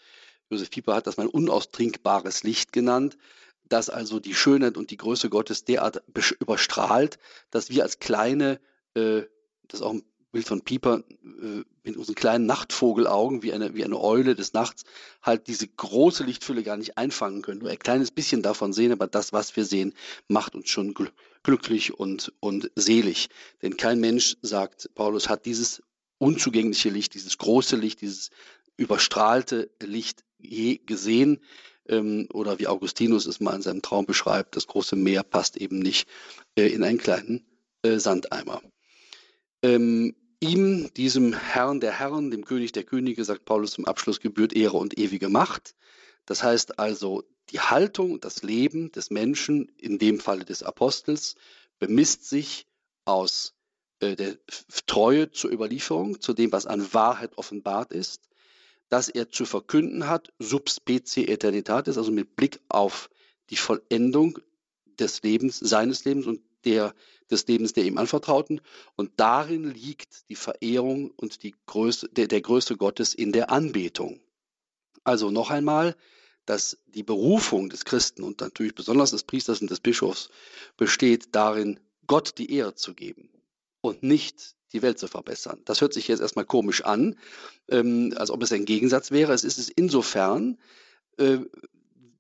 Josef 0.50 0.70
Pieper 0.70 0.96
hat 0.96 1.08
das 1.08 1.18
mal 1.18 1.28
unaustrinkbares 1.28 2.44
Licht 2.44 2.74
genannt, 2.74 3.18
das 3.64 3.90
also 3.90 4.20
die 4.20 4.36
Schönheit 4.36 4.78
und 4.78 4.92
die 4.92 4.98
Größe 4.98 5.30
Gottes 5.30 5.66
derart 5.66 6.04
überstrahlt, 6.40 7.18
dass 7.50 7.70
wir 7.70 7.84
als 7.84 8.00
kleine, 8.00 8.60
äh, 8.94 9.24
das 9.68 9.80
ist 9.80 9.82
auch 9.82 9.94
ein 9.94 10.04
Bild 10.34 10.48
von 10.48 10.62
Pieper, 10.62 11.04
äh, 11.24 11.64
mit 11.84 11.96
unseren 11.96 12.16
kleinen 12.16 12.46
Nachtvogelaugen, 12.48 13.44
wie 13.44 13.54
eine, 13.54 13.76
wie 13.76 13.86
eine 13.86 14.00
Eule 14.00 14.36
des 14.36 14.54
Nachts, 14.54 14.84
halt 15.22 15.48
diese 15.48 15.68
große 15.68 16.24
Lichtfülle 16.24 16.64
gar 16.64 16.76
nicht 16.76 16.98
einfangen 16.98 17.44
können. 17.44 17.60
Nur 17.60 17.70
ein 17.70 17.80
kleines 17.80 18.12
bisschen 18.12 18.42
davon 18.42 18.74
sehen, 18.74 18.92
aber 18.92 19.08
das, 19.08 19.32
was 19.32 19.56
wir 19.56 19.64
sehen, 19.64 19.94
macht 20.28 20.56
uns 20.56 20.70
schon 20.70 20.94
gl 20.94 21.10
glücklich 21.44 21.94
und, 21.94 22.32
und 22.40 22.72
selig. 22.76 23.28
Denn 23.62 23.76
kein 23.76 24.00
Mensch, 24.00 24.38
sagt 24.42 24.90
Paulus, 24.96 25.28
hat 25.28 25.46
dieses 25.46 25.84
unzugängliche 26.18 26.90
Licht, 26.90 27.16
dieses 27.16 27.38
große 27.38 27.76
Licht, 27.76 28.00
dieses 28.00 28.30
überstrahlte 28.78 29.70
Licht 29.82 30.24
je 30.40 30.78
gesehen. 30.78 31.42
Ähm, 31.90 32.30
oder 32.32 32.60
wie 32.60 32.68
Augustinus 32.68 33.26
es 33.26 33.42
mal 33.42 33.56
in 33.56 33.62
seinem 33.62 33.82
Traum 33.82 34.06
beschreibt, 34.06 34.56
das 34.56 34.68
große 34.68 34.96
Meer 34.96 35.22
passt 35.24 35.58
eben 35.58 35.80
nicht 35.80 36.08
äh, 36.56 36.68
in 36.68 36.82
einen 36.82 36.98
kleinen 36.98 37.46
äh, 37.82 38.00
Sandeimer. 38.00 38.62
Ähm, 39.64 40.16
Ihm, 40.44 40.94
diesem 40.96 41.34
Herrn 41.34 41.80
der 41.80 41.98
Herren, 42.00 42.30
dem 42.30 42.44
König 42.44 42.74
der 42.74 42.84
Könige, 42.84 43.24
sagt 43.24 43.46
Paulus 43.46 43.72
zum 43.72 43.86
Abschluss, 43.86 44.20
gebührt 44.20 44.52
Ehre 44.52 44.76
und 44.76 45.00
ewige 45.00 45.30
Macht. 45.30 45.74
Das 46.26 46.44
heißt 46.44 46.80
also, 46.80 47.24
die 47.52 47.62
Haltung 47.62 48.20
das 48.20 48.44
Leben 48.44 48.92
des 48.92 49.10
Menschen, 49.10 49.72
in 49.78 50.00
dem 50.00 50.20
Falle 50.20 50.44
des 50.44 50.62
Apostels, 50.62 51.36
bemisst 51.80 52.28
sich 52.28 52.68
aus 53.06 53.54
äh, 54.02 54.18
der 54.18 54.38
Treue 54.86 55.32
zur 55.32 55.50
Überlieferung, 55.50 56.20
zu 56.20 56.34
dem, 56.34 56.52
was 56.52 56.66
an 56.66 56.94
Wahrheit 56.94 57.38
offenbart 57.38 57.94
ist, 57.94 58.28
dass 58.90 59.08
er 59.08 59.30
zu 59.30 59.46
verkünden 59.46 60.08
hat, 60.08 60.34
sub 60.40 60.70
specie 60.70 61.26
eternitatis, 61.26 61.98
also 61.98 62.12
mit 62.12 62.36
Blick 62.36 62.60
auf 62.68 63.10
die 63.50 63.56
Vollendung 63.56 64.40
des 65.00 65.24
Lebens, 65.24 65.60
seines 65.60 66.04
Lebens 66.04 66.28
und 66.28 66.42
der, 66.66 66.94
des 67.30 67.48
Lebens 67.48 67.74
der 67.74 67.86
ihm 67.86 67.98
anvertrauten. 67.98 68.62
Und 68.96 69.12
darin 69.18 69.70
liegt 69.72 70.30
die 70.30 70.36
Verehrung 70.36 71.12
und 71.12 71.44
die 71.44 71.56
Größe, 71.66 72.10
der, 72.10 72.28
der 72.28 72.42
Größe 72.42 72.78
Gottes 72.78 73.14
in 73.14 73.32
der 73.32 73.52
Anbetung. 73.52 74.20
Also 75.04 75.32
noch 75.32 75.50
einmal, 75.50 75.96
dass 76.46 76.78
die 76.88 77.04
Berufung 77.04 77.70
des 77.70 77.86
Christen 77.86 78.24
und 78.24 78.42
natürlich 78.42 78.76
besonders 78.76 79.12
des 79.12 79.24
Priesters 79.24 79.62
und 79.62 79.70
des 79.70 79.80
Bischofs 79.80 80.30
besteht 80.78 81.36
darin, 81.36 81.80
Gott 82.08 82.38
die 82.38 82.54
Ehre 82.54 82.76
zu 82.76 82.94
geben 82.94 83.30
und 83.82 84.04
nicht 84.04 84.56
die 84.74 84.82
Welt 84.82 85.00
zu 85.00 85.08
verbessern. 85.08 85.62
Das 85.66 85.82
hört 85.82 85.94
sich 85.94 86.08
jetzt 86.08 86.20
erstmal 86.20 86.46
komisch 86.46 86.84
an, 86.84 87.16
ähm, 87.70 88.14
als 88.18 88.32
ob 88.32 88.42
es 88.44 88.52
ein 88.52 88.66
Gegensatz 88.66 89.12
wäre. 89.12 89.34
Es 89.34 89.44
ist 89.44 89.58
es 89.58 89.70
insofern, 89.70 90.58
äh, 91.18 91.38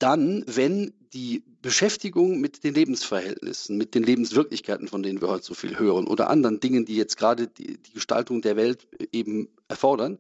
dann, 0.03 0.43
wenn 0.47 0.93
die 1.13 1.43
Beschäftigung 1.61 2.41
mit 2.41 2.65
den 2.65 2.73
Lebensverhältnissen, 2.73 3.77
mit 3.77 3.95
den 3.95 4.03
Lebenswirklichkeiten, 4.03 4.89
von 4.89 5.01
denen 5.01 5.21
wir 5.21 5.29
heute 5.29 5.45
so 5.45 5.53
viel 5.53 5.79
hören, 5.79 6.07
oder 6.07 6.29
anderen 6.29 6.59
Dingen, 6.59 6.83
die 6.83 6.97
jetzt 6.97 7.15
gerade 7.15 7.47
die, 7.47 7.77
die 7.77 7.93
Gestaltung 7.93 8.41
der 8.41 8.57
Welt 8.57 8.85
eben 9.13 9.47
erfordern, 9.69 10.19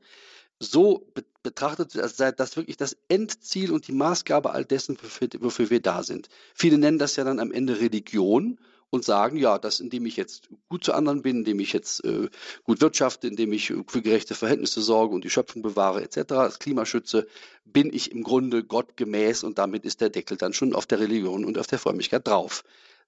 so 0.57 1.05
be 1.13 1.25
betrachtet 1.43 1.93
wird, 1.93 2.05
als 2.05 2.15
sei 2.15 2.31
das 2.31 2.55
wirklich 2.55 2.77
das 2.77 2.95
Endziel 3.09 3.73
und 3.73 3.89
die 3.89 3.91
Maßgabe 3.91 4.51
all 4.51 4.63
dessen, 4.63 4.97
wofür, 5.03 5.27
wofür 5.41 5.69
wir 5.69 5.81
da 5.81 6.01
sind. 6.01 6.29
Viele 6.55 6.77
nennen 6.77 6.99
das 6.99 7.17
ja 7.17 7.25
dann 7.25 7.41
am 7.41 7.51
Ende 7.51 7.81
Religion 7.81 8.57
und 8.93 9.03
sagen, 9.03 9.37
ja, 9.37 9.57
dass 9.57 9.79
indem 9.79 10.05
ich 10.05 10.17
jetzt 10.17 10.49
gut 10.69 10.83
zu 10.83 10.93
anderen 10.93 11.23
bin, 11.23 11.37
indem 11.37 11.59
ich 11.59 11.73
jetzt 11.73 12.05
äh, 12.05 12.29
gut 12.63 12.79
wirtschafte, 12.79 13.27
indem 13.27 13.51
ich 13.51 13.73
für 13.87 14.01
gerechte 14.03 14.35
Verhältnisse 14.35 14.83
sorge 14.83 15.15
und 15.15 15.23
die 15.23 15.31
Schöpfung 15.31 15.63
bewahre 15.63 16.03
etc., 16.03 16.21
das 16.27 16.59
Klima 16.59 16.85
schütze, 16.85 17.27
bin 17.65 17.91
ich 17.91 18.11
im 18.11 18.21
Grunde 18.21 18.63
Gott 18.63 18.95
gemäß 18.95 19.43
und 19.43 19.57
damit 19.57 19.83
ist 19.83 19.99
der 19.99 20.11
Deckel 20.11 20.37
dann 20.37 20.53
schon 20.53 20.75
auf 20.75 20.85
der 20.85 20.99
Religion 20.99 21.43
und 21.43 21.57
auf 21.57 21.65
der 21.65 21.79
Frömmigkeit 21.79 22.27
drauf. 22.27 22.63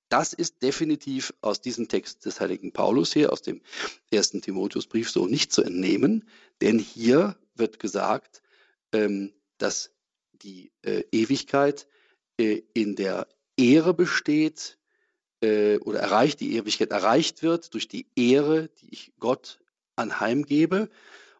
Das 0.09 0.33
ist 0.33 0.63
definitiv 0.63 1.35
aus 1.41 1.61
diesem 1.61 1.87
Text 1.87 2.25
des 2.25 2.39
heiligen 2.39 2.71
Paulus 2.71 3.13
hier, 3.13 3.31
aus 3.31 3.43
dem 3.43 3.61
ersten 4.09 4.41
Timotheusbrief 4.41 5.11
so 5.11 5.27
nicht 5.27 5.53
zu 5.53 5.61
entnehmen, 5.61 6.27
denn 6.61 6.79
hier 6.79 7.37
wird 7.53 7.77
gesagt, 7.77 8.41
ähm, 8.91 9.33
dass 9.59 9.91
die 10.31 10.71
äh, 10.81 11.03
Ewigkeit 11.11 11.87
äh, 12.39 12.63
in 12.73 12.95
der 12.95 13.27
Ehre 13.55 13.93
besteht, 13.93 14.79
äh, 15.41 15.77
oder 15.79 15.99
erreicht, 15.99 16.39
die 16.39 16.55
Ewigkeit 16.55 16.91
erreicht 16.91 17.43
wird 17.43 17.73
durch 17.73 17.87
die 17.87 18.07
Ehre, 18.15 18.69
die 18.81 18.89
ich 18.91 19.13
Gott 19.19 19.59
anheimgebe. 19.95 20.89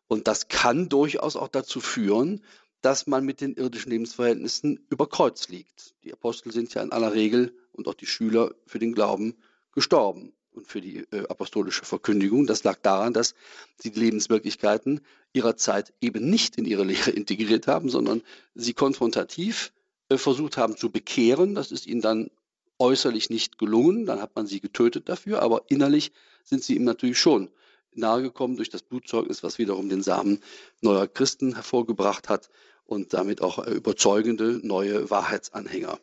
Und 0.08 0.28
das 0.28 0.48
kann 0.48 0.90
durchaus 0.90 1.36
auch 1.36 1.48
dazu 1.48 1.80
führen, 1.80 2.44
dass 2.82 3.08
man 3.08 3.26
mit 3.26 3.42
den 3.42 3.56
irdischen 3.56 3.92
Lebensverhältnissen 3.92 4.86
über 4.90 5.10
Kreuz 5.10 5.48
liegt. 5.48 5.96
Die 6.04 6.14
Apostel 6.14 6.52
sind 6.52 6.74
ja 6.76 6.84
in 6.84 6.92
aller 6.92 7.14
Regel 7.14 7.56
und 7.72 7.88
auch 7.88 7.96
die 7.96 8.06
Schüler 8.06 8.54
für 8.68 8.78
den 8.78 8.94
Glauben 8.94 9.36
gestorben 9.72 10.34
und 10.52 10.68
für 10.68 10.82
die 10.82 11.00
äh, 11.12 11.28
apostolische 11.28 11.84
Verkündigung. 11.84 12.46
Das 12.46 12.64
lag 12.64 12.78
daran, 12.82 13.14
dass 13.14 13.34
sie 13.78 13.92
die 13.92 14.00
Lebenswirklichkeiten 14.00 15.02
ihrer 15.34 15.58
Zeit 15.58 15.94
eben 16.00 16.30
nicht 16.30 16.58
in 16.58 16.66
ihre 16.66 16.84
Lehre 16.84 17.12
integriert 17.12 17.68
haben, 17.68 17.90
sondern 17.90 18.22
sie 18.54 18.74
konfrontativ 18.74 19.74
äh, 20.10 20.18
versucht 20.18 20.58
haben 20.58 20.78
zu 20.78 20.92
bekehren. 20.92 21.56
Das 21.56 21.72
ist 21.72 21.88
ihnen 21.88 22.02
dann 22.02 22.30
äußerlich 22.80 23.30
nicht 23.30 23.58
gelungen, 23.58 24.06
dann 24.06 24.22
hat 24.22 24.36
man 24.36 24.48
sie 24.48 24.60
getötet 24.60 25.10
dafür, 25.10 25.42
aber 25.42 25.64
innerlich 25.68 26.12
sind 26.44 26.64
sie 26.64 26.76
ihm 26.76 26.84
natürlich 26.84 27.20
schon 27.20 27.50
nahegekommen 27.94 28.58
durch 28.58 28.70
das 28.70 28.84
Blutzeugnis, 28.84 29.44
was 29.44 29.58
wiederum 29.58 29.90
den 29.90 30.04
Samen 30.04 30.42
neuer 30.82 31.08
Christen 31.08 31.56
hervorgebracht 31.56 32.30
hat 32.30 32.50
und 32.86 33.14
damit 33.14 33.42
auch 33.42 33.60
äh, 33.60 33.72
überzeugende 33.72 34.60
neue 34.64 35.10
Wahrheitsanhänger. 35.10 36.00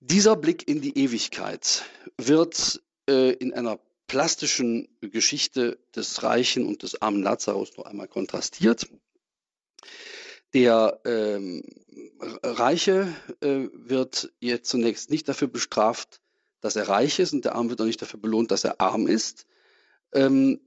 Dieser 0.00 0.36
Blick 0.36 0.68
in 0.68 0.80
die 0.80 0.98
Ewigkeit 0.98 1.84
wird 2.18 2.82
äh, 3.08 3.32
in 3.32 3.54
einer 3.54 3.78
plastischen 4.06 4.88
Geschichte 5.00 5.78
des 5.96 6.22
Reichen 6.22 6.66
und 6.66 6.82
des 6.82 7.00
armen 7.00 7.22
Lazarus 7.22 7.76
noch 7.76 7.86
einmal 7.86 8.08
kontrastiert. 8.08 8.86
Der 10.54 11.00
ähm, 11.04 11.62
Reiche 12.42 13.12
äh, 13.40 13.68
wird 13.72 14.32
jetzt 14.40 14.70
zunächst 14.70 15.10
nicht 15.10 15.28
dafür 15.28 15.48
bestraft, 15.48 16.20
dass 16.60 16.76
er 16.76 16.88
reich 16.88 17.18
ist 17.18 17.32
und 17.32 17.44
der 17.44 17.56
Arme 17.56 17.70
wird 17.70 17.80
auch 17.80 17.86
nicht 17.86 18.00
dafür 18.00 18.20
belohnt, 18.20 18.50
dass 18.50 18.64
er 18.64 18.80
arm 18.80 19.06
ist. 19.06 19.46
Ähm, 20.12 20.60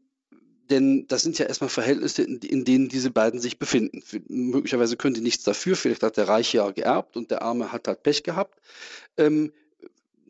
denn 0.69 1.07
das 1.07 1.23
sind 1.23 1.39
ja 1.39 1.45
erstmal 1.45 1.69
Verhältnisse, 1.69 2.23
in, 2.23 2.39
in, 2.39 2.65
denen 2.65 2.89
diese 2.89 3.11
beiden 3.11 3.39
sich 3.39 3.57
befinden. 3.57 4.01
Für, 4.01 4.21
möglicherweise 4.27 4.97
können 4.97 5.15
die 5.15 5.21
nichts 5.21 5.45
dafür, 5.45 5.77
vielleicht 5.77 6.03
hat 6.03 6.17
der 6.17 6.27
Reiche 6.27 6.57
ja 6.57 6.69
geerbt 6.71 7.15
und 7.15 7.31
der 7.31 7.41
Arme 7.41 7.71
hat 7.71 7.87
halt 7.87 8.03
Pech 8.03 8.23
gehabt. 8.23 8.59
Ähm, 9.15 9.53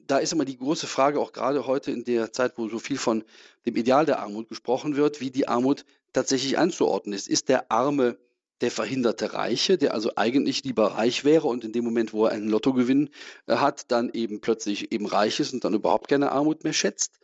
da 0.06 0.20
ist 0.20 0.32
immer 0.32 0.46
die 0.46 0.58
große 0.58 0.88
Frage, 0.88 1.20
auch 1.20 1.34
gerade 1.34 1.66
heute 1.66 1.92
in 1.92 2.04
der 2.04 2.32
Zeit, 2.32 2.54
wo 2.58 2.70
so 2.70 2.80
viel 2.80 2.98
von 2.98 3.24
dem 3.66 3.76
Ideal 3.76 4.06
der 4.06 4.20
Armut 4.20 4.50
gesprochen 4.50 4.96
wird, 4.96 5.20
wie 5.20 5.32
die 5.32 5.48
Armut 5.48 5.84
tatsächlich 6.14 6.58
einzuordnen 6.58 7.14
ist. 7.14 7.28
Ist 7.28 7.50
der 7.50 7.72
Arme 7.72 8.18
der 8.62 8.72
verhinderte 8.72 9.34
Reiche, 9.34 9.78
der 9.78 9.94
also 9.94 10.12
eigentlich 10.16 10.64
lieber 10.64 10.88
reich 10.96 11.24
wäre 11.24 11.48
und 11.48 11.64
in 11.64 11.72
dem 11.72 11.84
Moment, 11.84 12.14
wo 12.14 12.26
er 12.26 12.32
einen 12.32 12.50
Lottogewinn 12.50 13.10
äh, 13.46 13.56
hat, 13.56 13.92
dann 13.92 14.10
eben 14.14 14.42
plötzlich 14.42 14.92
eben 14.92 15.06
reich 15.06 15.40
ist 15.40 15.54
und 15.54 15.64
dann 15.64 15.74
überhaupt 15.74 16.08
keine 16.08 16.32
Armut 16.32 16.64
mehr 16.64 16.74
schätzt? 16.74 17.20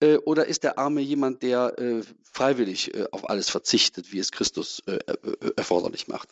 Äh, 0.00 0.16
oder 0.18 0.46
ist 0.46 0.62
der 0.64 0.78
Arme 0.78 1.00
jemand, 1.00 1.42
der 1.42 1.78
äh, 1.78 2.02
freiwillig 2.22 2.92
auf 3.12 3.28
alles 3.30 3.48
verzichtet, 3.48 4.12
wie 4.12 4.18
es 4.18 4.32
Christus 4.32 4.82
erforderlich 5.56 6.08
macht? 6.08 6.30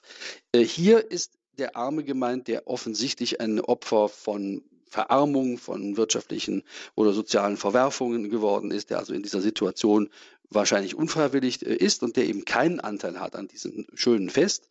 Hier 0.54 1.10
ist 1.10 1.32
der 1.58 1.76
Arme 1.76 2.02
gemeint, 2.02 2.48
der 2.48 2.66
offensichtlich 2.66 3.40
ein 3.40 3.60
Opfer 3.60 4.08
von 4.08 4.64
Verarmung, 4.92 5.56
von 5.56 5.96
wirtschaftlichen 5.96 6.64
oder 6.94 7.14
sozialen 7.14 7.56
Verwerfungen 7.56 8.28
geworden 8.28 8.70
ist, 8.70 8.90
der 8.90 8.98
also 8.98 9.14
in 9.14 9.22
dieser 9.22 9.40
Situation 9.40 10.10
wahrscheinlich 10.54 10.94
unfreiwillig 10.94 11.64
äh, 11.66 11.74
ist 11.74 12.02
und 12.02 12.16
der 12.16 12.26
eben 12.26 12.44
keinen 12.44 12.80
Anteil 12.80 13.20
hat 13.20 13.34
an 13.36 13.48
diesem 13.48 13.86
schönen 13.94 14.30
Fest. 14.30 14.68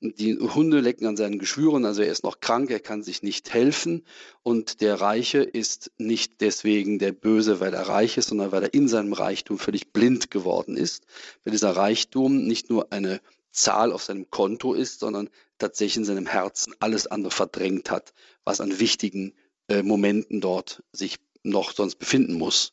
Die 0.00 0.36
Hunde 0.38 0.80
lecken 0.80 1.06
an 1.06 1.16
seinen 1.16 1.38
Geschwüren, 1.38 1.84
also 1.84 2.02
er 2.02 2.12
ist 2.12 2.24
noch 2.24 2.40
krank, 2.40 2.70
er 2.70 2.80
kann 2.80 3.02
sich 3.02 3.22
nicht 3.22 3.52
helfen 3.52 4.04
und 4.42 4.80
der 4.80 5.00
Reiche 5.00 5.42
ist 5.42 5.92
nicht 5.98 6.40
deswegen 6.40 6.98
der 6.98 7.12
Böse, 7.12 7.60
weil 7.60 7.74
er 7.74 7.88
reich 7.88 8.16
ist, 8.16 8.28
sondern 8.28 8.52
weil 8.52 8.64
er 8.64 8.74
in 8.74 8.88
seinem 8.88 9.12
Reichtum 9.12 9.58
völlig 9.58 9.92
blind 9.92 10.30
geworden 10.30 10.76
ist, 10.76 11.04
weil 11.44 11.52
dieser 11.52 11.76
Reichtum 11.76 12.46
nicht 12.46 12.70
nur 12.70 12.92
eine 12.92 13.20
Zahl 13.50 13.92
auf 13.92 14.02
seinem 14.02 14.30
Konto 14.30 14.74
ist, 14.74 15.00
sondern 15.00 15.30
tatsächlich 15.58 15.98
in 15.98 16.04
seinem 16.04 16.26
Herzen 16.26 16.74
alles 16.80 17.06
andere 17.06 17.30
verdrängt 17.30 17.90
hat, 17.90 18.12
was 18.44 18.60
an 18.60 18.80
wichtigen 18.80 19.32
äh, 19.68 19.82
Momenten 19.82 20.40
dort 20.40 20.82
sich 20.92 21.18
noch 21.44 21.72
sonst 21.72 21.96
befinden 21.96 22.34
muss. 22.34 22.72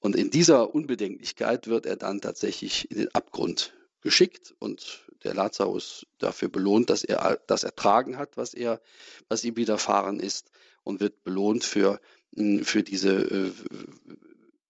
Und 0.00 0.16
in 0.16 0.30
dieser 0.30 0.74
Unbedenklichkeit 0.74 1.66
wird 1.66 1.86
er 1.86 1.96
dann 1.96 2.20
tatsächlich 2.20 2.90
in 2.90 2.98
den 2.98 3.14
Abgrund 3.14 3.74
geschickt 4.00 4.54
und 4.58 5.04
der 5.24 5.34
Lazarus 5.34 6.06
dafür 6.18 6.48
belohnt, 6.48 6.90
dass 6.90 7.02
er 7.02 7.40
das 7.46 7.64
ertragen 7.64 8.16
hat, 8.16 8.36
was 8.36 8.54
er, 8.54 8.80
was 9.28 9.44
ihm 9.44 9.56
widerfahren 9.56 10.20
ist 10.20 10.50
und 10.84 11.00
wird 11.00 11.24
belohnt 11.24 11.64
für, 11.64 12.00
hm, 12.36 12.64
für 12.64 12.84
diese 12.84 13.10
äh, 13.10 13.52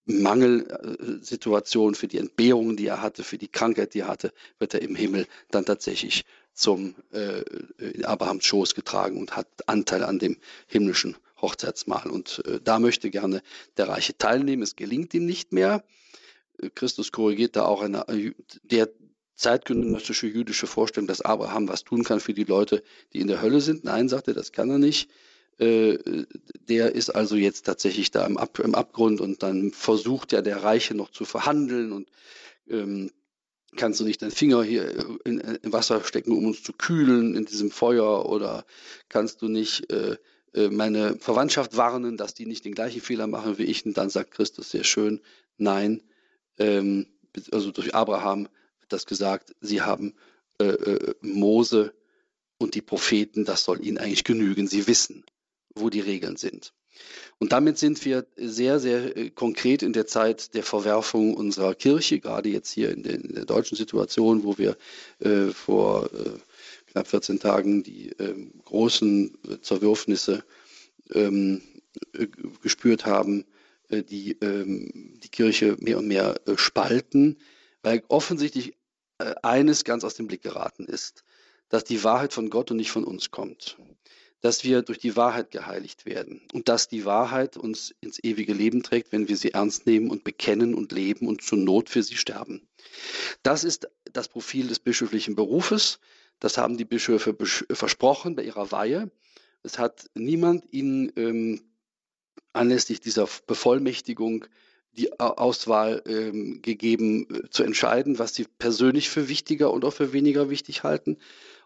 Mangelsituation, 0.07 1.95
für 1.95 2.09
die 2.09 2.17
Entbehrungen, 2.17 2.79
die 2.79 2.87
er 2.87 3.03
hatte, 3.03 3.23
für 3.23 3.37
die 3.37 3.49
Krankheit, 3.49 3.93
die 3.93 4.01
er 4.01 4.09
hatte, 4.09 4.33
wird 4.59 4.73
er 4.73 4.81
im 4.81 4.97
Himmel 4.97 5.27
dann 5.51 5.67
tatsächlich 5.67 6.25
zum 6.55 6.95
äh, 7.13 7.43
in 7.79 8.07
Abrahams 8.07 8.47
Schoß 8.47 8.75
getragen 8.75 9.21
und 9.21 9.37
hat 9.37 9.47
Anteil 9.67 10.03
an 10.03 10.19
dem 10.19 10.39
himmlischen 10.67 11.17
Hochzeitsmahl. 11.41 12.11
Und 12.11 12.43
äh, 12.47 12.61
da 12.63 12.79
möchte 12.79 13.11
gerne 13.11 13.43
der 13.77 13.89
Reiche 13.89 14.17
teilnehmen. 14.17 14.63
Es 14.63 14.77
gelingt 14.77 15.15
ihm 15.15 15.27
nicht 15.27 15.53
mehr. 15.53 15.85
Äh, 16.61 16.71
Christus 16.75 17.13
korrigiert 17.13 17.57
da 17.57 17.65
auch 17.65 17.83
eine, 17.83 18.09
äh, 18.09 18.33
der 18.63 18.91
zeitgenössische 19.35 20.27
jüdische 20.27 20.67
Vorstellung, 20.67 21.07
dass 21.07 21.21
Abraham 21.21 21.69
was 21.69 21.85
tun 21.85 22.03
kann 22.03 22.21
für 22.21 22.35
die 22.35 22.45
Leute, 22.45 22.83
die 23.13 23.21
in 23.21 23.29
der 23.29 23.41
Hölle 23.41 23.61
sind. 23.61 23.85
Nein, 23.85 24.09
sagt 24.09 24.29
er, 24.29 24.35
das 24.35 24.53
kann 24.53 24.69
er 24.69 24.79
nicht. 24.79 25.11
Äh, 25.59 26.25
der 26.69 26.95
ist 26.95 27.11
also 27.11 27.37
jetzt 27.37 27.67
tatsächlich 27.67 28.11
da 28.11 28.27
im, 28.27 28.37
Ab, 28.37 28.59
im, 28.59 28.75
Abgrund 28.75 29.21
und 29.21 29.43
dann 29.43 29.73
versucht 29.73 30.33
ja 30.33 30.43
der 30.43 30.63
Reiche 30.63 30.95
noch 30.95 31.11
zu 31.11 31.25
verhandeln 31.25 31.93
und 31.93 32.09
ähm, 32.69 33.11
kannst 33.77 34.01
du 34.01 34.05
nicht 34.05 34.23
deinen 34.23 34.31
Finger 34.31 34.63
hier 34.63 34.89
in, 35.25 35.41
in, 35.41 35.73
Wasser 35.73 36.03
stecken, 36.05 36.33
um 36.33 36.47
uns 36.47 36.63
zu 36.63 36.73
kühlen 36.73 37.35
in 37.35 37.45
diesem 37.45 37.71
Feuer 37.71 38.27
oder 38.27 38.65
kannst 39.09 39.43
du 39.43 39.49
nicht 39.49 39.91
äh, 39.93 40.13
äh, 40.13 40.17
meine 40.55 41.17
Verwandtschaft 41.17 41.77
warnen, 41.77 42.17
dass 42.17 42.35
die 42.35 42.47
nicht 42.47 42.65
den 42.65 42.75
gleichen 42.75 43.01
Fehler 43.01 43.27
machen 43.27 43.59
wie 43.59 43.65
ich. 43.65 43.85
Und 43.85 43.97
dann 43.97 44.11
sagt 44.11 44.33
Christus 44.33 44.71
sehr 44.71 44.85
schön, 44.85 45.21
nein, 45.57 46.03
ähm, 46.59 47.07
also 47.53 47.71
durch 47.71 47.95
Abraham 47.95 48.49
wird 48.81 48.93
das 48.93 49.07
gesagt, 49.07 49.55
sie 49.61 49.83
haben 49.83 50.15
äh, 50.61 50.67
äh, 50.67 51.15
Mose 51.21 51.95
und 52.59 52.75
die 52.75 52.83
Propheten, 52.83 53.45
das 53.45 53.65
soll 53.65 53.85
ihnen 53.85 53.99
eigentlich 53.99 54.25
genügen. 54.25 54.67
Sie 54.67 54.87
wissen, 54.87 55.25
wo 55.75 55.91
die 55.91 56.01
Regeln 56.01 56.37
sind. 56.37 56.73
Und 57.39 57.53
damit 57.53 57.79
sind 57.79 58.05
wir 58.05 58.27
sehr, 58.37 58.81
sehr 58.81 59.17
äh, 59.17 59.31
konkret 59.31 59.83
in 59.83 59.93
der 59.93 60.09
Zeit 60.09 60.55
der 60.55 60.65
Verwerfung 60.65 61.35
unserer 61.35 61.75
Kirche, 61.75 62.19
gerade 62.19 62.49
jetzt 62.49 62.73
hier 62.73 62.91
in 62.91 63.05
der, 63.05 63.15
in 63.15 63.35
der 63.35 63.45
deutschen 63.45 63.77
Situation, 63.77 64.43
wo 64.43 64.59
wir 64.59 64.77
äh, 65.21 65.53
vor 65.53 66.11
äh, 66.13 66.31
knapp 66.93 67.09
14 67.09 67.41
Tagen 67.41 67.83
die 67.83 68.11
ähm, 68.19 68.53
großen 68.65 69.37
äh, 69.45 69.61
Zerwürfnisse 69.61 70.45
ähm, 71.13 71.63
äh, 72.13 72.27
gespürt 72.63 73.07
haben, 73.07 73.45
äh, 73.89 74.03
die 74.03 74.33
ähm, 74.41 75.19
die 75.23 75.29
Kirche 75.29 75.77
mehr 75.81 75.99
und 75.99 76.09
mehr 76.09 76.37
äh, 76.47 76.57
spalten, 76.57 77.39
weil 77.83 78.03
offensichtlich 78.09 78.75
äh, 79.19 79.35
eines 79.43 79.85
ganz 79.85 80.05
aus 80.05 80.15
dem 80.15 80.27
Blick 80.27 80.43
geraten 80.43 80.87
ist, 80.87 81.25
dass 81.69 81.85
die 81.85 82.03
Wahrheit 82.05 82.33
von 82.33 82.51
Gott 82.51 82.71
und 82.71 82.77
nicht 82.77 82.91
von 82.91 83.05
uns 83.05 83.31
kommt. 83.31 83.77
Dass 84.41 84.63
wir 84.63 84.83
durch 84.83 84.99
die 84.99 85.17
Wahrheit 85.17 85.51
geheiligt 85.51 86.07
werden 86.07 86.43
und 86.53 86.69
dass 86.69 86.87
die 86.87 87.05
Wahrheit 87.05 87.57
uns 87.57 87.93
ins 88.01 88.23
ewige 88.23 88.53
Leben 88.53 88.85
trägt, 88.85 89.11
wenn 89.11 89.27
wir 89.29 89.37
sie 89.37 89.53
ernst 89.53 89.87
nehmen 89.87 90.11
und 90.11 90.23
bekennen 90.23 90.75
und 90.75 90.93
leben 90.93 91.27
und 91.27 91.43
zur 91.43 91.59
Not 91.59 91.91
für 91.91 92.05
sie 92.05 92.17
sterben. 92.17 92.69
Das 93.43 93.65
ist 93.65 93.89
das 94.13 94.29
Profil 94.29 94.69
des 94.69 94.79
bischöflichen 94.79 95.35
Berufes. 95.35 95.99
Das 96.41 96.59
haben 96.59 96.77
die 96.77 96.85
Bischöfe 96.85 97.37
versprochen 97.71 98.37
bei 98.37 98.43
ihrer 98.43 98.71
Weihe. 98.71 99.11
Es 99.63 99.79
hat 99.79 100.09
niemand 100.15 100.73
ihnen 100.73 101.13
ähm, 101.17 101.61
anlässlich 102.53 103.01
dieser 103.01 103.29
Bevollmächtigung 103.47 104.47
die 104.93 105.19
Auswahl 105.21 106.03
ähm, 106.07 106.61
gegeben, 106.63 107.29
äh, 107.33 107.51
zu 107.51 107.63
entscheiden, 107.63 108.19
was 108.19 108.35
sie 108.35 108.47
persönlich 108.59 109.09
für 109.09 109.29
wichtiger 109.29 109.73
und 109.73 109.85
auch 109.85 109.93
für 109.93 110.13
weniger 110.13 110.51
wichtig 110.51 110.83
halten. 110.83 111.19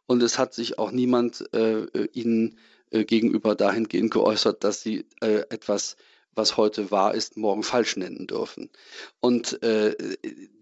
Und 0.06 0.22
es 0.22 0.38
hat 0.38 0.54
sich 0.54 0.78
auch 0.78 0.90
niemand 0.90 1.44
äh, 1.54 1.82
äh 1.82 2.08
ihnen 2.12 2.58
äh, 2.90 3.04
gegenüber 3.04 3.54
dahingehend 3.54 4.11
geäußert, 4.11 4.64
dass 4.64 4.82
sie 4.82 5.06
äh, 5.20 5.44
etwas 5.48 5.96
was 6.35 6.57
heute 6.57 6.90
wahr 6.90 7.14
ist, 7.14 7.37
morgen 7.37 7.62
falsch 7.62 7.97
nennen 7.97 8.27
dürfen. 8.27 8.71
Und 9.21 9.62
äh, 9.62 9.95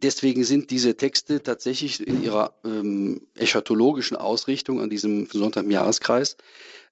deswegen 0.03 0.45
sind 0.45 0.71
diese 0.71 0.97
Texte 0.97 1.43
tatsächlich 1.43 2.07
in 2.07 2.23
ihrer 2.23 2.55
ähm, 2.65 3.27
eschatologischen 3.35 4.17
Ausrichtung 4.17 4.81
an 4.81 4.91
diesem 4.91 5.27
Sonntag 5.27 5.65
im 5.65 5.71
Jahreskreis 5.71 6.37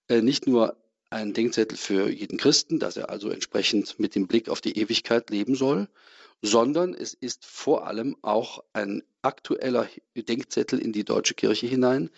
äh, 0.08 0.22
nicht 0.22 0.46
nur 0.46 0.76
ein 1.10 1.32
Denkzettel 1.32 1.78
für 1.78 2.08
jeden 2.10 2.38
Christen, 2.38 2.78
dass 2.78 2.96
er 2.96 3.10
also 3.10 3.30
entsprechend 3.30 3.98
mit 3.98 4.14
dem 4.14 4.26
Blick 4.26 4.48
auf 4.48 4.60
die 4.60 4.78
Ewigkeit 4.78 5.30
leben 5.30 5.54
soll, 5.54 5.88
sondern 6.42 6.94
es 6.94 7.14
ist 7.14 7.46
vor 7.46 7.86
allem 7.86 8.16
auch 8.22 8.62
ein 8.72 9.02
aktueller 9.22 9.88
Denkzettel 10.14 10.78
in 10.78 10.92
die 10.92 11.04
deutsche 11.04 11.34
Kirche 11.34 11.66
hinein, 11.66 12.10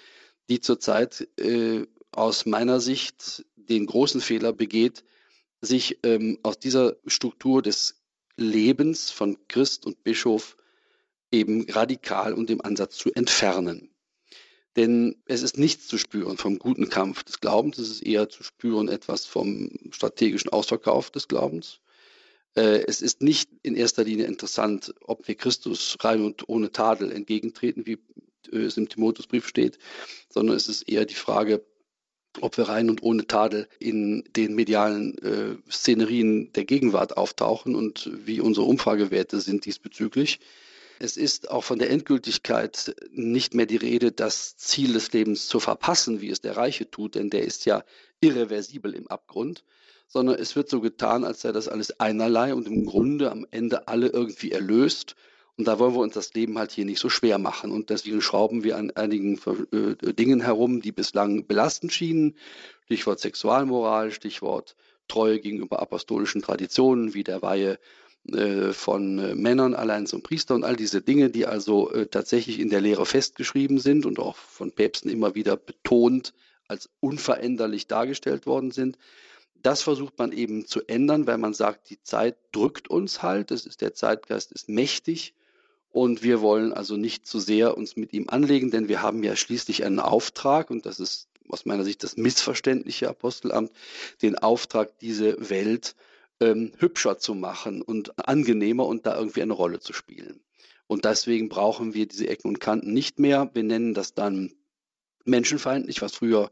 die 0.49 0.61
zurzeit 0.61 1.29
äh, 1.39 1.87
aus 2.13 2.47
meiner 2.47 2.81
Sicht 2.81 3.45
den 3.57 3.87
großen 3.87 4.21
Fehler 4.21 4.53
begeht, 4.53 5.05
sich 5.61 5.99
ähm, 6.03 6.39
aus 6.43 6.59
dieser 6.59 6.97
Struktur 7.07 7.63
des 7.63 8.03
Lebens 8.37 9.11
von 9.11 9.37
Christ 9.49 9.87
und 9.87 10.03
Bischof 10.03 10.57
eben 11.31 11.69
radikal 11.71 12.33
und 12.33 12.51
im 12.51 12.61
Ansatz 12.61 12.97
zu 12.97 13.13
entfernen. 13.13 13.91
Denn 14.77 15.17
es 15.27 15.43
ist 15.43 15.59
nichts 15.59 15.89
zu 15.89 15.99
spüren 15.99 16.37
vom 16.37 16.59
guten 16.59 16.89
Kampf 16.89 17.25
des 17.25 17.41
Glaubens, 17.41 17.79
es 17.79 17.91
ist 17.91 18.03
eher 18.03 18.29
zu 18.29 18.43
spüren 18.43 18.89
etwas 18.89 19.27
vom 19.27 19.71
strategischen 19.91 20.51
Ausverkauf 20.51 21.11
des 21.11 21.29
Glaubens. 21.29 21.81
Äh, 22.55 22.85
es 22.87 23.03
ist 23.03 23.21
nicht 23.21 23.51
in 23.63 23.75
erster 23.75 24.05
Linie 24.05 24.27
interessant, 24.27 24.95
ob 25.03 25.27
wir 25.27 25.35
Christus 25.35 25.97
rein 26.01 26.25
und 26.25 26.49
ohne 26.49 26.71
Tadel 26.71 27.11
entgegentreten, 27.11 27.87
wie 27.87 27.99
es 28.53 28.77
im 28.77 28.89
Timotheusbrief 28.89 29.47
steht, 29.47 29.79
sondern 30.29 30.57
es 30.57 30.69
ist 30.69 30.89
eher 30.89 31.05
die 31.05 31.15
Frage, 31.15 31.65
ob 32.41 32.57
wir 32.57 32.69
rein 32.69 32.91
und 32.91 33.03
ohne 33.03 33.27
Tadel 33.27 33.69
in 33.79 34.25
den 34.37 34.55
medialen 34.55 35.19
äh, 35.19 35.57
Szenerien 35.71 36.53
der 36.53 36.65
Gegenwart 36.65 37.17
auftauchen 37.17 37.75
und 37.75 38.11
wie 38.25 38.41
unsere 38.41 38.67
Umfragewerte 38.67 39.41
sind 39.41 39.65
diesbezüglich. 39.65 40.41
Es 40.99 41.17
ist 41.17 41.51
auch 41.51 41.65
von 41.65 41.79
der 41.79 41.91
Endgültigkeit 41.91 42.95
nicht 43.11 43.55
mehr 43.55 43.67
die 43.67 43.77
Rede, 43.77 44.13
das 44.13 44.57
Ziel 44.57 44.93
des 44.93 45.13
Lebens 45.13 45.49
zu 45.49 45.59
verpassen, 45.59 46.21
wie 46.21 46.31
es 46.31 46.41
der 46.41 46.57
Reiche 46.57 46.91
tut, 46.91 47.15
denn 47.15 47.31
der 47.31 47.43
ist 47.43 47.65
ja 47.65 47.85
irreversibel 48.21 48.95
im 48.95 49.09
Abgrund, 49.09 49.65
sondern 50.09 50.37
es 50.39 50.57
wird 50.57 50.69
so 50.69 50.81
getan, 50.81 51.25
als 51.25 51.41
sei 51.41 51.53
das 51.53 51.69
alles 51.69 51.99
einerlei 52.01 52.55
und 52.55 52.67
im 52.67 52.85
Grunde 52.85 53.31
am 53.31 53.47
Ende 53.51 53.89
alle 53.89 54.09
irgendwie 54.09 54.53
erlöst 54.53 55.17
und 55.61 55.67
da 55.67 55.79
wollen 55.79 55.93
wir 55.93 56.01
uns 56.01 56.15
das 56.15 56.33
Leben 56.33 56.59
halt 56.59 56.71
hier 56.71 56.87
nicht 56.87 57.01
so 57.01 57.11
schwer 57.11 57.37
machen. 57.37 57.71
Und 57.71 57.91
deswegen 57.91 58.23
schrauben 58.23 58.65
wir 58.65 58.79
an 58.79 58.93
einigen 58.93 59.39
äh, 59.73 60.15
Dingen 60.15 60.41
herum, 60.41 60.81
die 60.81 60.91
bislang 60.91 61.47
belastend 61.47 61.93
schienen. 61.93 62.35
Stichwort 62.87 63.21
Sexualmoral, 63.21 64.11
Stichwort 64.11 64.75
Treue 65.07 65.39
gegenüber 65.39 65.83
apostolischen 65.83 66.41
Traditionen 66.41 67.13
wie 67.13 67.25
der 67.25 67.43
Weihe 67.43 67.79
äh, 68.33 68.73
von 68.73 69.19
äh, 69.19 69.35
Männern 69.35 69.75
allein 69.75 70.07
zum 70.07 70.23
Priester 70.23 70.55
und 70.55 70.65
all 70.65 70.77
diese 70.77 71.03
Dinge, 71.03 71.29
die 71.29 71.45
also 71.45 71.93
äh, 71.93 72.07
tatsächlich 72.07 72.59
in 72.59 72.71
der 72.71 72.81
Lehre 72.81 73.05
festgeschrieben 73.05 73.79
sind 73.79 74.07
und 74.07 74.19
auch 74.19 74.37
von 74.37 74.73
Päpsten 74.73 75.11
immer 75.11 75.35
wieder 75.35 75.59
betont 75.59 76.33
als 76.69 76.89
unveränderlich 77.01 77.87
dargestellt 77.87 78.47
worden 78.47 78.71
sind. 78.71 78.97
Das 79.63 79.83
versucht 79.83 80.19
man 80.19 80.33
eben 80.33 80.65
zu 80.65 80.81
ändern, 80.87 81.27
weil 81.27 81.37
man 81.37 81.53
sagt, 81.53 81.91
die 81.91 82.03
Zeit 82.03 82.39
drückt 82.51 82.89
uns 82.89 83.23
halt, 83.23 83.51
es 83.51 83.67
ist 83.67 83.83
der 83.83 83.93
Zeitgeist 83.93 84.53
ist 84.53 84.71
mächtig 84.71 85.35
und 85.91 86.23
wir 86.23 86.41
wollen 86.41 86.73
also 86.73 86.97
nicht 86.97 87.27
zu 87.27 87.41
sehr 87.41 87.77
uns 87.77 87.97
mit 87.97 88.13
ihm 88.13 88.29
anlegen, 88.29 88.71
denn 88.71 88.89
wir 88.89 89.03
haben 89.03 89.23
ja 89.23 89.37
schließlich 89.37 89.85
einen 89.85 90.01
Auftrag 90.01 90.71
und 90.71 90.87
das 90.87 91.01
ist 91.01 91.29
aus 91.49 91.67
meiner 91.67 91.85
Sicht 91.85 92.05
das 92.05 92.17
missverständliche 92.17 93.09
Apostelamt, 93.09 93.73
den 94.23 94.37
Auftrag, 94.39 94.99
diese 95.01 95.51
Welt 95.51 95.97
ähm, 96.41 96.73
hübscher 96.79 97.19
zu 97.19 97.35
machen 97.35 97.83
und 97.83 98.13
angenehmer 98.29 98.87
und 98.87 99.07
da 99.07 99.17
irgendwie 99.17 99.43
eine 99.43 99.53
Rolle 99.53 99.81
zu 99.81 99.93
spielen. 99.93 100.41
Und 100.87 101.05
deswegen 101.05 101.49
brauchen 101.49 101.95
wir 101.95 102.07
diese 102.07 102.29
Ecken 102.29 102.49
und 102.49 102.61
Kanten 102.61 102.93
nicht 102.93 103.19
mehr. 103.19 103.51
Wir 103.55 103.63
nennen 103.63 103.95
das 103.95 104.15
dann 104.15 104.53
menschenfeindlich, 105.25 106.03
was 106.03 106.15
früher 106.15 106.51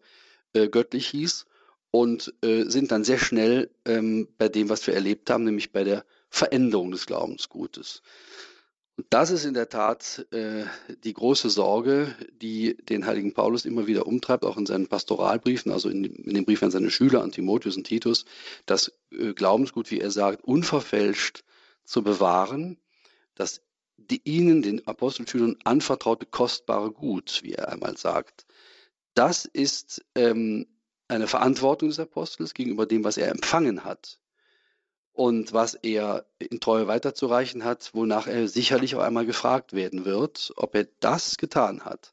äh, 0.53 0.69
göttlich 0.69 1.09
hieß, 1.09 1.47
und 1.91 2.35
äh, 2.43 2.65
sind 2.65 2.93
dann 2.93 3.05
sehr 3.05 3.19
schnell 3.19 3.71
ähm, 3.85 4.29
bei 4.37 4.49
dem, 4.49 4.69
was 4.69 4.87
wir 4.87 4.95
erlebt 4.95 5.31
haben, 5.31 5.45
nämlich 5.45 5.73
bei 5.73 5.85
der 5.85 6.05
Veränderung 6.29 6.91
des 6.91 7.07
Glaubensgutes. 7.07 8.03
Und 8.99 9.07
das 9.11 9.31
ist 9.31 9.45
in 9.45 9.55
der 9.55 9.69
Tat 9.69 10.27
äh, 10.33 10.65
die 11.05 11.13
große 11.13 11.51
Sorge, 11.51 12.17
die 12.43 12.77
den 12.77 13.07
heiligen 13.07 13.33
Paulus 13.33 13.65
immer 13.65 13.87
wieder 13.87 14.09
umtreibt, 14.09 14.45
auch 14.45 14.57
in 14.57 14.67
seinen 14.67 14.89
Pastoralbriefen, 14.89 15.71
also 15.71 15.89
in, 15.89 16.03
in 16.03 16.35
den 16.35 16.45
Briefen 16.45 16.65
an 16.65 16.71
seine 16.73 16.91
Schüler, 16.91 17.23
an 17.23 17.31
Timotheus 17.31 17.77
und 17.77 17.85
Titus, 17.85 18.25
das 18.67 18.93
äh, 19.13 19.35
Glaubensgut, 19.35 19.93
wie 19.93 20.01
er 20.01 20.11
sagt, 20.11 20.43
unverfälscht 20.43 21.45
zu 21.85 22.03
bewahren, 22.03 22.77
dass 23.37 23.63
die 23.99 24.21
ihnen, 24.25 24.63
den 24.63 24.85
Apostelschülern, 24.89 25.59
anvertraute 25.63 26.27
kostbare 26.27 26.91
Gut, 26.91 27.45
wie 27.45 27.53
er 27.53 27.69
einmal 27.69 27.97
sagt. 27.97 28.47
Das 29.15 29.45
ist 29.45 30.05
ähm, 30.17 30.67
eine 31.07 31.29
Verantwortung 31.29 31.89
des 31.89 32.01
Apostels 32.01 32.53
gegenüber 32.53 32.85
dem, 32.85 33.05
was 33.05 33.17
er 33.17 33.31
empfangen 33.31 33.85
hat 33.85 34.19
und 35.19 35.53
was 35.53 35.75
er 35.75 36.27
in 36.39 36.61
Treue 36.61 36.87
weiterzureichen 36.87 37.65
hat, 37.65 37.91
wonach 37.93 38.29
er 38.29 38.47
sicherlich 38.47 38.95
auch 38.95 39.01
einmal 39.01 39.27
gefragt 39.27 39.73
werden 39.73 40.05
wird, 40.05 40.53
ob 40.55 40.77
er 40.77 40.87
das 41.01 41.39
getan 41.39 41.85
hat. 41.85 42.13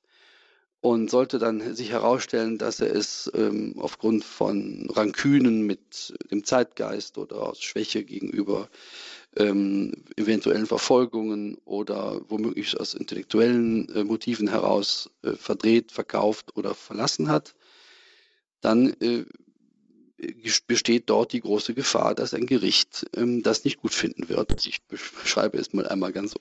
Und 0.81 1.11
sollte 1.11 1.37
dann 1.37 1.75
sich 1.75 1.91
herausstellen, 1.91 2.57
dass 2.57 2.79
er 2.79 2.95
es 2.95 3.31
ähm, 3.35 3.75
aufgrund 3.77 4.23
von 4.23 4.89
Rankünen 4.91 5.67
mit 5.67 6.15
dem 6.31 6.43
Zeitgeist 6.43 7.19
oder 7.19 7.43
aus 7.43 7.61
Schwäche 7.61 8.03
gegenüber 8.03 8.69
ähm, 9.35 10.05
eventuellen 10.15 10.65
Verfolgungen 10.65 11.59
oder 11.63 12.21
womöglich 12.27 12.79
aus 12.79 12.95
intellektuellen 12.95 13.87
äh, 13.93 14.03
Motiven 14.03 14.47
heraus 14.47 15.11
äh, 15.21 15.33
verdreht, 15.33 15.91
verkauft 15.91 16.57
oder 16.57 16.73
verlassen 16.73 17.29
hat, 17.29 17.53
dann 18.61 18.95
äh, 18.99 19.25
besteht 20.67 21.09
dort 21.09 21.33
die 21.33 21.41
große 21.41 21.73
Gefahr, 21.73 22.15
dass 22.15 22.33
ein 22.33 22.45
Gericht 22.45 23.05
ähm, 23.15 23.43
das 23.43 23.65
nicht 23.65 23.81
gut 23.81 23.93
finden 23.93 24.29
wird. 24.29 24.65
Ich 24.65 24.83
beschreibe 24.83 25.57
es 25.57 25.73
mal 25.73 25.87
einmal 25.87 26.13
ganz, 26.13 26.35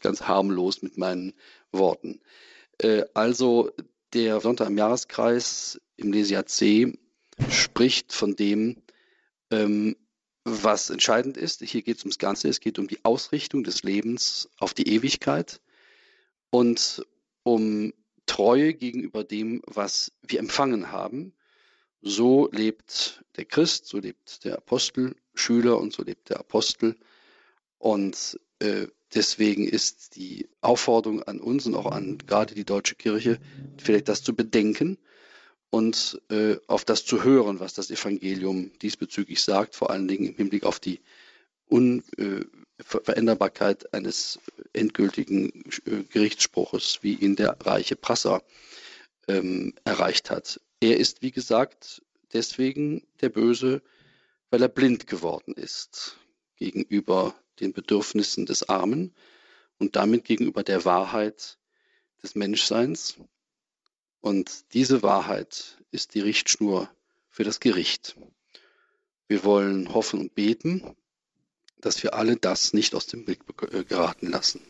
ganz 0.00 0.22
harmlos 0.22 0.82
mit 0.82 0.96
meinen 0.96 1.34
Worten. 1.70 2.20
Äh, 2.78 3.04
also 3.14 3.70
der 4.14 4.40
Sonntag 4.40 4.68
im 4.68 4.78
Jahreskreis 4.78 5.80
im 5.96 6.12
Lesia 6.12 6.46
C 6.46 6.98
spricht 7.50 8.12
von 8.12 8.34
dem, 8.34 8.82
ähm, 9.50 9.96
was 10.44 10.88
entscheidend 10.88 11.36
ist. 11.36 11.62
Hier 11.62 11.82
geht 11.82 11.98
es 11.98 12.04
ums 12.04 12.18
Ganze. 12.18 12.48
Es 12.48 12.60
geht 12.60 12.78
um 12.78 12.88
die 12.88 13.04
Ausrichtung 13.04 13.64
des 13.64 13.82
Lebens 13.82 14.48
auf 14.58 14.72
die 14.72 14.88
Ewigkeit 14.88 15.60
und 16.50 17.04
um 17.42 17.92
Treue 18.24 18.72
gegenüber 18.72 19.24
dem, 19.24 19.62
was 19.66 20.12
wir 20.22 20.38
empfangen 20.38 20.90
haben 20.90 21.34
so 22.00 22.48
lebt 22.52 23.22
der 23.36 23.44
Christ, 23.44 23.86
so 23.86 23.98
lebt 23.98 24.44
der 24.44 24.58
Apostelschüler 24.58 25.78
und 25.78 25.92
so 25.92 26.02
lebt 26.02 26.30
der 26.30 26.40
Apostel. 26.40 26.96
Und 27.78 28.38
äh, 28.60 28.86
deswegen 29.14 29.68
ist 29.68 30.16
die 30.16 30.48
Aufforderung 30.60 31.22
an 31.22 31.40
uns 31.40 31.66
und 31.66 31.74
auch 31.74 31.90
an 31.90 32.18
gerade 32.18 32.54
die 32.54 32.64
deutsche 32.64 32.94
Kirche, 32.94 33.40
vielleicht 33.78 34.08
das 34.08 34.22
zu 34.22 34.34
bedenken 34.34 34.98
und 35.70 36.20
äh, 36.30 36.56
auf 36.66 36.84
das 36.84 37.04
zu 37.04 37.24
hören, 37.24 37.60
was 37.60 37.74
das 37.74 37.90
Evangelium 37.90 38.72
diesbezüglich 38.80 39.42
sagt, 39.42 39.74
vor 39.74 39.90
allen 39.90 40.08
Dingen 40.08 40.28
im 40.28 40.36
Hinblick 40.36 40.64
auf 40.64 40.80
die 40.80 41.00
Unveränderbarkeit 41.66 43.84
äh, 43.84 43.88
eines 43.92 44.40
endgültigen 44.72 45.64
äh, 45.84 46.04
Gerichtsspruches, 46.04 47.00
wie 47.02 47.12
ihn 47.14 47.36
der 47.36 47.58
reiche 47.60 47.96
Prasser 47.96 48.42
ähm, 49.28 49.74
erreicht 49.84 50.30
hat. 50.30 50.58
Er 50.80 50.96
ist, 50.96 51.22
wie 51.22 51.32
gesagt, 51.32 52.02
deswegen 52.32 53.06
der 53.20 53.30
Böse, 53.30 53.82
weil 54.50 54.62
er 54.62 54.68
blind 54.68 55.06
geworden 55.06 55.54
ist 55.54 56.16
gegenüber 56.56 57.34
den 57.60 57.72
Bedürfnissen 57.72 58.46
des 58.46 58.68
Armen 58.68 59.14
und 59.78 59.96
damit 59.96 60.24
gegenüber 60.24 60.62
der 60.62 60.84
Wahrheit 60.84 61.58
des 62.22 62.34
Menschseins. 62.34 63.16
Und 64.20 64.72
diese 64.74 65.02
Wahrheit 65.02 65.78
ist 65.90 66.14
die 66.14 66.20
Richtschnur 66.20 66.90
für 67.28 67.44
das 67.44 67.60
Gericht. 67.60 68.16
Wir 69.28 69.44
wollen 69.44 69.92
hoffen 69.92 70.20
und 70.20 70.34
beten, 70.34 70.96
dass 71.80 72.02
wir 72.02 72.14
alle 72.14 72.36
das 72.36 72.72
nicht 72.72 72.94
aus 72.94 73.06
dem 73.06 73.24
Blick 73.24 73.40
äh, 73.72 73.84
geraten 73.84 74.28
lassen. 74.28 74.60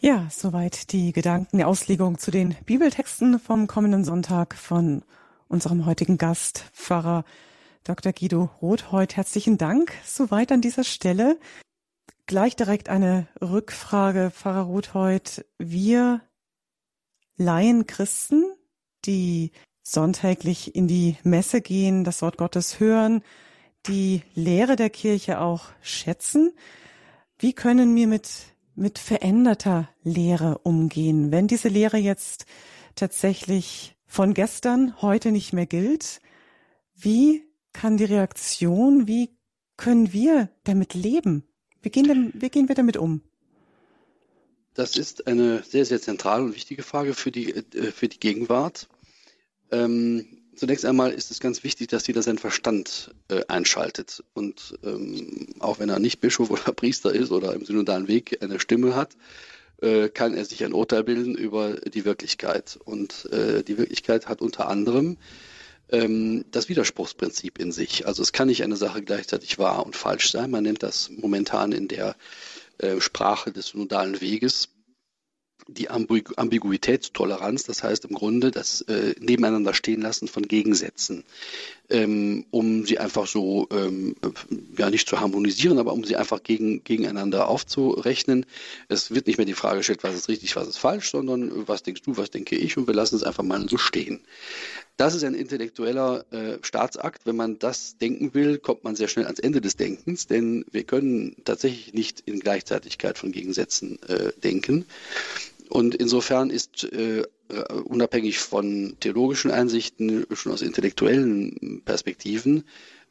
Ja, 0.00 0.28
soweit 0.30 0.92
die 0.92 1.12
Gedanken, 1.12 1.58
die 1.58 1.64
Auslegung 1.64 2.18
zu 2.18 2.30
den 2.30 2.56
Bibeltexten 2.64 3.40
vom 3.40 3.66
kommenden 3.66 4.04
Sonntag 4.04 4.54
von 4.54 5.02
unserem 5.48 5.86
heutigen 5.86 6.18
Gast, 6.18 6.64
Pfarrer 6.72 7.24
Dr. 7.84 8.12
Guido 8.12 8.50
Rothheut. 8.60 9.16
Herzlichen 9.16 9.58
Dank. 9.58 9.92
Soweit 10.04 10.52
an 10.52 10.60
dieser 10.60 10.84
Stelle. 10.84 11.38
Gleich 12.26 12.54
direkt 12.54 12.88
eine 12.90 13.26
Rückfrage, 13.40 14.30
Pfarrer 14.30 14.62
Rothheut. 14.62 15.46
Wir 15.58 16.20
Laien 17.36 17.86
Christen, 17.86 18.44
die 19.04 19.52
sonntäglich 19.82 20.74
in 20.74 20.86
die 20.86 21.16
Messe 21.22 21.60
gehen, 21.60 22.04
das 22.04 22.20
Wort 22.20 22.36
Gottes 22.36 22.78
hören, 22.78 23.22
die 23.86 24.22
Lehre 24.34 24.76
der 24.76 24.90
Kirche 24.90 25.40
auch 25.40 25.66
schätzen. 25.80 26.52
Wie 27.38 27.54
können 27.54 27.94
wir 27.96 28.06
mit, 28.06 28.28
mit 28.74 28.98
veränderter 28.98 29.88
Lehre 30.02 30.58
umgehen, 30.58 31.30
wenn 31.30 31.46
diese 31.46 31.68
Lehre 31.68 31.96
jetzt 31.96 32.44
tatsächlich 32.96 33.96
von 34.08 34.34
gestern 34.34 35.00
heute 35.00 35.30
nicht 35.30 35.52
mehr 35.52 35.66
gilt. 35.66 36.20
Wie 36.94 37.44
kann 37.72 37.98
die 37.98 38.04
Reaktion, 38.04 39.06
wie 39.06 39.30
können 39.76 40.12
wir 40.12 40.50
damit 40.64 40.94
leben? 40.94 41.44
Wie 41.82 41.90
gehen, 41.90 42.08
denn, 42.08 42.32
wie 42.34 42.48
gehen 42.48 42.68
wir 42.68 42.74
damit 42.74 42.96
um? 42.96 43.20
Das 44.74 44.96
ist 44.96 45.26
eine 45.26 45.62
sehr, 45.62 45.84
sehr 45.84 46.00
zentrale 46.00 46.44
und 46.44 46.54
wichtige 46.54 46.82
Frage 46.82 47.14
für 47.14 47.30
die, 47.30 47.54
äh, 47.54 47.92
für 47.92 48.08
die 48.08 48.18
Gegenwart. 48.18 48.88
Ähm, 49.70 50.24
zunächst 50.56 50.84
einmal 50.84 51.12
ist 51.12 51.30
es 51.30 51.40
ganz 51.40 51.62
wichtig, 51.62 51.88
dass 51.88 52.06
jeder 52.06 52.22
seinen 52.22 52.38
Verstand 52.38 53.14
äh, 53.28 53.44
einschaltet. 53.46 54.24
Und 54.34 54.78
ähm, 54.82 55.48
auch 55.60 55.78
wenn 55.78 55.88
er 55.88 55.98
nicht 55.98 56.20
Bischof 56.20 56.50
oder 56.50 56.72
Priester 56.72 57.12
ist 57.12 57.30
oder 57.30 57.54
im 57.54 57.64
synodalen 57.64 58.08
Weg 58.08 58.42
eine 58.42 58.58
Stimme 58.58 58.96
hat, 58.96 59.16
äh, 59.80 60.08
kann 60.08 60.34
er 60.34 60.44
sich 60.44 60.64
ein 60.64 60.72
Urteil 60.72 61.04
bilden 61.04 61.36
über 61.36 61.74
die 61.74 62.04
Wirklichkeit. 62.04 62.78
Und 62.84 63.26
äh, 63.32 63.62
die 63.62 63.78
Wirklichkeit 63.78 64.28
hat 64.28 64.40
unter 64.40 64.68
anderem 64.68 65.18
ähm, 65.90 66.44
das 66.50 66.68
Widerspruchsprinzip 66.68 67.58
in 67.58 67.72
sich. 67.72 68.06
Also 68.06 68.22
es 68.22 68.32
kann 68.32 68.48
nicht 68.48 68.62
eine 68.62 68.76
Sache 68.76 69.02
gleichzeitig 69.02 69.58
wahr 69.58 69.84
und 69.84 69.96
falsch 69.96 70.30
sein. 70.30 70.50
Man 70.50 70.64
nennt 70.64 70.82
das 70.82 71.10
momentan 71.10 71.72
in 71.72 71.88
der 71.88 72.16
äh, 72.78 73.00
Sprache 73.00 73.52
des 73.52 73.68
synodalen 73.68 74.20
Weges 74.20 74.68
die 75.68 75.90
Ambiguitätstoleranz, 75.90 77.64
das 77.64 77.82
heißt 77.82 78.06
im 78.06 78.14
Grunde 78.14 78.50
das 78.50 78.80
äh, 78.82 79.14
Nebeneinander 79.20 79.74
stehen 79.74 80.00
lassen 80.00 80.26
von 80.26 80.48
Gegensätzen, 80.48 81.24
ähm, 81.90 82.46
um 82.50 82.86
sie 82.86 82.98
einfach 82.98 83.26
so, 83.26 83.68
ähm, 83.70 84.16
ja 84.76 84.88
nicht 84.88 85.08
zu 85.08 85.20
harmonisieren, 85.20 85.78
aber 85.78 85.92
um 85.92 86.04
sie 86.04 86.16
einfach 86.16 86.42
gegen, 86.42 86.82
gegeneinander 86.84 87.48
aufzurechnen. 87.48 88.46
Es 88.88 89.14
wird 89.14 89.26
nicht 89.26 89.36
mehr 89.36 89.46
die 89.46 89.54
Frage 89.54 89.78
gestellt, 89.78 90.02
was 90.02 90.14
ist 90.14 90.28
richtig, 90.28 90.56
was 90.56 90.68
ist 90.68 90.78
falsch, 90.78 91.10
sondern 91.10 91.68
was 91.68 91.82
denkst 91.82 92.02
du, 92.02 92.16
was 92.16 92.30
denke 92.30 92.56
ich 92.56 92.78
und 92.78 92.86
wir 92.86 92.94
lassen 92.94 93.16
es 93.16 93.22
einfach 93.22 93.44
mal 93.44 93.68
so 93.68 93.76
stehen. 93.76 94.20
Das 94.98 95.14
ist 95.14 95.22
ein 95.22 95.34
intellektueller 95.34 96.24
äh, 96.32 96.58
Staatsakt. 96.62 97.24
Wenn 97.24 97.36
man 97.36 97.60
das 97.60 97.98
denken 97.98 98.34
will, 98.34 98.58
kommt 98.58 98.82
man 98.82 98.96
sehr 98.96 99.06
schnell 99.06 99.26
ans 99.26 99.38
Ende 99.38 99.60
des 99.60 99.76
Denkens, 99.76 100.26
denn 100.26 100.64
wir 100.72 100.82
können 100.82 101.36
tatsächlich 101.44 101.94
nicht 101.94 102.24
in 102.26 102.40
Gleichzeitigkeit 102.40 103.16
von 103.16 103.30
Gegensätzen 103.30 104.02
äh, 104.08 104.32
denken. 104.42 104.86
Und 105.68 105.94
insofern 105.94 106.50
ist 106.50 106.84
äh, 106.84 107.24
unabhängig 107.84 108.38
von 108.38 108.96
theologischen 109.00 109.50
Einsichten, 109.50 110.26
schon 110.32 110.52
aus 110.52 110.62
intellektuellen 110.62 111.82
Perspektiven, 111.84 112.64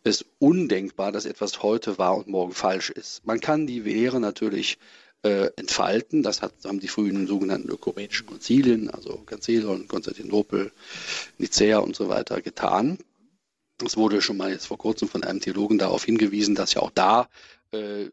es 0.04 0.26
undenkbar, 0.40 1.12
dass 1.12 1.26
etwas 1.26 1.62
heute 1.64 1.98
wahr 1.98 2.18
und 2.18 2.28
morgen 2.28 2.54
falsch 2.54 2.90
ist. 2.90 3.26
Man 3.26 3.40
kann 3.40 3.68
die 3.68 3.80
Lehre 3.80 4.20
natürlich 4.20 4.78
äh, 5.24 5.50
entfalten. 5.56 6.24
Das 6.24 6.42
hat, 6.42 6.54
haben 6.66 6.80
die 6.80 6.88
frühen 6.88 7.28
sogenannten 7.28 7.70
ökumenischen 7.70 8.26
Konzilien, 8.26 8.90
also 8.90 9.22
Konzilion, 9.26 9.88
Konstantinopel, 9.88 10.72
Nicäa 11.38 11.80
und 11.80 11.96
so 11.96 12.10
weiter 12.10 12.42
getan. 12.42 12.98
Es 13.84 13.98
wurde 13.98 14.22
schon 14.22 14.38
mal 14.38 14.52
jetzt 14.52 14.68
vor 14.68 14.78
kurzem 14.78 15.08
von 15.08 15.24
einem 15.24 15.42
Theologen 15.42 15.78
darauf 15.78 16.04
hingewiesen, 16.04 16.56
dass 16.56 16.74
ja 16.74 16.82
auch 16.82 16.92
da 16.92 17.30
äh, 17.72 18.06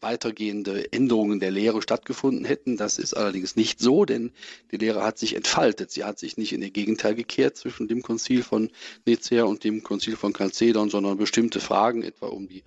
weitergehende 0.00 0.92
Änderungen 0.92 1.40
der 1.40 1.50
Lehre 1.50 1.82
stattgefunden 1.82 2.44
hätten. 2.44 2.76
Das 2.76 2.98
ist 2.98 3.14
allerdings 3.14 3.56
nicht 3.56 3.80
so, 3.80 4.04
denn 4.04 4.32
die 4.70 4.76
Lehre 4.76 5.02
hat 5.02 5.18
sich 5.18 5.34
entfaltet. 5.34 5.90
Sie 5.90 6.04
hat 6.04 6.18
sich 6.18 6.36
nicht 6.36 6.52
in 6.52 6.62
ihr 6.62 6.70
Gegenteil 6.70 7.14
gekehrt 7.14 7.56
zwischen 7.56 7.88
dem 7.88 8.02
Konzil 8.02 8.42
von 8.42 8.70
Nicea 9.04 9.44
und 9.44 9.64
dem 9.64 9.82
Konzil 9.82 10.16
von 10.16 10.32
Chalcedon, 10.32 10.90
sondern 10.90 11.18
bestimmte 11.18 11.60
Fragen, 11.60 12.02
etwa 12.02 12.26
um 12.26 12.48
die 12.48 12.64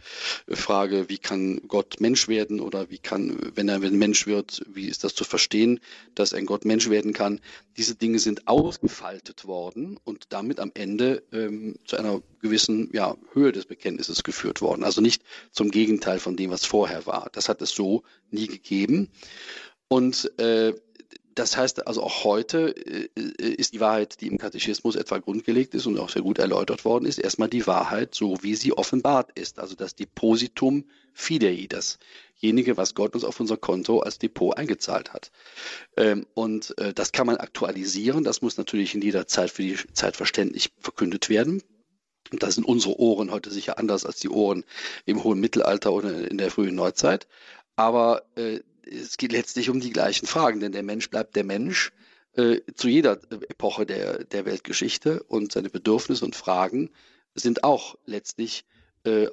Frage, 0.48 1.10
wie 1.10 1.18
kann 1.18 1.62
Gott 1.68 1.98
Mensch 2.00 2.28
werden 2.28 2.60
oder 2.60 2.90
wie 2.90 2.98
kann, 2.98 3.38
wenn 3.56 3.70
er 3.70 3.80
Mensch 3.80 4.28
wird, 4.28 4.64
wie 4.68 4.88
ist 4.88 5.04
das 5.04 5.16
zu 5.16 5.24
verstehen, 5.24 5.80
dass 6.16 6.34
ein 6.34 6.46
Gott 6.46 6.66
Mensch 6.66 6.90
werden 6.90 7.14
kann. 7.14 7.42
Diese 7.78 7.96
Dinge 7.96 8.20
sind 8.20 8.48
ausgefaltet 8.48 9.46
worden 9.46 10.00
und 10.04 10.28
damit 10.30 10.60
am 10.60 10.72
Ende 10.74 11.24
ähm, 11.32 11.76
zu 11.86 11.98
einer 11.98 12.22
gewissen 12.42 12.90
ja, 12.94 13.16
Höhe 13.34 13.52
des 13.52 13.66
Bekenntnisses 13.66 14.24
geführt 14.24 14.62
worden. 14.62 14.84
Also 14.84 15.02
nicht 15.02 15.24
zum 15.52 15.72
Gegenteil 15.72 16.20
von 16.20 16.36
dem, 16.36 16.52
was 16.52 16.66
vorher 16.70 17.06
war. 17.06 17.30
Das 17.34 17.50
hat 17.50 17.62
es 17.62 17.72
so 17.72 18.04
nie 18.32 18.48
gegeben. 18.48 19.10
Und 19.88 20.32
äh, 20.40 20.74
das 21.36 21.56
heißt 21.56 21.88
also 21.88 22.04
auch 22.04 22.26
heute 22.26 22.76
äh, 22.76 23.10
ist 23.16 23.74
die 23.74 23.80
Wahrheit, 23.80 24.22
die 24.22 24.28
im 24.28 24.38
Katechismus 24.38 24.96
etwa 24.96 25.20
grundgelegt 25.20 25.74
ist 25.74 25.86
und 25.86 25.98
auch 25.98 26.10
sehr 26.10 26.22
gut 26.22 26.38
erläutert 26.38 26.86
worden 26.86 27.06
ist, 27.06 27.18
erstmal 27.18 27.50
die 27.50 27.66
Wahrheit, 27.66 28.14
so 28.14 28.38
wie 28.42 28.56
sie 28.56 28.74
offenbart 28.74 29.32
ist. 29.38 29.60
Also 29.60 29.76
das 29.76 29.96
Depositum 29.96 30.86
Fidei, 31.14 31.68
dasjenige, 31.68 32.78
was 32.78 32.94
Gott 32.94 33.16
uns 33.16 33.24
auf 33.24 33.40
unser 33.40 33.58
Konto 33.58 34.00
als 34.00 34.20
Depot 34.20 34.58
eingezahlt 34.58 35.14
hat. 35.14 35.32
Ähm, 35.98 36.26
und 36.34 36.78
äh, 36.78 36.94
das 36.94 37.12
kann 37.12 37.28
man 37.28 37.38
aktualisieren. 37.38 38.24
Das 38.24 38.42
muss 38.42 38.58
natürlich 38.58 38.94
in 38.94 39.02
jeder 39.02 39.26
Zeit 39.28 39.50
für 39.50 39.64
die 39.64 39.78
Zeit 39.94 40.16
verständlich 40.18 40.72
verkündet 40.80 41.30
werden. 41.30 41.64
Und 42.32 42.44
da 42.44 42.52
sind 42.52 42.66
unsere 42.66 43.00
Ohren 43.00 43.32
heute 43.32 43.52
sicher 43.52 43.78
anders 43.78 44.06
als 44.06 44.20
die 44.20 44.30
Ohren 44.30 44.64
im 45.06 45.24
hohen 45.24 45.40
Mittelalter 45.40 45.92
oder 45.92 46.30
in 46.30 46.38
der 46.38 46.52
frühen 46.52 46.76
Neuzeit. 46.76 47.28
Aber 47.76 48.24
äh, 48.36 48.60
es 48.84 49.18
geht 49.18 49.32
letztlich 49.32 49.70
um 49.70 49.80
die 49.80 49.92
gleichen 49.92 50.26
Fragen, 50.28 50.60
denn 50.60 50.72
der 50.72 50.84
Mensch 50.84 51.10
bleibt 51.10 51.36
der 51.36 51.44
Mensch 51.44 51.92
äh, 52.34 52.62
zu 52.76 52.88
jeder 52.88 53.20
Epoche 53.32 53.86
der, 53.86 54.24
der 54.24 54.46
Weltgeschichte 54.46 55.24
und 55.24 55.52
seine 55.52 55.70
Bedürfnisse 55.70 56.26
und 56.26 56.36
Fragen 56.36 56.90
sind 57.36 57.64
auch 57.64 57.98
letztlich 58.06 58.66
äh, 59.04 59.28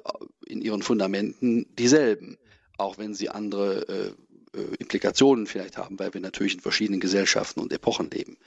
in 0.45 0.61
ihren 0.61 0.81
Fundamenten 0.81 1.65
dieselben, 1.75 2.37
auch 2.77 2.97
wenn 2.97 3.13
sie 3.13 3.29
andere 3.29 3.87
äh, 3.87 4.13
Implikationen 4.79 5.47
vielleicht 5.47 5.77
haben, 5.77 5.99
weil 5.99 6.13
wir 6.13 6.21
natürlich 6.21 6.55
in 6.55 6.59
verschiedenen 6.59 6.99
Gesellschaften 6.99 7.59
und 7.59 7.71
Epochen 7.73 8.09
leben. 8.09 8.37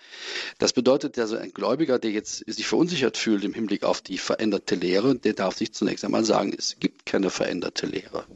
Das 0.58 0.72
bedeutet 0.72 1.18
also, 1.18 1.36
ein 1.36 1.52
Gläubiger, 1.52 1.98
der 1.98 2.10
jetzt 2.10 2.44
sich 2.46 2.66
verunsichert 2.66 3.16
fühlt 3.16 3.44
im 3.44 3.54
Hinblick 3.54 3.84
auf 3.84 4.00
die 4.00 4.18
veränderte 4.18 4.74
Lehre, 4.74 5.16
der 5.16 5.34
darf 5.34 5.56
sich 5.56 5.72
zunächst 5.72 6.04
einmal 6.04 6.24
sagen, 6.24 6.54
es 6.56 6.76
gibt 6.78 7.06
keine 7.06 7.30
veränderte 7.30 7.86
Lehre. 7.86 8.26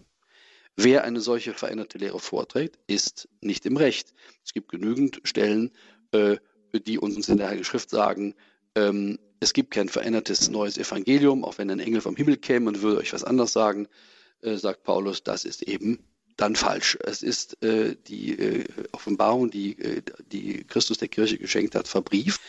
Wer 0.77 1.05
eine 1.05 1.21
solche 1.21 1.55
veränderte 1.55 1.99
Lehre 1.99 2.19
vorträgt, 2.19 2.79
ist 2.87 3.29
nicht 3.41 3.65
im 3.65 3.77
Recht. 3.77 4.13
Es 4.45 4.53
gibt 4.53 4.71
genügend 4.71 5.21
Stellen, 5.23 5.71
äh, 6.13 6.37
die 6.73 6.99
uns 6.99 7.29
in 7.29 7.37
der 7.37 7.49
Heiligen 7.49 7.65
Schrift 7.65 7.91
sagen, 7.91 8.35
ähm, 8.75 9.19
es 9.39 9.53
gibt 9.53 9.73
kein 9.73 9.89
verändertes 9.89 10.51
neues 10.51 10.79
Evangelium, 10.79 11.45
auch 11.45 11.59
wenn 11.59 11.71
ein 11.71 11.79
Engel 11.79 12.01
vom 12.01 12.17
Himmel 12.17 12.39
käme 12.39 12.69
und 12.69 12.83
würde 12.83 12.99
euch 12.99 13.13
was 13.13 13.25
anderes 13.25 13.53
sagen, 13.53 13.89
äh, 14.41 14.57
sagt 14.57 14.83
Paulus, 14.83 15.23
das 15.23 15.45
ist 15.45 15.63
eben 15.63 15.99
dann 16.37 16.57
falsch. 16.57 16.99
Es 17.01 17.23
ist 17.23 17.63
äh, 17.63 17.97
die 18.09 18.39
äh, 18.39 18.65
Offenbarung, 18.93 19.51
die, 19.51 19.79
äh, 19.79 20.03
die 20.33 20.65
Christus 20.65 20.99
der 20.99 21.09
Kirche 21.09 21.39
geschenkt 21.39 21.75
hat, 21.75 21.89
verbrieft. 21.89 22.41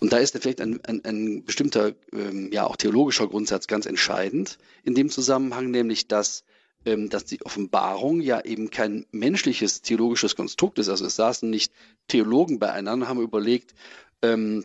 Und 0.00 0.12
da 0.12 0.18
ist 0.18 0.36
vielleicht 0.38 0.60
ein, 0.60 0.84
ein, 0.84 1.04
ein 1.04 1.44
bestimmter, 1.44 1.94
ähm, 2.12 2.50
ja 2.52 2.66
auch 2.66 2.76
theologischer 2.76 3.28
Grundsatz 3.28 3.66
ganz 3.66 3.86
entscheidend 3.86 4.58
in 4.84 4.94
dem 4.94 5.08
Zusammenhang, 5.08 5.70
nämlich 5.70 6.08
dass 6.08 6.44
ähm, 6.84 7.08
dass 7.08 7.24
die 7.24 7.40
Offenbarung 7.42 8.20
ja 8.20 8.44
eben 8.44 8.70
kein 8.70 9.06
menschliches 9.12 9.82
theologisches 9.82 10.34
Konstrukt 10.34 10.80
ist. 10.80 10.88
Also 10.88 11.06
es 11.06 11.14
saßen 11.14 11.48
nicht 11.48 11.72
Theologen 12.08 12.58
beieinander, 12.58 13.08
haben 13.08 13.22
überlegt, 13.22 13.74
ähm, 14.20 14.64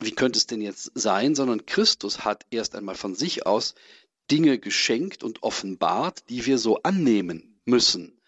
wie 0.00 0.10
könnte 0.10 0.36
es 0.36 0.48
denn 0.48 0.60
jetzt 0.60 0.90
sein, 0.94 1.36
sondern 1.36 1.64
Christus 1.64 2.24
hat 2.24 2.44
erst 2.50 2.74
einmal 2.74 2.96
von 2.96 3.14
sich 3.14 3.46
aus 3.46 3.76
Dinge 4.30 4.58
geschenkt 4.58 5.22
und 5.22 5.44
offenbart, 5.44 6.28
die 6.28 6.44
wir 6.46 6.58
so 6.58 6.82
annehmen 6.82 7.53
müssen. 7.64 8.20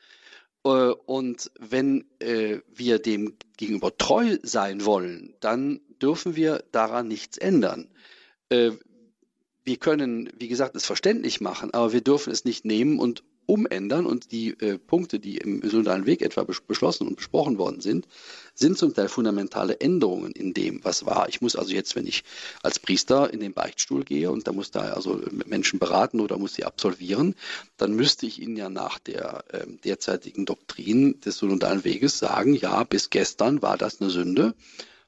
Äh, 0.65 0.69
und 0.69 1.51
wenn 1.59 2.05
äh, 2.19 2.59
wir 2.75 2.99
dem 2.99 3.37
gegenüber 3.57 3.97
treu 3.97 4.39
sein 4.43 4.85
wollen, 4.85 5.35
dann 5.41 5.81
dürfen 6.03 6.37
wir 6.37 6.65
daran 6.73 7.09
nichts 7.09 7.39
ändern. 7.39 7.91
Äh, 8.49 8.73
wir 9.65 9.77
können, 9.79 10.31
wie 10.39 10.49
gesagt, 10.49 10.77
es 10.77 10.87
verständlich 10.87 11.41
machen, 11.41 11.75
aber 11.75 11.93
wir 11.93 12.01
dürfen 12.01 12.33
es 12.33 12.45
nicht 12.45 12.65
nehmen 12.65 12.99
und 12.99 13.25
umändern 13.47 14.07
und 14.07 14.33
die 14.33 14.51
äh, 14.61 14.79
Punkte, 14.79 15.19
die 15.19 15.39
im 15.39 15.69
synodalen 15.69 16.07
Weg 16.07 16.23
etwa 16.23 16.45
beschlossen 16.45 17.07
und 17.07 17.17
besprochen 17.17 17.59
worden 17.59 17.81
sind, 17.81 18.07
sind 18.55 18.77
zum 18.77 18.95
Teil 18.95 19.09
fundamentale 19.09 19.81
Änderungen 19.81 20.33
in 20.33 20.53
dem, 20.53 20.85
was 20.85 21.07
war. 21.07 21.29
Ich 21.29 21.41
muss 21.41 21.57
also 21.57 21.73
jetzt, 21.73 21.97
wenn 21.97 22.07
ich 22.07 22.25
als 22.63 22.79
Priester 22.79 23.33
in 23.33 23.41
den 23.41 23.53
Beichtstuhl 23.53 24.05
gehe 24.05 24.31
und 24.31 24.47
da 24.47 24.53
muss 24.53 24.71
da 24.71 24.81
also 24.93 25.21
Menschen 25.47 25.79
beraten 25.79 26.21
oder 26.21 26.39
muss 26.39 26.55
sie 26.55 26.65
absolvieren, 26.65 27.35
dann 27.77 27.95
müsste 27.95 28.27
ich 28.27 28.41
ihnen 28.41 28.57
ja 28.57 28.69
nach 28.69 28.99
der 28.99 29.45
äh, 29.49 29.67
derzeitigen 29.85 30.45
Doktrin 30.45 31.21
des 31.21 31.39
synodalen 31.39 31.85
Weges 31.85 32.19
sagen, 32.19 32.55
ja, 32.55 32.85
bis 32.85 33.11
gestern 33.11 33.63
war 33.63 33.79
das 33.79 34.01
eine 34.01 34.11
Sünde, 34.11 34.55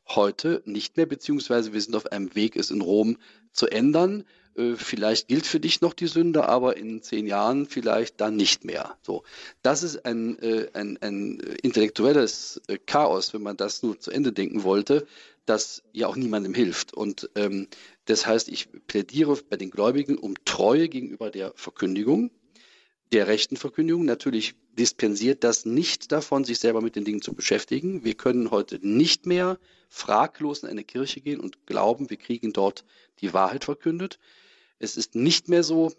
heute 0.09 0.62
nicht 0.64 0.97
mehr, 0.97 1.07
beziehungsweise 1.07 1.72
wir 1.72 1.80
sind 1.80 1.95
auf 1.95 2.11
einem 2.12 2.34
Weg, 2.34 2.57
es 2.57 2.70
in 2.70 2.80
Rom 2.80 3.18
zu 3.53 3.66
ändern. 3.66 4.24
Äh, 4.59 4.76
vielleicht 4.76 5.28
gilt 5.28 5.46
für 5.46 5.61
dich 5.61 5.80
noch 5.80 5.94
die 5.94 6.09
Sünde, 6.09 6.48
aber 6.48 6.76
in 6.76 7.00
zehn 7.02 7.26
Jahren 7.26 7.66
vielleicht 7.66 8.20
dann 8.20 8.36
nicht 8.36 8.64
mehr. 8.64 8.98
So, 9.02 9.22
das 9.62 9.82
ist 9.82 10.04
ein, 10.04 10.38
äh, 10.40 10.68
ein, 10.74 10.98
ein 11.00 11.38
intellektuelles 11.62 12.61
äh, 12.66 12.78
Chaos, 12.84 13.32
wenn 13.32 13.42
man 13.42 13.56
das 13.56 13.82
nur 13.82 13.98
zu 13.98 14.11
Ende 14.11 14.32
denken 14.32 14.64
wollte, 14.64 15.06
das 15.46 15.82
ja 15.92 16.09
auch 16.09 16.16
niemandem 16.16 16.54
hilft. 16.54 16.92
Und 16.92 17.30
ähm, 17.36 17.68
das 18.04 18.26
heißt, 18.26 18.48
ich 18.48 18.68
plädiere 18.86 19.38
bei 19.48 19.56
den 19.56 19.70
Gläubigen 19.70 20.18
um 20.18 20.34
Treue 20.44 20.88
gegenüber 20.88 21.30
der 21.30 21.52
Verkündigung, 21.54 22.30
der 23.12 23.28
rechten 23.28 23.56
Verkündigung. 23.56 24.04
Natürlich 24.04 24.54
dispensiert 24.78 25.44
das 25.44 25.64
nicht 25.64 26.12
davon, 26.12 26.44
sich 26.44 26.59
selber 26.59 26.82
mit 26.82 26.96
den 26.96 27.04
Dingen 27.04 27.22
zu 27.22 27.32
beschäftigen. 27.32 28.04
Wir 28.04 28.14
können 28.14 28.50
heute 28.50 28.78
nicht 28.86 29.24
mehr 29.24 29.59
fraglos 29.88 30.62
in 30.62 30.68
eine 30.68 30.84
Kirche 30.84 31.20
gehen 31.20 31.40
und 31.40 31.66
glauben, 31.66 32.11
wir 32.11 32.18
kriegen 32.18 32.52
dort 32.52 32.84
die 33.20 33.32
Wahrheit 33.32 33.64
verkündet. 33.64 34.18
Es 34.78 34.96
ist 34.96 35.14
nicht 35.14 35.48
mehr 35.48 35.62
so, 35.62 35.92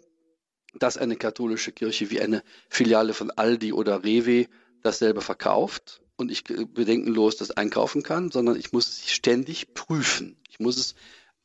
dass 0.74 0.96
eine 0.96 1.16
katholische 1.16 1.72
Kirche 1.72 2.10
wie 2.10 2.20
eine 2.20 2.42
Filiale 2.68 3.12
von 3.12 3.30
Aldi 3.30 3.72
oder 3.72 4.04
Rewe 4.04 4.46
dasselbe 4.82 5.20
verkauft 5.20 6.02
und 6.16 6.30
ich 6.30 6.44
bedenkenlos 6.44 7.36
das 7.36 7.50
einkaufen 7.50 8.02
kann, 8.02 8.30
sondern 8.30 8.56
ich 8.56 8.72
muss 8.72 8.88
es 8.88 9.10
ständig 9.10 9.74
prüfen. 9.74 10.36
Ich 10.48 10.60
muss 10.60 10.76
es 10.76 10.94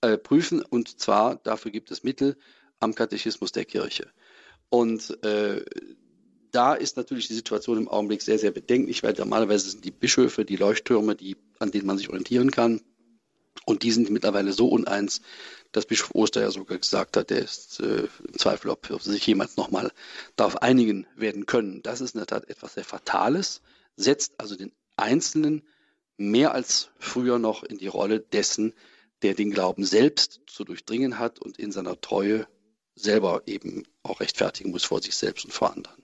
äh, 0.02 0.18
prüfen 0.18 0.62
und 0.62 1.00
zwar 1.00 1.38
dafür 1.38 1.72
gibt 1.72 1.92
es 1.92 2.04
Mittel 2.04 2.38
am 2.80 2.94
Katechismus 2.94 3.52
der 3.52 3.66
Kirche. 3.66 4.12
Und 4.70 5.24
äh, 5.24 5.64
da 6.52 6.74
ist 6.74 6.98
natürlich 6.98 7.28
die 7.28 7.34
Situation 7.34 7.78
im 7.78 7.88
Augenblick 7.88 8.22
sehr, 8.22 8.40
sehr 8.40 8.52
bedenklich, 8.52 9.04
weil 9.04 9.14
normalerweise 9.14 9.70
sind 9.70 9.84
die 9.84 9.92
Bischöfe 9.92 10.46
die 10.46 10.56
Leuchttürme, 10.56 11.16
die, 11.16 11.36
an 11.60 11.72
denen 11.72 11.86
man 11.86 11.98
sich 11.98 12.10
orientieren 12.10 12.52
kann. 12.52 12.82
Und 13.66 13.84
die 13.84 13.92
sind 13.92 14.10
mittlerweile 14.10 14.54
so 14.54 14.68
uneins, 14.68 15.22
dass 15.76 15.86
Bischof 15.86 16.16
Oster 16.16 16.42
ja 16.42 16.52
sogar 16.52 16.78
gesagt 16.78 17.18
hat, 17.18 17.30
der 17.30 17.40
ist 17.40 17.82
äh, 17.82 18.08
im 18.28 18.38
Zweifel, 18.38 18.70
ob, 18.70 18.88
sich 19.02 19.28
jemals 19.28 19.58
nochmal 19.58 19.92
darauf 20.38 20.62
einigen 20.62 21.06
werden 21.18 21.46
können. 21.46 21.84
Das 21.84 22.00
ist 22.00 22.16
in 22.16 22.20
der 22.20 22.28
Tat 22.28 22.50
etwas 22.50 22.76
sehr 22.76 22.86
Fatales, 22.86 23.62
setzt 23.98 24.40
also 24.40 24.56
den 24.56 24.72
Einzelnen 24.96 25.64
mehr 26.18 26.54
als 26.54 26.92
früher 26.98 27.40
noch 27.40 27.64
in 27.64 27.78
die 27.78 27.88
Rolle 27.88 28.22
dessen, 28.22 28.74
der 29.22 29.34
den 29.34 29.52
Glauben 29.52 29.84
selbst 29.84 30.40
zu 30.48 30.64
durchdringen 30.64 31.20
hat 31.20 31.40
und 31.40 31.60
in 31.60 31.74
seiner 31.74 32.00
Treue 32.00 32.48
selber 32.96 33.44
eben 33.46 33.84
auch 34.02 34.22
rechtfertigen 34.22 34.72
muss 34.72 34.86
vor 34.86 35.02
sich 35.02 35.16
selbst 35.16 35.44
und 35.44 35.52
vor 35.52 35.74
anderen. 35.74 36.04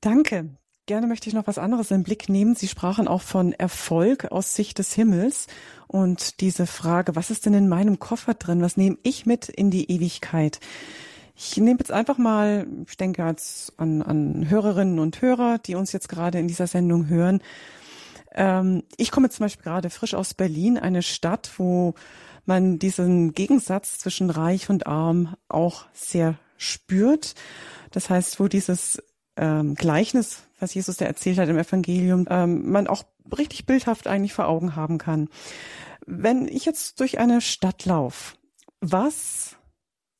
Danke. 0.00 0.56
Gerne 0.86 1.08
möchte 1.08 1.28
ich 1.28 1.34
noch 1.34 1.48
was 1.48 1.58
anderes 1.58 1.88
den 1.88 2.04
Blick 2.04 2.28
nehmen. 2.28 2.54
Sie 2.54 2.68
sprachen 2.68 3.08
auch 3.08 3.22
von 3.22 3.52
Erfolg 3.52 4.26
aus 4.30 4.54
Sicht 4.54 4.78
des 4.78 4.92
Himmels 4.92 5.48
und 5.88 6.40
diese 6.40 6.68
Frage, 6.68 7.16
was 7.16 7.30
ist 7.30 7.44
denn 7.44 7.54
in 7.54 7.68
meinem 7.68 7.98
Koffer 7.98 8.34
drin? 8.34 8.62
Was 8.62 8.76
nehme 8.76 8.96
ich 9.02 9.26
mit 9.26 9.48
in 9.48 9.72
die 9.72 9.90
Ewigkeit? 9.90 10.60
Ich 11.34 11.56
nehme 11.56 11.80
jetzt 11.80 11.90
einfach 11.90 12.18
mal, 12.18 12.68
ich 12.88 12.96
denke 12.96 13.26
jetzt 13.26 13.76
an, 13.80 14.00
an 14.00 14.48
Hörerinnen 14.48 15.00
und 15.00 15.20
Hörer, 15.20 15.58
die 15.58 15.74
uns 15.74 15.90
jetzt 15.90 16.08
gerade 16.08 16.38
in 16.38 16.46
dieser 16.46 16.68
Sendung 16.68 17.08
hören. 17.08 17.40
Ähm, 18.32 18.84
ich 18.96 19.10
komme 19.10 19.28
zum 19.28 19.42
Beispiel 19.42 19.64
gerade 19.64 19.90
frisch 19.90 20.14
aus 20.14 20.34
Berlin, 20.34 20.78
eine 20.78 21.02
Stadt, 21.02 21.50
wo 21.56 21.94
man 22.44 22.78
diesen 22.78 23.32
Gegensatz 23.32 23.98
zwischen 23.98 24.30
reich 24.30 24.70
und 24.70 24.86
arm 24.86 25.34
auch 25.48 25.86
sehr 25.92 26.36
spürt. 26.58 27.34
Das 27.90 28.08
heißt, 28.08 28.38
wo 28.38 28.46
dieses 28.46 29.02
ähm, 29.36 29.74
Gleichnis, 29.74 30.45
was 30.58 30.74
Jesus 30.74 30.96
da 30.96 31.04
erzählt 31.04 31.38
hat 31.38 31.48
im 31.48 31.58
Evangelium, 31.58 32.26
ähm, 32.30 32.70
man 32.70 32.86
auch 32.86 33.04
richtig 33.36 33.66
bildhaft 33.66 34.06
eigentlich 34.06 34.32
vor 34.32 34.48
Augen 34.48 34.76
haben 34.76 34.98
kann. 34.98 35.28
Wenn 36.06 36.48
ich 36.48 36.64
jetzt 36.64 37.00
durch 37.00 37.18
eine 37.18 37.40
Stadt 37.40 37.84
laufe, 37.84 38.36
was 38.80 39.56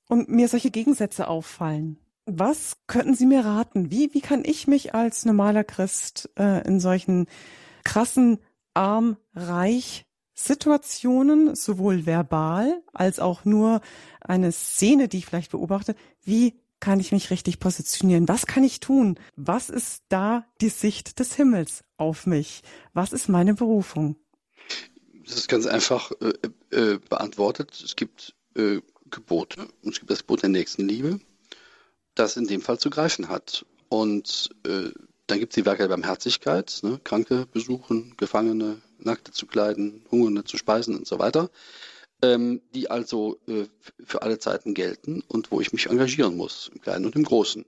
und 0.09 0.29
mir 0.29 0.49
solche 0.49 0.71
Gegensätze 0.71 1.29
auffallen, 1.29 1.99
was 2.27 2.79
könnten 2.89 3.15
Sie 3.15 3.27
mir 3.27 3.45
raten? 3.45 3.91
Wie, 3.91 4.13
wie 4.13 4.21
kann 4.21 4.43
ich 4.45 4.67
mich 4.67 4.95
als 4.95 5.25
normaler 5.25 5.63
Christ 5.63 6.29
äh, 6.37 6.67
in 6.67 6.81
solchen 6.81 7.27
krassen 7.85 8.41
arm-reich 8.75 10.07
Situationen, 10.35 11.55
sowohl 11.55 12.05
verbal 12.05 12.83
als 12.93 13.21
auch 13.21 13.45
nur 13.45 13.81
eine 14.21 14.53
Szene, 14.53 15.09
die 15.09 15.19
ich 15.19 15.27
vielleicht 15.27 15.53
beobachte, 15.53 15.95
wie 16.25 16.61
kann 16.81 17.01
ich 17.01 17.13
mich 17.13 17.31
richtig 17.31 17.59
positionieren? 17.59 18.29
Was 18.29 18.47
kann 18.47 18.65
ich 18.65 18.81
tun? 18.81 19.19
Was 19.37 19.71
ist 19.71 20.03
da 20.09 20.47
die 20.61 20.69
Sicht 20.69 21.19
des 21.19 21.35
Himmels 21.35 21.85
auf 21.97 22.27
mich? 22.27 22.63
Was 22.93 23.13
ist 23.13 23.29
meine 23.29 23.55
Berufung? 23.55 24.17
Das 25.27 25.37
ist 25.37 25.49
ganz 25.49 25.67
einfach 25.67 26.13
äh, 26.21 26.77
äh, 26.77 26.99
beantwortet. 27.09 27.83
Es 27.85 27.97
gibt 27.97 28.35
äh, 28.55 28.81
Gebote 29.11 29.69
und 29.83 29.93
es 29.93 29.99
gibt 29.99 30.11
das 30.11 30.21
Gebot 30.21 30.43
der 30.43 30.51
Nächstenliebe, 30.51 31.21
das 32.15 32.37
in 32.37 32.47
dem 32.47 32.61
Fall 32.61 32.79
zu 32.79 32.91
greifen 32.91 33.29
hat. 33.29 33.65
Und 33.89 34.51
äh, 34.67 34.91
dann 35.27 35.41
gibt 35.41 35.53
es 35.53 35.55
die 35.57 35.67
Werke 35.67 35.83
der 35.83 35.89
Barmherzigkeit, 35.89 36.81
ne? 36.83 37.01
Kranke 37.03 37.47
besuchen, 37.47 38.15
Gefangene, 38.17 38.81
Nackte 38.99 39.33
zu 39.33 39.47
kleiden, 39.47 40.05
Hungernde 40.11 40.45
zu 40.45 40.57
speisen 40.57 40.97
und 40.97 41.07
so 41.07 41.19
weiter, 41.19 41.51
ähm, 42.35 42.61
die 42.75 42.91
also 42.91 43.39
äh, 43.47 43.65
für 44.05 44.23
alle 44.23 44.39
Zeiten 44.39 44.75
gelten 44.75 45.23
und 45.29 45.51
wo 45.51 45.61
ich 45.61 45.73
mich 45.73 45.87
engagieren 45.87 46.37
muss, 46.37 46.71
im 46.75 46.81
Kleinen 46.81 47.07
und 47.07 47.17
im 47.17 47.25
Großen. 47.25 47.65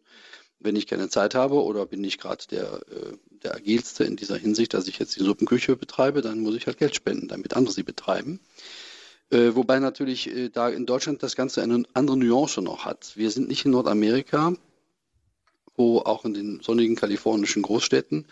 Wenn 0.61 0.77
ich 0.77 0.87
keine 0.87 1.09
Zeit 1.09 1.35
habe 1.35 1.63
oder 1.63 1.87
bin 1.87 2.03
ich 2.03 2.19
gerade 2.19 2.45
der, 2.51 2.81
äh, 2.91 3.17
der 3.43 3.55
agilste 3.55 4.05
in 4.05 4.17
dieser 4.17 4.37
Hinsicht, 4.37 4.75
dass 4.75 4.89
ich 4.89 4.99
jetzt 4.99 5.17
die 5.17 5.25
Suppenküche 5.25 5.77
betreibe, 5.77 6.21
dann 6.21 6.41
muss 6.41 6.57
ich 6.57 6.67
halt 6.67 6.79
Geld 6.79 6.97
spenden, 6.97 7.29
damit 7.29 7.55
andere 7.55 7.75
sie 7.75 7.85
betreiben. 7.85 8.41
Äh, 9.31 9.55
wobei 9.55 9.79
natürlich 9.79 10.29
äh, 10.29 10.49
da 10.49 10.69
in 10.69 10.87
Deutschland 10.87 11.23
das 11.23 11.37
Ganze 11.37 11.63
eine 11.63 11.85
andere 11.93 12.17
Nuance 12.17 12.63
noch 12.63 12.85
hat. 12.85 13.13
Wir 13.17 13.31
sind 13.31 13.49
nicht 13.49 13.65
in 13.65 13.73
Nordamerika, 13.73 14.55
wo 15.79 16.01
auch 16.01 16.25
in 16.25 16.35
den 16.35 16.61
sonnigen 16.61 16.97
kalifornischen 16.97 17.63
Großstädten 17.63 18.27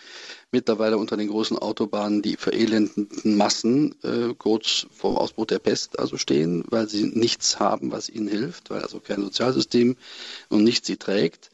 mittlerweile 0.51 0.99
unter 0.99 1.17
den 1.17 1.29
großen 1.29 1.57
Autobahnen 1.57 2.21
die 2.21 2.37
verelendenden 2.37 3.37
Massen 3.37 3.95
äh, 4.03 4.35
kurz 4.37 4.87
vor 4.93 5.21
Ausbruch 5.21 5.47
der 5.47 5.61
Pest 5.61 5.99
also 5.99 6.17
stehen, 6.19 6.65
weil 6.69 6.89
sie 6.89 7.05
nichts 7.05 7.59
haben, 7.61 7.93
was 7.93 8.09
ihnen 8.09 8.29
hilft, 8.29 8.71
weil 8.71 8.83
also 8.83 9.01
kein 9.01 9.23
Sozialsystem 9.23 9.97
und 10.49 10.65
nichts 10.65 10.89
sie 10.89 10.97
trägt, 10.97 11.51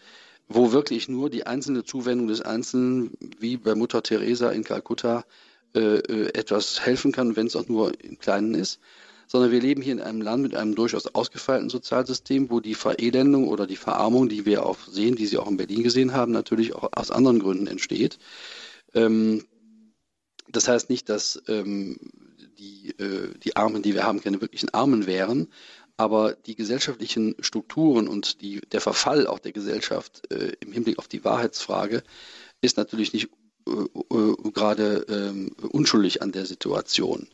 wo 0.48 0.72
wirklich 0.72 1.08
nur 1.08 1.30
die 1.30 1.46
einzelne 1.46 1.84
Zuwendung 1.84 2.28
des 2.28 2.40
Einzelnen, 2.40 3.10
wie 3.38 3.58
bei 3.58 3.74
Mutter 3.74 4.02
Teresa 4.02 4.50
in 4.50 4.64
Kalkutta, 4.64 5.24
äh, 5.74 5.98
äh 5.98 6.32
etwas 6.34 6.80
helfen 6.80 7.12
kann, 7.12 7.36
wenn 7.36 7.46
es 7.46 7.56
auch 7.56 7.68
nur 7.68 7.92
im 8.02 8.18
Kleinen 8.18 8.54
ist 8.54 8.80
sondern 9.32 9.50
wir 9.50 9.62
leben 9.62 9.80
hier 9.80 9.94
in 9.94 10.00
einem 10.02 10.20
Land 10.20 10.42
mit 10.42 10.54
einem 10.54 10.74
durchaus 10.74 11.06
ausgefeilten 11.06 11.70
Sozialsystem, 11.70 12.50
wo 12.50 12.60
die 12.60 12.74
Verelendung 12.74 13.48
oder 13.48 13.66
die 13.66 13.76
Verarmung, 13.76 14.28
die 14.28 14.44
wir 14.44 14.66
auch 14.66 14.76
sehen, 14.86 15.16
die 15.16 15.24
Sie 15.24 15.38
auch 15.38 15.48
in 15.48 15.56
Berlin 15.56 15.82
gesehen 15.82 16.12
haben, 16.12 16.32
natürlich 16.32 16.74
auch 16.74 16.90
aus 16.94 17.10
anderen 17.10 17.38
Gründen 17.38 17.66
entsteht. 17.66 18.18
Ähm, 18.92 19.46
das 20.48 20.68
heißt 20.68 20.90
nicht, 20.90 21.08
dass 21.08 21.42
ähm, 21.48 21.96
die, 22.58 22.90
äh, 22.98 23.32
die 23.42 23.56
Armen, 23.56 23.80
die 23.80 23.94
wir 23.94 24.04
haben, 24.04 24.20
keine 24.20 24.42
wirklichen 24.42 24.68
Armen 24.68 25.06
wären, 25.06 25.48
aber 25.96 26.34
die 26.34 26.54
gesellschaftlichen 26.54 27.34
Strukturen 27.40 28.08
und 28.08 28.42
die, 28.42 28.60
der 28.60 28.82
Verfall 28.82 29.26
auch 29.26 29.38
der 29.38 29.52
Gesellschaft 29.52 30.30
äh, 30.30 30.52
im 30.60 30.72
Hinblick 30.72 30.98
auf 30.98 31.08
die 31.08 31.24
Wahrheitsfrage 31.24 32.02
ist 32.60 32.76
natürlich 32.76 33.14
nicht 33.14 33.30
äh, 33.66 33.70
äh 33.70 34.50
gerade 34.52 35.06
ähm, 35.08 35.56
unschuldig 35.70 36.20
an 36.20 36.32
der 36.32 36.44
Situation. 36.44 37.28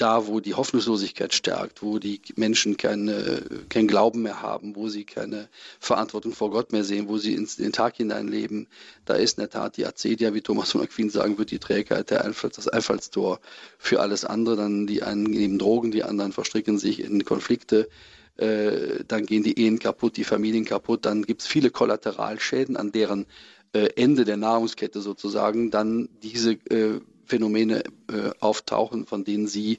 Da, 0.00 0.26
wo 0.26 0.40
die 0.40 0.54
Hoffnungslosigkeit 0.54 1.34
stärkt, 1.34 1.82
wo 1.82 1.98
die 1.98 2.22
Menschen 2.36 2.78
keine, 2.78 3.42
keinen 3.68 3.86
Glauben 3.86 4.22
mehr 4.22 4.40
haben, 4.40 4.74
wo 4.74 4.88
sie 4.88 5.04
keine 5.04 5.50
Verantwortung 5.78 6.32
vor 6.32 6.50
Gott 6.50 6.72
mehr 6.72 6.84
sehen, 6.84 7.06
wo 7.06 7.18
sie 7.18 7.34
in 7.34 7.46
den 7.58 7.72
Tag 7.72 7.96
hineinleben, 7.96 8.66
da 9.04 9.12
ist 9.12 9.36
in 9.36 9.42
der 9.42 9.50
Tat 9.50 9.76
die 9.76 9.84
Acedia, 9.84 10.32
wie 10.32 10.40
Thomas 10.40 10.70
von 10.70 10.80
Aquin 10.80 11.10
sagen 11.10 11.36
wird, 11.36 11.50
die 11.50 11.58
Trägheit, 11.58 12.08
der 12.08 12.24
Einfalls, 12.24 12.56
das 12.56 12.66
Einfallstor 12.66 13.40
für 13.76 14.00
alles 14.00 14.24
andere. 14.24 14.56
Dann 14.56 14.86
die 14.86 15.02
einen 15.02 15.24
nehmen 15.24 15.58
Drogen, 15.58 15.90
die 15.90 16.02
anderen 16.02 16.32
verstricken 16.32 16.78
sich 16.78 17.00
in 17.00 17.22
Konflikte. 17.26 17.90
Äh, 18.38 19.04
dann 19.06 19.26
gehen 19.26 19.42
die 19.42 19.58
Ehen 19.58 19.78
kaputt, 19.78 20.16
die 20.16 20.24
Familien 20.24 20.64
kaputt. 20.64 21.04
Dann 21.04 21.26
gibt 21.26 21.42
es 21.42 21.46
viele 21.46 21.70
Kollateralschäden, 21.70 22.78
an 22.78 22.90
deren 22.90 23.26
äh, 23.74 23.90
Ende 23.96 24.24
der 24.24 24.38
Nahrungskette 24.38 25.02
sozusagen 25.02 25.70
dann 25.70 26.08
diese 26.22 26.52
äh, 26.52 27.00
Phänomene 27.30 27.84
äh, 28.10 28.30
auftauchen, 28.40 29.06
von 29.06 29.24
denen 29.24 29.46
Sie 29.46 29.78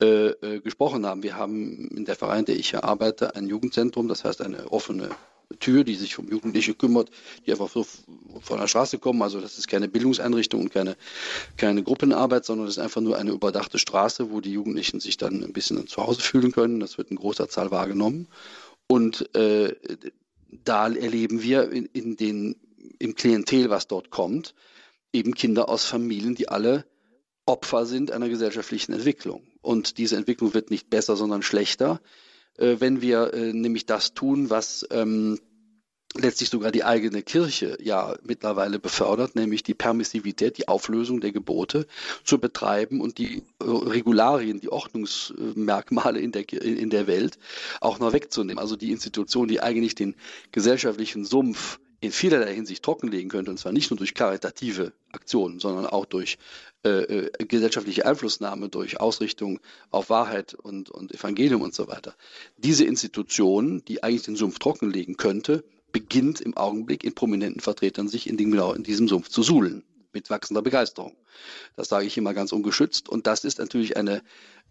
äh, 0.00 0.30
äh, 0.30 0.60
gesprochen 0.60 1.06
haben. 1.06 1.22
Wir 1.22 1.36
haben 1.36 1.88
in 1.88 2.04
der 2.04 2.16
Verein, 2.16 2.44
der 2.44 2.56
ich 2.56 2.70
hier 2.70 2.84
arbeite, 2.84 3.34
ein 3.36 3.46
Jugendzentrum, 3.48 4.08
das 4.08 4.24
heißt 4.24 4.42
eine 4.42 4.70
offene 4.72 5.10
Tür, 5.60 5.84
die 5.84 5.94
sich 5.94 6.18
um 6.18 6.28
Jugendliche 6.28 6.74
kümmert, 6.74 7.10
die 7.46 7.52
einfach 7.52 7.68
so 7.68 7.86
von 8.40 8.58
der 8.58 8.68
Straße 8.68 8.98
kommen. 8.98 9.22
Also 9.22 9.40
das 9.40 9.58
ist 9.58 9.68
keine 9.68 9.88
Bildungseinrichtung 9.88 10.62
und 10.62 10.72
keine, 10.72 10.96
keine 11.56 11.82
Gruppenarbeit, 11.82 12.44
sondern 12.44 12.66
das 12.66 12.78
ist 12.78 12.82
einfach 12.82 13.00
nur 13.00 13.16
eine 13.16 13.30
überdachte 13.30 13.78
Straße, 13.78 14.30
wo 14.30 14.40
die 14.40 14.52
Jugendlichen 14.52 15.00
sich 15.00 15.16
dann 15.18 15.44
ein 15.44 15.52
bisschen 15.52 15.86
zu 15.86 16.04
Hause 16.04 16.20
fühlen 16.20 16.52
können. 16.52 16.80
Das 16.80 16.98
wird 16.98 17.10
in 17.10 17.16
großer 17.16 17.48
Zahl 17.48 17.70
wahrgenommen. 17.70 18.28
Und 18.86 19.34
äh, 19.36 19.74
da 20.64 20.88
erleben 20.88 21.42
wir 21.42 21.70
in, 21.70 21.86
in 21.86 22.16
den, 22.16 22.56
im 22.98 23.14
Klientel, 23.14 23.70
was 23.70 23.86
dort 23.86 24.10
kommt, 24.10 24.54
eben 25.12 25.34
Kinder 25.34 25.68
aus 25.68 25.84
Familien, 25.84 26.34
die 26.34 26.48
alle 26.48 26.84
Opfer 27.46 27.86
sind 27.86 28.10
einer 28.10 28.28
gesellschaftlichen 28.28 28.92
Entwicklung. 28.92 29.42
Und 29.60 29.98
diese 29.98 30.16
Entwicklung 30.16 30.54
wird 30.54 30.70
nicht 30.70 30.90
besser, 30.90 31.16
sondern 31.16 31.42
schlechter, 31.42 32.00
äh, 32.56 32.76
wenn 32.78 33.02
wir 33.02 33.34
äh, 33.34 33.52
nämlich 33.52 33.86
das 33.86 34.14
tun, 34.14 34.50
was 34.50 34.86
ähm, 34.90 35.38
letztlich 36.14 36.50
sogar 36.50 36.70
die 36.70 36.84
eigene 36.84 37.22
Kirche 37.22 37.78
ja 37.80 38.16
mittlerweile 38.22 38.78
befördert, 38.78 39.34
nämlich 39.34 39.62
die 39.62 39.74
Permissivität, 39.74 40.58
die 40.58 40.68
Auflösung 40.68 41.20
der 41.20 41.32
Gebote 41.32 41.86
zu 42.22 42.38
betreiben 42.38 43.00
und 43.00 43.18
die 43.18 43.38
äh, 43.38 43.64
Regularien, 43.64 44.60
die 44.60 44.70
Ordnungsmerkmale 44.70 46.20
in 46.20 46.32
der, 46.32 46.50
in 46.62 46.90
der 46.90 47.06
Welt 47.06 47.38
auch 47.80 47.98
noch 47.98 48.12
wegzunehmen. 48.12 48.58
Also 48.58 48.76
die 48.76 48.92
Institution, 48.92 49.48
die 49.48 49.60
eigentlich 49.60 49.94
den 49.94 50.14
gesellschaftlichen 50.52 51.24
Sumpf 51.24 51.80
in 52.02 52.10
vielerlei 52.10 52.52
Hinsicht 52.52 52.82
trockenlegen 52.82 53.30
könnte, 53.30 53.52
und 53.52 53.58
zwar 53.58 53.70
nicht 53.70 53.90
nur 53.90 53.96
durch 53.96 54.12
karitative 54.12 54.92
Aktionen, 55.12 55.60
sondern 55.60 55.86
auch 55.86 56.04
durch 56.04 56.36
äh, 56.84 56.88
äh, 56.88 57.44
gesellschaftliche 57.46 58.04
Einflussnahme, 58.04 58.68
durch 58.68 58.98
Ausrichtung 59.00 59.60
auf 59.92 60.10
Wahrheit 60.10 60.54
und, 60.54 60.90
und 60.90 61.14
Evangelium 61.14 61.62
und 61.62 61.76
so 61.76 61.86
weiter. 61.86 62.16
Diese 62.56 62.84
Institution, 62.84 63.84
die 63.86 64.02
eigentlich 64.02 64.24
den 64.24 64.34
Sumpf 64.34 64.58
trockenlegen 64.58 65.16
könnte, 65.16 65.62
beginnt 65.92 66.40
im 66.40 66.56
Augenblick 66.56 67.04
in 67.04 67.14
prominenten 67.14 67.60
Vertretern 67.60 68.08
sich 68.08 68.28
in, 68.28 68.36
dem, 68.36 68.50
genau 68.50 68.72
in 68.72 68.82
diesem 68.82 69.06
Sumpf 69.06 69.28
zu 69.28 69.44
suhlen 69.44 69.84
mit 70.12 70.28
wachsender 70.28 70.62
Begeisterung. 70.62 71.16
Das 71.76 71.88
sage 71.88 72.06
ich 72.06 72.18
immer 72.18 72.34
ganz 72.34 72.50
ungeschützt. 72.50 73.08
Und 73.08 73.28
das 73.28 73.44
ist 73.44 73.60
natürlich 73.60 73.96
eine, 73.96 74.22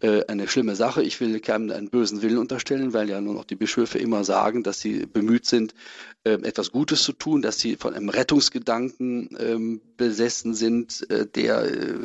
äh, 0.02 0.24
eine 0.26 0.48
schlimme 0.48 0.76
Sache. 0.76 1.02
Ich 1.02 1.20
will 1.20 1.38
keinem 1.40 1.70
einen 1.70 1.88
bösen 1.88 2.22
Willen 2.22 2.38
unterstellen, 2.38 2.92
weil 2.92 3.08
ja 3.08 3.20
nur 3.20 3.34
noch 3.34 3.44
die 3.44 3.54
Bischöfe 3.54 3.98
immer 3.98 4.24
sagen, 4.24 4.62
dass 4.62 4.80
sie 4.80 5.06
bemüht 5.06 5.46
sind, 5.46 5.74
äh, 6.24 6.32
etwas 6.32 6.72
Gutes 6.72 7.02
zu 7.02 7.12
tun, 7.12 7.40
dass 7.40 7.58
sie 7.58 7.76
von 7.76 7.94
einem 7.94 8.08
Rettungsgedanken 8.08 9.36
ähm, 9.38 9.80
besessen 9.96 10.54
sind, 10.54 11.08
äh, 11.10 11.26
der 11.26 11.64
äh, 11.64 11.98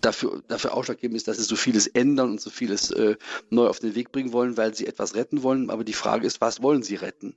dafür, 0.00 0.42
dafür 0.48 0.74
ausschlaggebend 0.74 1.16
ist, 1.16 1.28
dass 1.28 1.36
sie 1.36 1.44
so 1.44 1.56
vieles 1.56 1.86
ändern 1.86 2.30
und 2.30 2.40
so 2.40 2.50
vieles 2.50 2.90
äh, 2.90 3.16
neu 3.50 3.68
auf 3.68 3.78
den 3.78 3.94
Weg 3.94 4.10
bringen 4.10 4.32
wollen, 4.32 4.56
weil 4.56 4.74
sie 4.74 4.86
etwas 4.86 5.14
retten 5.14 5.42
wollen. 5.42 5.70
Aber 5.70 5.84
die 5.84 5.92
Frage 5.92 6.26
ist, 6.26 6.40
was 6.40 6.62
wollen 6.62 6.82
sie 6.82 6.96
retten? 6.96 7.36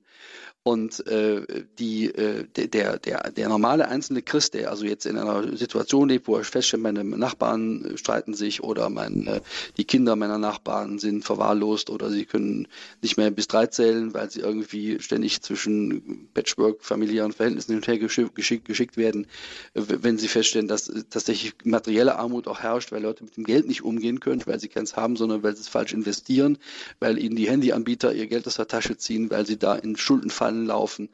Und 0.67 1.07
äh, 1.07 1.63
die, 1.79 2.07
äh, 2.13 2.45
der, 2.45 2.99
der, 2.99 3.31
der 3.31 3.47
normale 3.47 3.87
einzelne 3.87 4.21
Christ, 4.21 4.53
der 4.53 4.69
also 4.69 4.83
jetzt 4.83 5.05
in 5.05 5.17
einer 5.17 5.55
Situation 5.55 6.09
lebt, 6.09 6.27
wo 6.27 6.35
er 6.35 6.43
feststellt, 6.43 6.83
meine 6.83 7.05
Nachbarn 7.05 7.93
streiten 7.95 8.33
sich 8.33 8.61
oder 8.61 8.89
mein, 8.89 9.27
äh, 9.27 9.39
die 9.77 9.85
Kinder 9.85 9.96
meiner 10.03 10.37
Nachbarn 10.37 10.99
sind 10.99 11.25
verwahrlost 11.25 11.89
oder 11.89 12.09
sie 12.09 12.25
können 12.25 12.67
nicht 13.01 13.17
mehr 13.17 13.31
bis 13.31 13.47
drei 13.47 13.67
zählen, 13.67 14.13
weil 14.13 14.29
sie 14.29 14.41
irgendwie 14.41 14.99
ständig 14.99 15.41
zwischen 15.41 16.29
Patchwork, 16.33 16.83
familiären 16.83 17.31
Verhältnissen 17.31 17.71
hin 17.71 17.77
und 17.77 17.87
her 17.87 17.97
geschickt, 17.97 18.65
geschickt 18.65 18.97
werden, 18.97 19.27
wenn 19.73 20.17
sie 20.17 20.27
feststellen, 20.27 20.67
dass 20.67 20.91
tatsächlich 21.09 21.53
materielle 21.63 22.17
Armut 22.17 22.47
auch 22.47 22.59
herrscht, 22.59 22.91
weil 22.91 23.01
Leute 23.01 23.23
mit 23.23 23.37
dem 23.37 23.45
Geld 23.45 23.67
nicht 23.67 23.83
umgehen 23.83 24.19
können, 24.19 24.43
weil 24.45 24.59
sie 24.59 24.67
keins 24.67 24.95
haben, 24.95 25.15
sondern 25.15 25.43
weil 25.43 25.55
sie 25.55 25.61
es 25.61 25.67
falsch 25.67 25.93
investieren, 25.93 26.57
weil 26.99 27.17
ihnen 27.17 27.35
die 27.35 27.49
Handyanbieter 27.49 28.13
ihr 28.13 28.27
Geld 28.27 28.45
aus 28.47 28.55
der 28.55 28.67
Tasche 28.67 28.97
ziehen, 28.97 29.31
weil 29.31 29.45
sie 29.45 29.57
da 29.57 29.75
in 29.75 29.95
Schulden 29.95 30.29
fallen 30.29 30.67
anlaufen, 30.67 31.09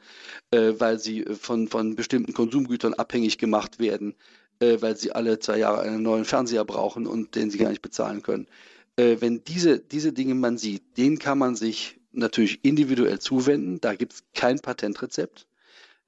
äh, 0.50 0.72
weil 0.78 0.98
sie 0.98 1.24
äh, 1.24 1.34
von, 1.34 1.68
von 1.68 1.96
bestimmten 1.96 2.34
Konsumgütern 2.34 2.94
abhängig 2.94 3.38
gemacht 3.38 3.78
werden, 3.78 4.14
äh, 4.60 4.78
weil 4.80 4.96
sie 4.96 5.12
alle 5.12 5.38
zwei 5.38 5.58
Jahre 5.58 5.80
einen 5.82 6.02
neuen 6.02 6.24
Fernseher 6.24 6.64
brauchen 6.64 7.06
und 7.06 7.34
den 7.34 7.50
sie 7.50 7.58
gar 7.58 7.70
nicht 7.70 7.82
bezahlen 7.82 8.22
können. 8.22 8.46
Äh, 8.96 9.16
wenn 9.20 9.44
diese, 9.44 9.80
diese 9.80 10.12
Dinge 10.12 10.34
man 10.34 10.58
sieht, 10.58 10.96
denen 10.96 11.18
kann 11.18 11.38
man 11.38 11.56
sich 11.56 12.00
natürlich 12.12 12.64
individuell 12.64 13.18
zuwenden. 13.18 13.80
Da 13.80 13.94
gibt 13.94 14.12
es 14.14 14.24
kein 14.34 14.60
Patentrezept. 14.60 15.46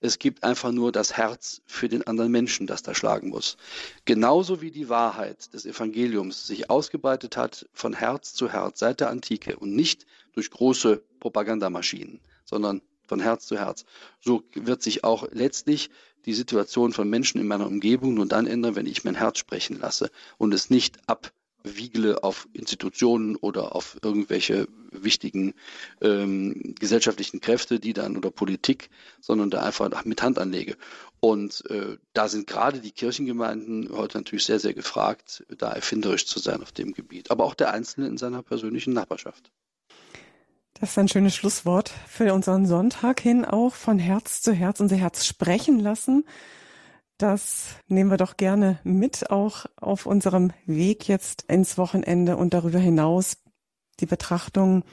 Es 0.01 0.19
gibt 0.19 0.45
einfach 0.45 0.73
nur 0.73 0.93
das 0.93 1.17
Herz 1.17 1.63
für 1.67 1.89
den 1.89 2.07
anderen 2.07 2.31
Menschen, 2.31 2.67
das 2.67 2.83
da 2.83 2.95
schlagen 2.95 3.31
muss. 3.31 3.57
Genauso 4.05 4.61
wie 4.61 4.71
die 4.71 4.89
Wahrheit 4.89 5.53
des 5.55 5.65
Evangeliums 5.65 6.47
sich 6.47 6.69
ausgebreitet 6.69 7.37
hat 7.37 7.67
von 7.73 7.95
Herz 7.95 8.35
zu 8.35 8.53
Herz 8.53 8.79
seit 8.79 9.01
der 9.01 9.11
Antike 9.11 9.57
und 9.57 9.75
nicht 9.75 10.07
durch 10.35 10.51
große 10.51 11.03
Propagandamaschinen, 11.19 12.21
sondern 12.45 12.83
von 13.09 13.21
Herz 13.21 13.47
zu 13.47 13.59
Herz. 13.59 13.87
So 14.21 14.43
wird 14.55 14.83
sich 14.83 15.03
auch 15.03 15.27
letztlich 15.33 15.91
die 16.27 16.35
Situation 16.35 16.93
von 16.93 17.09
Menschen 17.09 17.41
in 17.41 17.47
meiner 17.47 17.67
Umgebung 17.67 18.15
nur 18.15 18.27
dann 18.27 18.47
ändern, 18.47 18.77
wenn 18.77 18.87
ich 18.87 19.05
mein 19.05 19.15
Herz 19.15 19.39
sprechen 19.39 19.79
lasse 19.79 20.11
und 20.37 20.53
es 20.53 20.69
nicht 20.69 20.99
ab 21.09 21.33
Wiegele 21.75 22.23
auf 22.23 22.49
Institutionen 22.53 23.37
oder 23.37 23.75
auf 23.75 23.99
irgendwelche 24.03 24.69
wichtigen 24.93 25.55
ähm, 26.01 26.75
gesellschaftlichen 26.79 27.41
Kräfte, 27.41 27.81
die 27.81 27.93
dann 27.93 28.17
oder 28.17 28.31
Politik, 28.31 28.91
sondern 29.21 29.51
da 29.51 29.63
einfach 29.63 30.05
mit 30.05 30.23
Hand 30.23 30.39
anlege. 30.39 30.77
Und 31.21 31.69
äh, 31.71 31.97
da 32.13 32.29
sind 32.29 32.47
gerade 32.47 32.81
die 32.81 32.93
Kirchengemeinden 32.93 33.91
heute 33.93 34.19
natürlich 34.19 34.45
sehr, 34.45 34.61
sehr 34.61 34.75
gefragt, 34.75 35.45
da 35.59 35.73
erfinderisch 35.73 36.27
zu 36.27 36.39
sein 36.39 36.63
auf 36.63 36.73
dem 36.73 36.93
Gebiet. 36.93 37.31
Aber 37.31 37.45
auch 37.45 37.55
der 37.55 37.73
Einzelne 37.73 38.07
in 38.07 38.19
seiner 38.19 38.43
persönlichen 38.43 38.93
Nachbarschaft. 38.93 39.51
Das 40.79 40.91
ist 40.91 40.99
ein 40.99 41.09
schönes 41.09 41.35
Schlusswort 41.35 41.91
für 42.07 42.35
unseren 42.35 42.67
Sonntag 42.67 43.21
hin, 43.21 43.47
auch 43.47 43.75
von 43.75 43.99
Herz 43.99 44.43
zu 44.43 44.53
Herz 44.53 44.79
unser 44.79 44.97
Herz 44.97 45.25
sprechen 45.25 45.81
lassen. 45.81 46.25
Das 47.19 47.77
nehmen 47.89 48.11
wir 48.11 48.19
doch 48.19 48.37
gerne 48.37 48.79
mit, 48.85 49.31
auch 49.31 49.65
auf 49.77 50.05
unserem 50.05 50.53
Weg 50.67 51.09
jetzt 51.09 51.43
ins 51.49 51.79
Wochenende 51.79 52.37
und 52.37 52.53
darüber 52.53 52.79
hinaus 52.79 53.39
die 54.01 54.07
Betrachtung 54.07 54.85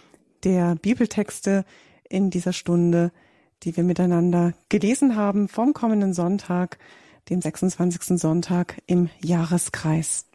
der 0.44 0.76
Bibeltexte 0.76 1.66
in 2.08 2.30
dieser 2.30 2.54
Stunde, 2.54 3.12
die 3.64 3.76
wir 3.76 3.84
miteinander 3.84 4.54
gelesen 4.70 5.16
haben 5.16 5.50
vom 5.50 5.74
kommenden 5.74 6.14
Sonntag, 6.14 6.78
dem 7.30 7.42
26. 7.42 8.20
Sonntag 8.20 8.82
im 8.86 9.10
Jahreskreis. 9.22 10.26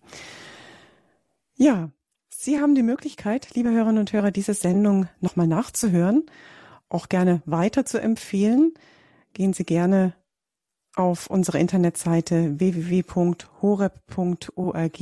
Ja, 1.57 1.91
Sie 2.29 2.61
haben 2.61 2.75
die 2.75 2.83
Möglichkeit, 2.83 3.55
liebe 3.55 3.71
Hörerinnen 3.71 3.99
und 3.99 4.13
Hörer, 4.13 4.31
diese 4.31 4.55
Sendung 4.55 5.09
nochmal 5.21 5.49
nachzuhören, 5.49 6.25
auch 6.89 7.09
gerne 7.09 7.43
weiter 7.47 7.85
zu 7.85 8.01
empfehlen. 8.01 8.75
Gehen 9.35 9.53
Sie 9.55 9.65
gerne 9.65 10.15
auf 10.99 11.29
unsere 11.29 11.59
Internetseite 11.59 12.59
www.horeb.org 12.59 15.01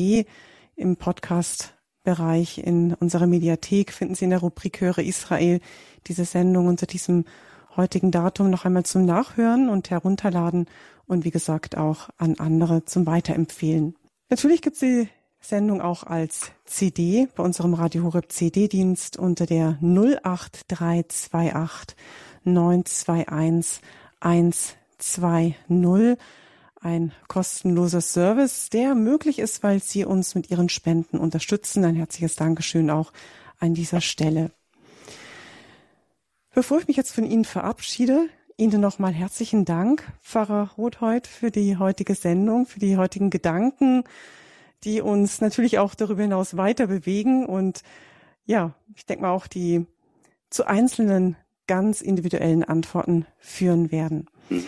im 0.76 0.96
Podcast-Bereich 0.96 2.58
in 2.58 2.94
unserer 2.94 3.26
Mediathek 3.26 3.92
finden 3.92 4.14
Sie 4.14 4.24
in 4.24 4.30
der 4.30 4.40
Rubrik 4.40 4.80
Höre 4.80 4.98
Israel 4.98 5.60
diese 6.06 6.24
Sendung 6.24 6.66
unter 6.66 6.86
diesem 6.86 7.24
heutigen 7.76 8.10
Datum 8.10 8.50
noch 8.50 8.64
einmal 8.64 8.84
zum 8.84 9.04
Nachhören 9.04 9.68
und 9.68 9.90
herunterladen 9.90 10.66
und 11.06 11.24
wie 11.24 11.30
gesagt 11.30 11.76
auch 11.76 12.08
an 12.18 12.36
andere 12.38 12.84
zum 12.84 13.06
Weiterempfehlen. 13.06 13.94
Natürlich 14.28 14.62
gibt 14.62 14.74
es 14.74 14.80
die 14.80 15.08
Sendung 15.40 15.80
auch 15.80 16.02
als 16.02 16.50
CD 16.64 17.28
bei 17.36 17.42
unserem 17.42 17.74
Radio 17.74 18.02
Horeb 18.02 18.32
CD-Dienst 18.32 19.16
unter 19.16 19.46
der 19.46 19.78
08328 19.80 21.96
921 22.44 23.80
1 24.20 24.76
2.0. 25.00 26.18
Ein 26.80 27.12
kostenloser 27.28 28.00
Service, 28.00 28.68
der 28.70 28.94
möglich 28.94 29.38
ist, 29.38 29.62
weil 29.62 29.82
Sie 29.82 30.04
uns 30.04 30.34
mit 30.34 30.50
Ihren 30.50 30.68
Spenden 30.68 31.18
unterstützen. 31.18 31.84
Ein 31.84 31.96
herzliches 31.96 32.36
Dankeschön 32.36 32.90
auch 32.90 33.12
an 33.58 33.74
dieser 33.74 34.00
Stelle. 34.00 34.50
Bevor 36.54 36.78
ich 36.78 36.88
mich 36.88 36.96
jetzt 36.96 37.12
von 37.12 37.24
Ihnen 37.24 37.44
verabschiede, 37.44 38.28
Ihnen 38.56 38.80
nochmal 38.80 39.12
herzlichen 39.12 39.66
Dank, 39.66 40.10
Pfarrer 40.22 40.70
Rothheut, 40.78 41.26
für 41.26 41.50
die 41.50 41.76
heutige 41.76 42.14
Sendung, 42.14 42.66
für 42.66 42.78
die 42.78 42.96
heutigen 42.96 43.28
Gedanken, 43.28 44.04
die 44.82 45.02
uns 45.02 45.40
natürlich 45.40 45.78
auch 45.78 45.94
darüber 45.94 46.22
hinaus 46.22 46.56
weiter 46.56 46.86
bewegen 46.86 47.44
und 47.44 47.82
ja, 48.46 48.74
ich 48.94 49.04
denke 49.04 49.22
mal 49.22 49.32
auch 49.32 49.46
die 49.46 49.84
zu 50.48 50.66
einzelnen 50.66 51.36
ganz 51.66 52.00
individuellen 52.00 52.64
Antworten 52.64 53.26
führen 53.38 53.90
werden. 53.90 54.30
Mhm. 54.48 54.66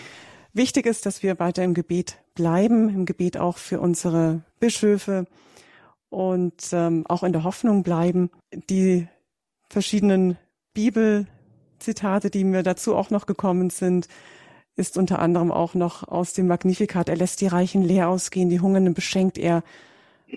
Wichtig 0.53 0.85
ist, 0.85 1.05
dass 1.05 1.21
wir 1.21 1.39
weiter 1.39 1.63
im 1.63 1.73
Gebet 1.73 2.17
bleiben, 2.33 2.89
im 2.89 3.05
Gebet 3.05 3.37
auch 3.37 3.57
für 3.57 3.79
unsere 3.79 4.41
Bischöfe 4.59 5.25
und 6.09 6.69
ähm, 6.71 7.05
auch 7.07 7.23
in 7.23 7.33
der 7.33 7.43
Hoffnung 7.43 7.83
bleiben. 7.83 8.31
Die 8.69 9.07
verschiedenen 9.69 10.37
Bibelzitate, 10.73 12.29
die 12.31 12.43
mir 12.43 12.63
dazu 12.63 12.95
auch 12.95 13.11
noch 13.11 13.27
gekommen 13.27 13.69
sind, 13.69 14.07
ist 14.75 14.97
unter 14.97 15.19
anderem 15.19 15.51
auch 15.51 15.75
noch 15.75 16.07
aus 16.07 16.33
dem 16.33 16.47
Magnificat. 16.47 17.09
Er 17.09 17.17
lässt 17.17 17.41
die 17.41 17.47
Reichen 17.47 17.83
leer 17.83 18.09
ausgehen, 18.09 18.49
die 18.49 18.59
Hungernden 18.59 18.93
beschenkt 18.93 19.37
er 19.37 19.63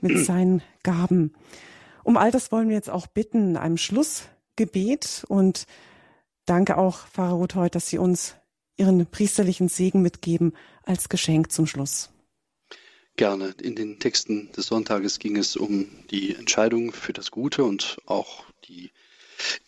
mit 0.00 0.18
seinen 0.26 0.62
Gaben. 0.82 1.32
Um 2.04 2.16
all 2.16 2.30
das 2.30 2.52
wollen 2.52 2.68
wir 2.68 2.76
jetzt 2.76 2.90
auch 2.90 3.06
bitten 3.06 3.50
in 3.50 3.56
einem 3.56 3.76
Schlussgebet 3.76 5.24
und 5.28 5.66
danke 6.44 6.76
auch, 6.76 7.06
Pfarrer 7.06 7.34
Rothold, 7.34 7.74
dass 7.74 7.88
Sie 7.88 7.98
uns 7.98 8.36
Ihren 8.82 9.06
priesterlichen 9.06 9.68
Segen 9.68 10.02
mitgeben 10.02 10.54
als 10.82 11.08
Geschenk 11.08 11.52
zum 11.52 11.68
Schluss. 11.68 12.10
Gerne. 13.14 13.54
In 13.62 13.76
den 13.76 14.00
Texten 14.00 14.50
des 14.50 14.66
Sonntages 14.66 15.20
ging 15.20 15.36
es 15.36 15.54
um 15.54 15.86
die 16.10 16.34
Entscheidung 16.34 16.92
für 16.92 17.12
das 17.12 17.30
Gute 17.30 17.62
und 17.62 17.98
auch 18.06 18.44
die 18.64 18.90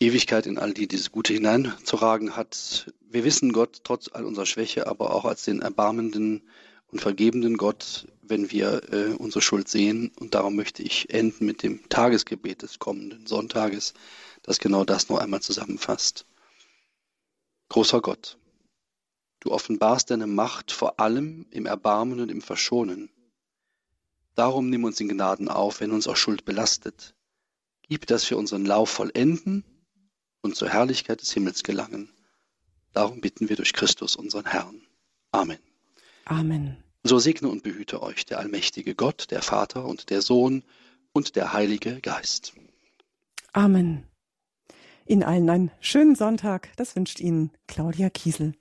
Ewigkeit 0.01 0.47
in 0.47 0.59
all 0.59 0.75
die 0.75 0.89
dieses 0.89 1.13
Gute 1.13 1.33
hineinzuragen 1.33 2.35
hat. 2.35 2.93
Wir 3.09 3.23
wissen 3.23 3.53
Gott 3.53 3.83
trotz 3.85 4.11
all 4.13 4.25
unserer 4.25 4.47
Schwäche, 4.47 4.89
aber 4.89 5.15
auch 5.15 5.25
als 5.25 5.45
den 5.45 5.63
erbarmenden 5.63 6.43
und 6.89 7.01
vergebenden 7.01 7.57
Gott, 7.57 8.09
wenn 8.21 8.51
wir 8.51 8.93
äh, 8.93 9.15
unsere 9.17 9.43
Schuld 9.43 9.69
sehen. 9.69 10.11
Und 10.19 10.35
darum 10.35 10.57
möchte 10.57 10.83
ich 10.83 11.15
enden 11.15 11.47
mit 11.47 11.63
dem 11.63 11.89
Tagesgebet 11.89 12.63
des 12.63 12.81
kommenden 12.81 13.29
Sonntages, 13.29 13.95
das 14.43 14.59
genau 14.59 14.85
das 14.85 15.09
noch 15.09 15.19
einmal 15.19 15.41
zusammenfasst. 15.41 16.27
Großer 17.69 18.01
Gott, 18.01 18.39
Du 19.45 19.53
offenbarst 19.53 20.11
deine 20.11 20.27
Macht 20.27 20.73
vor 20.73 20.99
allem 20.99 21.47
im 21.51 21.67
Erbarmen 21.67 22.19
und 22.19 22.31
im 22.31 22.41
Verschonen. 22.41 23.11
Darum 24.35 24.71
nimm 24.71 24.85
uns 24.85 24.99
in 25.01 25.09
Gnaden 25.09 25.51
auf, 25.51 25.81
wenn 25.81 25.93
uns 25.93 26.09
auch 26.09 26.17
Schuld 26.17 26.47
belastet. 26.47 27.15
Gib, 27.83 28.07
dass 28.07 28.29
wir 28.31 28.39
unseren 28.39 28.65
Lauf 28.65 28.89
vollenden 28.89 29.63
und 30.41 30.57
zur 30.57 30.71
Herrlichkeit 30.71 31.21
des 31.21 31.31
Himmels 31.33 31.63
gelangen. 31.63 32.11
Darum 32.95 33.21
bitten 33.21 33.51
wir 33.51 33.57
durch 33.57 33.75
Christus, 33.75 34.17
unseren 34.17 34.47
Herrn. 34.47 34.81
Amen. 35.31 35.59
Amen. 36.25 36.83
So 37.03 37.19
segne 37.19 37.49
und 37.49 37.63
behüte 37.63 38.03
euch 38.03 38.25
der 38.25 38.39
allmächtige 38.39 38.95
Gott, 38.95 39.31
der 39.31 39.43
Vater 39.43 39.85
und 39.85 40.09
der 40.09 40.23
Sohn 40.23 40.65
und 41.13 41.37
der 41.37 41.53
Heilige 41.53 42.01
Geist. 42.01 42.55
Amen. 43.53 44.07
Ihnen 45.05 45.23
allen 45.23 45.51
einen 45.51 45.71
schönen 45.81 46.15
Sonntag. 46.15 46.71
Das 46.77 46.97
wünscht 46.97 47.21
Ihnen 47.21 47.51
Claudia 47.67 48.09
Kiesel. 48.09 48.55